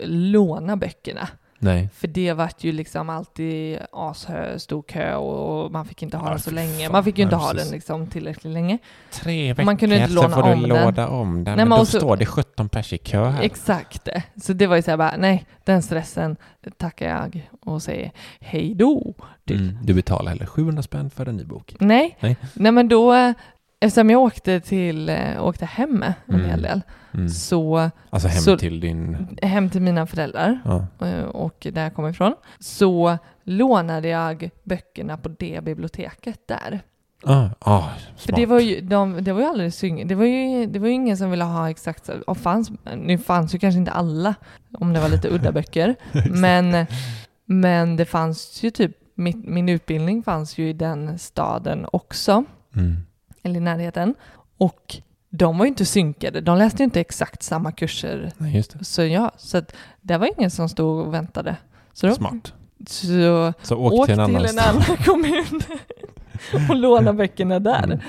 låna 0.04 0.76
böckerna. 0.76 1.28
Nej. 1.64 1.88
För 1.94 2.08
det 2.08 2.32
vart 2.32 2.64
ju 2.64 2.72
liksom 2.72 3.10
alltid 3.10 3.78
ashö, 3.92 4.58
stor 4.58 4.82
kö 4.82 5.14
och 5.14 5.72
man 5.72 5.84
fick 5.86 6.02
inte 6.02 6.16
ha 6.16 6.26
Ja, 6.26 6.30
den 6.30 6.40
så 6.40 6.50
länge. 6.50 6.88
Man 6.88 7.04
fick 7.04 7.18
ju 7.18 7.24
inte 7.24 7.34
Ja, 7.34 7.38
ha 7.40 7.52
den 7.52 7.68
liksom 7.70 8.06
tillräckligt 8.06 8.52
länge. 8.52 8.78
Tre 9.10 9.54
Man 9.64 9.76
kunde 9.76 9.96
inte 9.96 10.10
låna 10.12 10.28
sen 10.28 10.34
får 10.36 10.42
du 10.48 10.52
om 10.54 10.60
den. 10.62 10.84
låda 10.84 11.08
om 11.08 11.44
den. 11.44 11.56
Nej, 11.56 11.64
men 11.66 11.70
då 11.70 11.82
också- 11.82 11.98
står 11.98 12.16
det 12.16 12.26
17 12.26 12.68
pers 12.68 12.92
i 12.92 12.98
kö 12.98 13.24
här. 13.28 13.42
Exakt. 13.42 14.08
Så 14.42 14.52
det 14.52 14.66
var 14.66 14.76
ju 14.76 14.82
så 14.82 14.90
här 14.90 14.98
bara, 14.98 15.14
nej, 15.18 15.44
den 15.64 15.82
stressen 15.82 16.36
tackar 16.76 17.08
jag 17.08 17.50
och 17.60 17.82
säger 17.82 18.10
hej 18.40 18.74
då. 18.74 19.14
till. 19.44 19.70
Mm. 19.70 19.78
Du 19.86 19.94
betalar 19.94 20.30
heller 20.32 20.46
700 20.46 20.82
spänn 20.82 21.10
för 21.10 21.28
en 21.28 21.36
ny 21.36 21.44
bok. 21.44 21.76
Nej. 21.80 22.16
Nej. 22.20 22.36
Nej, 22.54 22.72
men 22.72 22.88
då, 22.88 23.14
eh, 23.14 23.32
eftersom 23.80 24.10
jag 24.10 24.20
åkte, 24.20 24.60
till, 24.60 25.08
eh, 25.08 25.16
åkte 25.44 25.66
hem 25.66 26.02
en 26.02 26.34
Mm. 26.34 26.50
hel 26.50 26.62
del, 26.62 26.82
Mm. 27.14 27.28
så 27.28 27.90
Alltså 28.10 28.28
hem 28.28 28.40
Så- 28.42 28.58
till 28.58 28.80
din... 28.80 29.28
hem 29.42 29.70
till 29.70 29.82
mina 29.82 30.06
föräldrar 30.06 30.60
Ja. 30.64 30.86
eh, 31.06 31.24
och 31.24 31.66
där 31.72 31.82
jag 31.82 31.94
kommer 31.94 32.10
ifrån, 32.10 32.34
så 32.58 33.18
lånade 33.44 34.08
jag 34.08 34.50
böckerna 34.64 35.16
på 35.16 35.28
det 35.28 35.64
biblioteket 35.64 36.40
där. 36.48 36.80
Ah, 37.24 37.48
ah, 37.58 37.88
För 38.16 38.32
det 38.32 38.46
var 38.46 38.60
ju, 38.60 38.80
de, 38.80 39.24
det 39.24 39.32
var 39.32 39.40
ju 39.40 39.46
alldeles 39.46 39.80
det 39.80 40.14
var 40.14 40.24
ju, 40.24 40.66
det 40.66 40.78
var 40.78 40.86
ju 40.86 40.92
ingen 40.94 41.16
som 41.16 41.30
ville 41.30 41.44
ha 41.44 41.70
exakt 41.70 42.08
och 42.26 42.38
fanns, 42.38 42.70
nu 42.96 43.18
fanns 43.18 43.54
ju 43.54 43.58
kanske 43.58 43.78
inte 43.78 43.90
alla, 43.90 44.34
om 44.78 44.92
det 44.92 45.00
var 45.00 45.08
lite 45.08 45.28
udda 45.28 45.52
böcker, 45.58 45.94
men, 46.30 46.86
men 47.44 47.96
det 47.96 48.04
fanns 48.04 48.62
ju 48.64 48.70
typ, 48.70 48.92
min, 49.14 49.44
min 49.46 49.68
utbildning 49.68 50.22
fanns 50.22 50.58
ju 50.58 50.68
i 50.68 50.72
den 50.72 51.18
staden 51.18 51.86
också, 51.92 52.44
Mm. 52.76 52.96
eller 53.42 53.56
i 53.56 53.60
närheten, 53.60 54.14
och 54.58 54.96
de 55.34 55.58
var 55.58 55.64
ju 55.64 55.68
inte 55.68 55.84
synkade, 55.84 56.40
de 56.40 56.58
läste 56.58 56.78
ju 56.78 56.84
inte 56.84 57.00
exakt 57.00 57.42
samma 57.42 57.72
kurser, 57.72 58.32
Nej, 58.38 58.56
just 58.56 58.78
det. 58.78 58.84
så 58.84 59.02
ja, 59.02 59.32
så 59.36 59.58
att 59.58 59.74
det 60.00 60.18
var 60.18 60.30
ingen 60.38 60.50
som 60.50 60.68
stod 60.68 61.06
och 61.06 61.14
väntade. 61.14 61.56
Så 61.92 62.06
då, 62.06 62.14
Smart. 62.14 62.52
Så 62.86 63.52
Så 63.62 63.76
åk, 63.76 63.92
åk 63.92 64.06
till 64.06 64.14
en 64.14 64.20
annan 64.20 64.42
till 64.46 64.58
en 64.58 64.64
annan 64.64 64.96
kommun 65.04 65.60
och 66.70 66.76
låna 66.76 67.12
böckerna 67.12 67.58
där. 67.58 67.84
Mm. 67.84 68.00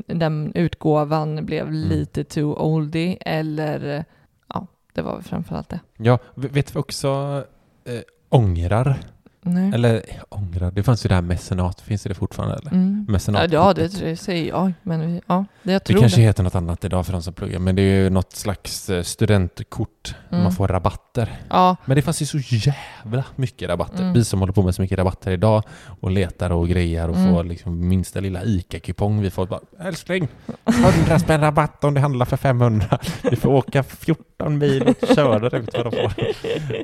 den 0.06 0.52
utgåvan 0.54 1.46
blev 1.46 1.62
Mm. 1.66 1.74
lite 1.88 2.24
too 2.24 2.54
oldie 2.54 3.16
eller 3.20 4.04
ja, 4.48 4.66
det 4.94 5.02
var 5.02 5.14
väl 5.14 5.22
framförallt 5.22 5.68
det. 5.68 5.80
Ja, 5.96 6.18
vet 6.34 6.74
vi 6.76 6.78
också 6.80 7.42
eh, 7.84 8.00
ångrar? 8.28 8.96
Nej. 9.44 9.70
Eller 9.74 10.02
ångrar, 10.28 10.70
det 10.70 10.82
fanns 10.82 11.04
ju 11.04 11.08
det 11.08 11.14
här 11.14 11.22
mecenat, 11.22 11.80
finns 11.80 12.02
det 12.02 12.14
fortfarande 12.14 12.54
eller? 12.56 12.70
Mm. 12.72 13.04
Ja, 13.08 13.12
Mecenatkortet. 13.12 13.52
ja, 13.52 13.72
det, 13.74 14.10
det 14.10 14.16
säger 14.16 14.48
jag, 14.48 14.72
men 14.82 15.00
vi, 15.00 15.20
ja, 15.26 15.44
det 15.62 15.72
jag 15.72 15.80
Det 15.80 15.84
tror 15.84 16.00
kanske 16.00 16.20
det. 16.20 16.24
heter 16.26 16.42
något 16.42 16.54
annat 16.54 16.84
idag 16.84 17.06
för 17.06 17.12
de 17.12 17.22
som 17.22 17.34
pluggar, 17.34 17.58
men 17.58 17.76
det 17.76 17.82
är 17.82 18.02
ju 18.02 18.10
något 18.10 18.32
slags 18.32 18.90
eh, 18.90 19.02
studentkort. 19.02 20.14
Mm. 20.30 20.42
Man 20.42 20.52
får 20.52 20.68
rabatter. 20.68 21.28
Ja, 21.50 21.76
Men 21.84 21.96
det 21.96 22.02
fanns 22.02 22.22
ju 22.22 22.26
så 22.26 22.38
jävla 22.38 23.24
mycket 23.36 23.68
rabatter. 23.68 24.00
Mm. 24.02 24.12
Vi 24.12 24.24
som 24.24 24.40
håller 24.40 24.52
på 24.52 24.62
med 24.62 24.74
så 24.74 24.82
mycket 24.82 24.98
rabatter 24.98 25.30
idag 25.30 25.62
och 26.00 26.10
letar 26.10 26.50
och 26.50 26.68
grejer 26.68 27.08
och 27.08 27.16
Mm. 27.16 27.34
får 27.34 27.44
liksom 27.44 27.88
minsta 27.88 28.20
lilla 28.20 28.42
ICA-kupong. 28.44 29.20
Vi 29.20 29.30
får 29.30 29.46
bara 29.46 29.60
älskling, 29.80 30.28
100 30.64 31.18
spänn 31.18 31.40
rabatt 31.40 31.84
om 31.84 31.94
det 31.94 32.00
handlar 32.00 32.26
för 32.26 32.36
500. 32.36 32.98
Vi 33.30 33.36
får 33.36 33.50
åka 33.50 33.82
14 33.82 34.58
mil 34.58 34.82
och 34.82 35.08
köra 35.16 35.46
ut 35.58 35.68
vad 35.74 35.84
de 35.84 35.90
får. 35.92 36.12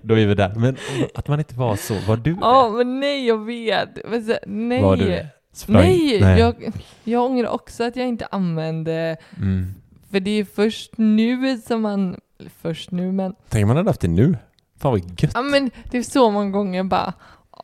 Då 0.07 0.15
är 0.19 0.27
vi 0.27 0.35
där. 0.35 0.55
Men 0.57 0.77
att 1.15 1.29
man 1.29 1.39
inte 1.39 1.55
var 1.55 1.77
så, 1.77 1.95
var 2.09 2.17
du 2.17 2.35
ja 2.53 2.71
men 2.71 3.01
nej 3.01 3.27
jag 3.27 3.45
vet. 3.45 3.99
Men 4.11 4.25
så- 4.25 4.39
Nej. 4.47 4.83
Var 4.83 4.97
du 4.97 5.27
Sprang- 5.53 5.75
Nej, 5.83 6.19
Jag, 6.39 6.73
jag 7.05 7.25
ångrar 7.25 7.49
också 7.49 7.85
att 7.85 7.97
jag 7.97 8.09
inte 8.09 8.27
använde, 8.31 9.17
Mm. 9.37 9.67
för 10.11 10.21
det 10.21 10.31
är 10.31 10.45
först 10.45 10.93
nu 10.99 11.59
som 11.59 11.83
man, 11.83 12.17
först 12.63 12.91
nu 12.91 13.13
men, 13.13 13.35
Tänk 13.49 13.63
om 13.63 13.69
man 13.69 13.77
hade 13.77 13.89
haft 13.91 14.01
det 14.01 14.09
nu. 14.09 14.37
Fan 14.81 14.91
vad 14.93 15.01
gött. 15.23 15.31
ja 15.35 15.43
men 15.43 15.71
det 15.91 15.99
är 15.99 16.03
så 16.03 16.31
många 16.31 16.51
gånger 16.51 16.85
bara, 16.85 17.13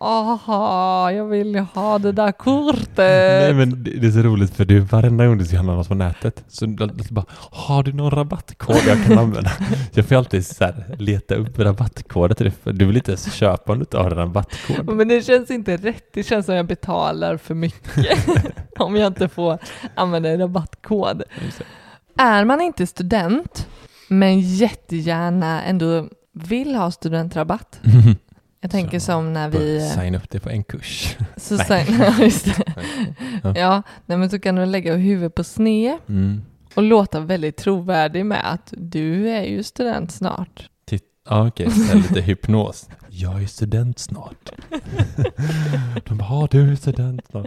aha, 0.00 1.10
jag 1.12 1.24
vill 1.24 1.56
ha 1.58 1.98
det 1.98 2.12
där 2.12 2.32
kortet. 2.32 2.96
Nej 2.96 3.54
men 3.54 3.84
det 3.84 4.04
det 4.04 4.06
är 4.06 4.10
så 4.10 4.28
roligt 4.28 4.54
för 4.54 4.64
du 4.64 4.80
varenda 4.80 5.26
gång 5.26 5.38
du 5.38 5.44
ska 5.44 5.56
handla 5.56 5.74
något 5.74 5.88
på 5.88 5.94
nätet 5.94 6.44
så 6.48 6.66
bara 7.10 7.24
Har 7.50 7.82
du 7.82 7.92
någon 7.92 8.10
rabattkod 8.10 8.76
jag 8.86 9.04
kan 9.06 9.18
använda? 9.18 9.50
jag 9.92 10.06
får 10.06 10.16
alltid 10.16 10.46
så 10.46 10.64
här, 10.64 10.96
leta 10.98 11.34
upp 11.34 11.58
rabattkoder 11.58 12.44
det 12.44 12.50
för 12.50 12.72
du 12.72 12.84
vill 12.84 12.96
inte 12.96 13.10
ens 13.10 13.34
köpa 13.34 13.72
om 13.72 13.78
du 13.78 13.82
inte 13.82 13.98
har 13.98 14.10
en 14.10 14.16
rabattkod. 14.16 14.96
Men 14.96 15.08
det 15.08 15.22
känns 15.22 15.50
inte 15.50 15.76
rätt, 15.76 16.04
det 16.12 16.22
känns 16.22 16.46
som 16.46 16.54
jag 16.54 16.66
betalar 16.66 17.36
för 17.36 17.54
mycket 17.54 18.06
om 18.78 18.96
jag 18.96 19.06
inte 19.06 19.28
får 19.28 19.58
använda 19.94 20.28
en 20.28 20.38
rabattkod. 20.40 21.18
Det. 21.18 21.64
Är 22.22 22.44
man 22.44 22.60
inte 22.60 22.86
student, 22.86 23.68
men 24.08 24.40
jättegärna 24.40 25.62
ändå 25.62 26.08
vill 26.32 26.74
ha 26.74 26.90
studentrabatt, 26.90 27.80
jag 28.64 28.70
tänker 28.70 28.98
Så, 28.98 29.04
som 29.06 29.32
när 29.32 29.48
vi... 29.48 29.80
Signa 29.94 30.18
upp 30.18 30.30
det 30.30 30.40
på 30.40 30.50
en 30.50 30.64
kurs. 30.64 31.16
Så 31.36 31.56
Nej. 31.68 31.86
ja, 31.98 32.14
just 32.24 32.44
det. 32.44 32.72
Ja. 33.42 33.54
Ja, 33.56 33.82
nej, 34.06 34.18
men 34.18 34.30
så 34.30 34.38
kan 34.38 34.54
du 34.54 34.66
lägga 34.66 34.94
huvudet 34.94 35.34
på 35.34 35.44
sned 35.44 35.98
Mm. 36.08 36.42
och 36.74 36.82
låta 36.82 37.20
väldigt 37.20 37.56
trovärdig 37.56 38.26
med 38.26 38.52
att 38.52 38.72
du 38.76 39.28
är 39.28 39.42
ju 39.42 39.62
student 39.62 40.12
snart. 40.12 40.68
Titt- 40.90 41.02
Ja 41.28 41.46
okej, 41.48 41.70
så 41.70 41.96
lite 41.96 42.20
hypnos. 42.20 42.88
Jag 43.08 43.42
är 43.42 43.46
student 43.46 43.98
snart. 43.98 44.50
De 46.08 46.18
bara, 46.18 46.28
"Ja, 46.30 46.48
du 46.50 46.72
är 46.72 46.76
student 46.76 47.20
snart. 47.30 47.46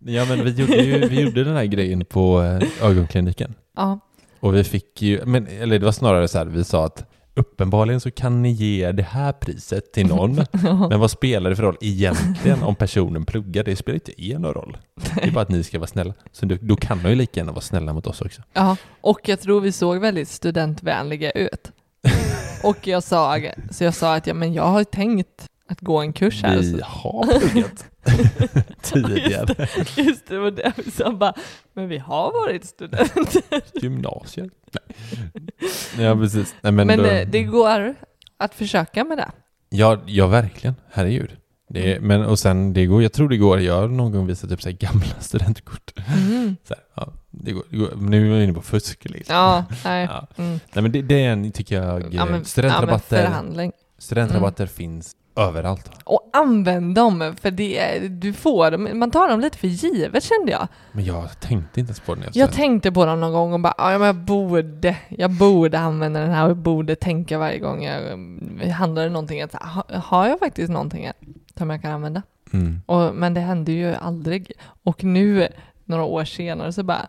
Ja 0.00 0.24
men 0.24 0.44
vi 0.44 0.50
gjorde 0.50 0.76
ju 0.76 1.08
vi 1.08 1.20
gjorde 1.20 1.44
den 1.44 1.56
här 1.56 1.64
grejen 1.64 2.04
på 2.04 2.42
eh, 2.42 2.86
ögonkliniken. 2.88 3.54
Ja, 3.76 3.98
Och 4.40 4.54
vi 4.54 4.64
fick 4.64 5.02
ju, 5.02 5.24
men, 5.24 5.46
eller 5.46 5.78
det 5.78 5.84
var 5.84 5.92
snarare 5.92 6.28
så 6.28 6.38
här, 6.38 6.46
vi 6.46 6.64
sa 6.64 6.86
att 6.86 7.07
uppenbarligen 7.38 8.00
så 8.00 8.10
kan 8.10 8.42
ni 8.42 8.50
ge 8.50 8.92
det 8.92 9.02
här 9.02 9.32
priset 9.32 9.92
till 9.92 10.06
någon. 10.06 10.34
Men 10.88 11.00
vad 11.00 11.10
spelar 11.10 11.50
det 11.50 11.56
för 11.56 11.62
roll 11.62 11.76
egentligen 11.80 12.62
om 12.62 12.74
personen 12.74 13.24
pluggar? 13.24 13.64
Det 13.64 13.76
spelar 13.76 13.94
inte 13.94 14.22
er 14.22 14.38
någon 14.38 14.54
roll. 14.54 14.78
Det 15.14 15.24
är 15.24 15.30
bara 15.30 15.40
att 15.40 15.48
ni 15.48 15.64
ska 15.64 15.78
vara 15.78 15.86
snälla. 15.86 16.14
Så 16.32 16.46
då, 16.46 16.56
då 16.60 16.76
kan 16.76 17.02
de 17.02 17.08
ju 17.08 17.14
lika 17.14 17.40
gärna 17.40 17.52
vara 17.52 17.60
snälla 17.60 17.92
mot 17.92 18.06
oss 18.06 18.20
också. 18.20 18.42
ja, 18.52 18.76
och 19.00 19.20
jag 19.28 19.40
tror 19.40 19.60
vi 19.60 19.72
såg 19.72 19.98
väldigt 19.98 20.28
studentvänliga 20.28 21.30
ut. 21.30 21.72
Och 22.62 22.86
jag 22.86 23.02
sa, 23.02 23.40
så 23.70 23.84
jag 23.84 23.94
sa 23.94 24.14
att 24.14 24.26
ja, 24.26 24.34
men 24.34 24.52
jag 24.52 24.66
har 24.66 24.84
tänkt 24.84 25.47
att 25.68 25.80
gå 25.80 26.00
en 26.00 26.12
kurs 26.12 26.42
här. 26.42 26.56
Vi 26.58 26.72
Så- 26.78 26.84
har 26.84 27.38
pluggat 27.40 27.84
tidigare. 28.82 29.68
Just 29.96 30.26
det, 30.28 30.38
var 30.38 30.50
det 30.50 30.72
vi 30.76 30.90
sa 30.90 31.12
bara, 31.12 31.34
men 31.74 31.88
vi 31.88 31.98
har 31.98 32.32
varit 32.32 32.64
studenter. 32.64 33.42
Gymnasiet. 33.82 34.50
Nej. 34.72 36.06
Ja 36.06 36.14
precis. 36.16 36.54
Nej, 36.60 36.72
men 36.72 36.86
Men 36.86 36.98
då, 36.98 37.04
eh, 37.04 37.28
det 37.28 37.42
går 37.42 37.94
att 38.36 38.54
försöka 38.54 39.04
med 39.04 39.18
det. 39.18 39.28
ja, 39.68 39.98
ja, 40.06 40.26
verkligen. 40.26 40.74
Herregud. 40.92 41.36
Det 41.70 42.00
men 42.00 42.24
och 42.24 42.38
sen, 42.38 42.72
det 42.72 42.86
går, 42.86 43.02
jag 43.02 43.12
tror 43.12 43.28
det 43.28 43.36
går, 43.36 43.60
jag 43.60 43.74
har 43.80 43.88
någon 43.88 44.12
gång 44.12 44.26
visat 44.26 44.50
upp 44.52 44.62
så 44.62 44.70
gamla 44.78 45.06
studentkort. 45.20 45.92
Mm. 46.18 46.56
Så 46.68 46.74
här, 46.74 46.82
ja, 46.94 47.12
det 47.30 47.52
går, 47.52 47.62
det 47.70 47.76
går, 47.76 47.90
nu 47.96 48.30
är 48.30 48.34
jag 48.34 48.44
inne 48.44 48.52
på 48.54 48.62
fusk 48.62 49.04
liksom. 49.04 49.34
Ja, 49.36 49.64
nej. 49.84 50.04
Ja. 50.10 50.26
Mm. 50.36 50.50
Nej 50.72 50.82
men 50.82 50.92
det, 50.92 51.02
det 51.02 51.24
är 51.24 51.32
en, 51.32 51.52
tycker 51.52 51.82
jag, 51.82 52.14
Ja, 52.14 52.24
men, 52.24 52.34
ja, 52.38 52.44
studentrabatter, 52.44 53.22
förhandling. 53.26 53.72
studentrabatter 53.98 54.66
finns 54.66 55.16
överallt. 55.38 55.90
Och 56.04 56.30
använd 56.32 56.94
dem, 56.94 57.34
för 57.40 57.50
det 57.50 57.98
du 58.08 58.32
får 58.32 58.70
dem, 58.70 58.88
man 58.98 59.10
tar 59.10 59.28
dem 59.28 59.40
lite 59.40 59.58
för 59.58 59.68
givet 59.68 60.24
kände 60.24 60.52
jag. 60.52 60.68
Men 60.92 61.04
jag 61.04 61.40
tänkte 61.40 61.80
inte 61.80 61.90
ens 61.90 62.00
på 62.00 62.14
det 62.14 62.20
jag 62.32 62.52
tänkte 62.52 62.92
på 62.92 63.06
dem 63.06 63.20
någon 63.20 63.32
gång 63.32 63.52
och 63.52 63.60
bara, 63.60 63.74
"Ja, 63.78 63.98
men 63.98 64.06
jag 64.06 64.16
borde, 64.16 64.96
jag 65.08 65.30
borde 65.30 65.78
använda 65.78 66.20
den 66.20 66.30
här 66.30 66.44
och 66.44 66.50
jag 66.50 66.56
borde 66.56 66.96
tänka 66.96 67.38
varje 67.38 67.58
gång 67.58 67.84
jag 67.84 68.12
mm, 68.12 68.70
handlar 68.70 69.08
någonting 69.08 69.42
att 69.42 69.52
ha, 69.54 69.84
har 69.94 70.28
jag 70.28 70.38
faktiskt 70.38 70.70
någonting 70.72 71.10
som 71.58 71.70
jag 71.70 71.82
kan 71.82 71.92
använda? 71.92 72.22
mm. 72.52 72.80
Och, 72.86 73.14
men 73.14 73.34
det 73.34 73.40
hände 73.40 73.72
ju 73.72 73.94
aldrig. 73.94 74.52
Och 74.82 75.04
nu, 75.04 75.48
några 75.84 76.04
år 76.04 76.24
senare, 76.24 76.72
så 76.72 76.82
bara, 76.82 77.06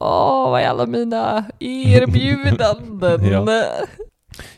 åh, 0.00 0.50
vad 0.50 0.60
är 0.60 0.66
alla 0.68 0.86
mina 0.86 1.44
erbjudanden? 1.58 3.24
Ja. 3.24 3.46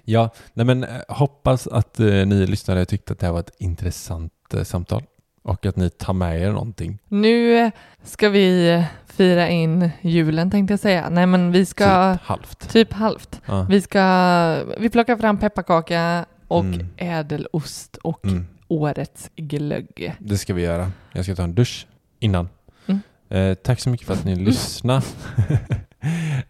Ja, 0.04 0.30
nej 0.54 0.66
men 0.66 0.84
eh, 0.84 0.90
hoppas 1.08 1.66
att 1.66 2.00
eh, 2.00 2.06
ni 2.06 2.46
lyssnare 2.46 2.84
tyckte 2.84 3.12
att 3.12 3.18
det 3.18 3.26
här 3.26 3.32
var 3.32 3.40
ett 3.40 3.54
intressant 3.58 4.32
eh, 4.54 4.62
samtal. 4.62 5.02
Och 5.42 5.66
att 5.66 5.76
ni 5.76 5.90
tar 5.90 6.12
med 6.12 6.42
er 6.42 6.50
någonting. 6.52 6.98
Nu 7.08 7.70
ska 8.04 8.28
vi 8.28 8.84
fira 9.06 9.48
in 9.48 9.90
julen 10.00 10.50
tänkte 10.50 10.72
jag 10.72 10.80
säga. 10.80 11.08
Nej 11.10 11.26
men 11.26 11.52
vi 11.52 11.66
ska, 11.66 12.12
Typ 12.14 12.22
halvt. 12.22 12.68
typ 12.72 12.92
halvt. 12.92 13.40
Ja. 13.46 13.66
Vi 13.70 13.80
ska, 13.80 14.64
vi 14.78 14.90
plockar 14.90 15.16
fram 15.16 15.38
pepparkaka 15.38 16.26
och 16.48 16.64
Mm. 16.64 16.86
ädelost 16.96 17.96
och 17.96 18.24
Mm. 18.24 18.46
årets 18.68 19.30
glögg. 19.36 20.14
Det 20.18 20.38
ska 20.38 20.54
vi 20.54 20.62
göra. 20.62 20.92
Jag 21.12 21.24
ska 21.24 21.34
ta 21.34 21.42
en 21.42 21.54
dusch 21.54 21.86
innan. 22.20 22.48
Mm. 22.86 23.00
Eh, 23.28 23.54
tack 23.54 23.80
så 23.80 23.90
mycket 23.90 24.06
för 24.06 24.14
att 24.14 24.24
ni 24.24 24.34
lyssnade. 24.44 25.02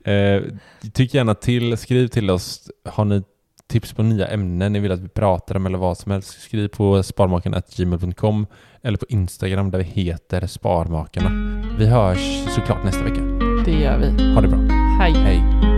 eh, 0.05 0.43
tyck 0.93 1.15
gärna 1.15 1.35
till, 1.35 1.77
skriv 1.77 2.09
till 2.09 2.31
oss. 2.31 2.71
Har 2.85 3.05
ni 3.05 3.23
tips 3.69 3.93
på 3.93 4.03
nya 4.03 4.27
ämnen 4.27 4.73
ni 4.73 4.79
vill 4.79 4.93
att 4.93 5.01
vi 5.01 5.09
pratar 5.09 5.57
om 5.57 5.67
eller 5.67 5.79
vad 5.79 5.99
som 5.99 6.13
helst, 6.13 6.43
skriv 6.43 6.69
på 6.69 7.03
sparmakarna.gmail.com 7.03 8.47
eller 8.83 8.99
på 8.99 9.07
Instagram 9.09 9.71
där 9.71 9.79
vi 9.79 9.85
heter 9.85 10.47
Sparmakarna. 10.47 11.31
Vi 11.79 11.87
hörs 11.87 12.45
såklart 12.55 12.85
nästa 12.85 13.03
vecka. 13.05 13.21
Det 13.65 13.73
gör 13.73 13.99
vi. 13.99 14.35
Ha 14.35 14.41
det 14.41 14.49
bra. 14.49 14.59
Hej. 15.01 15.13
Hej. 15.13 15.78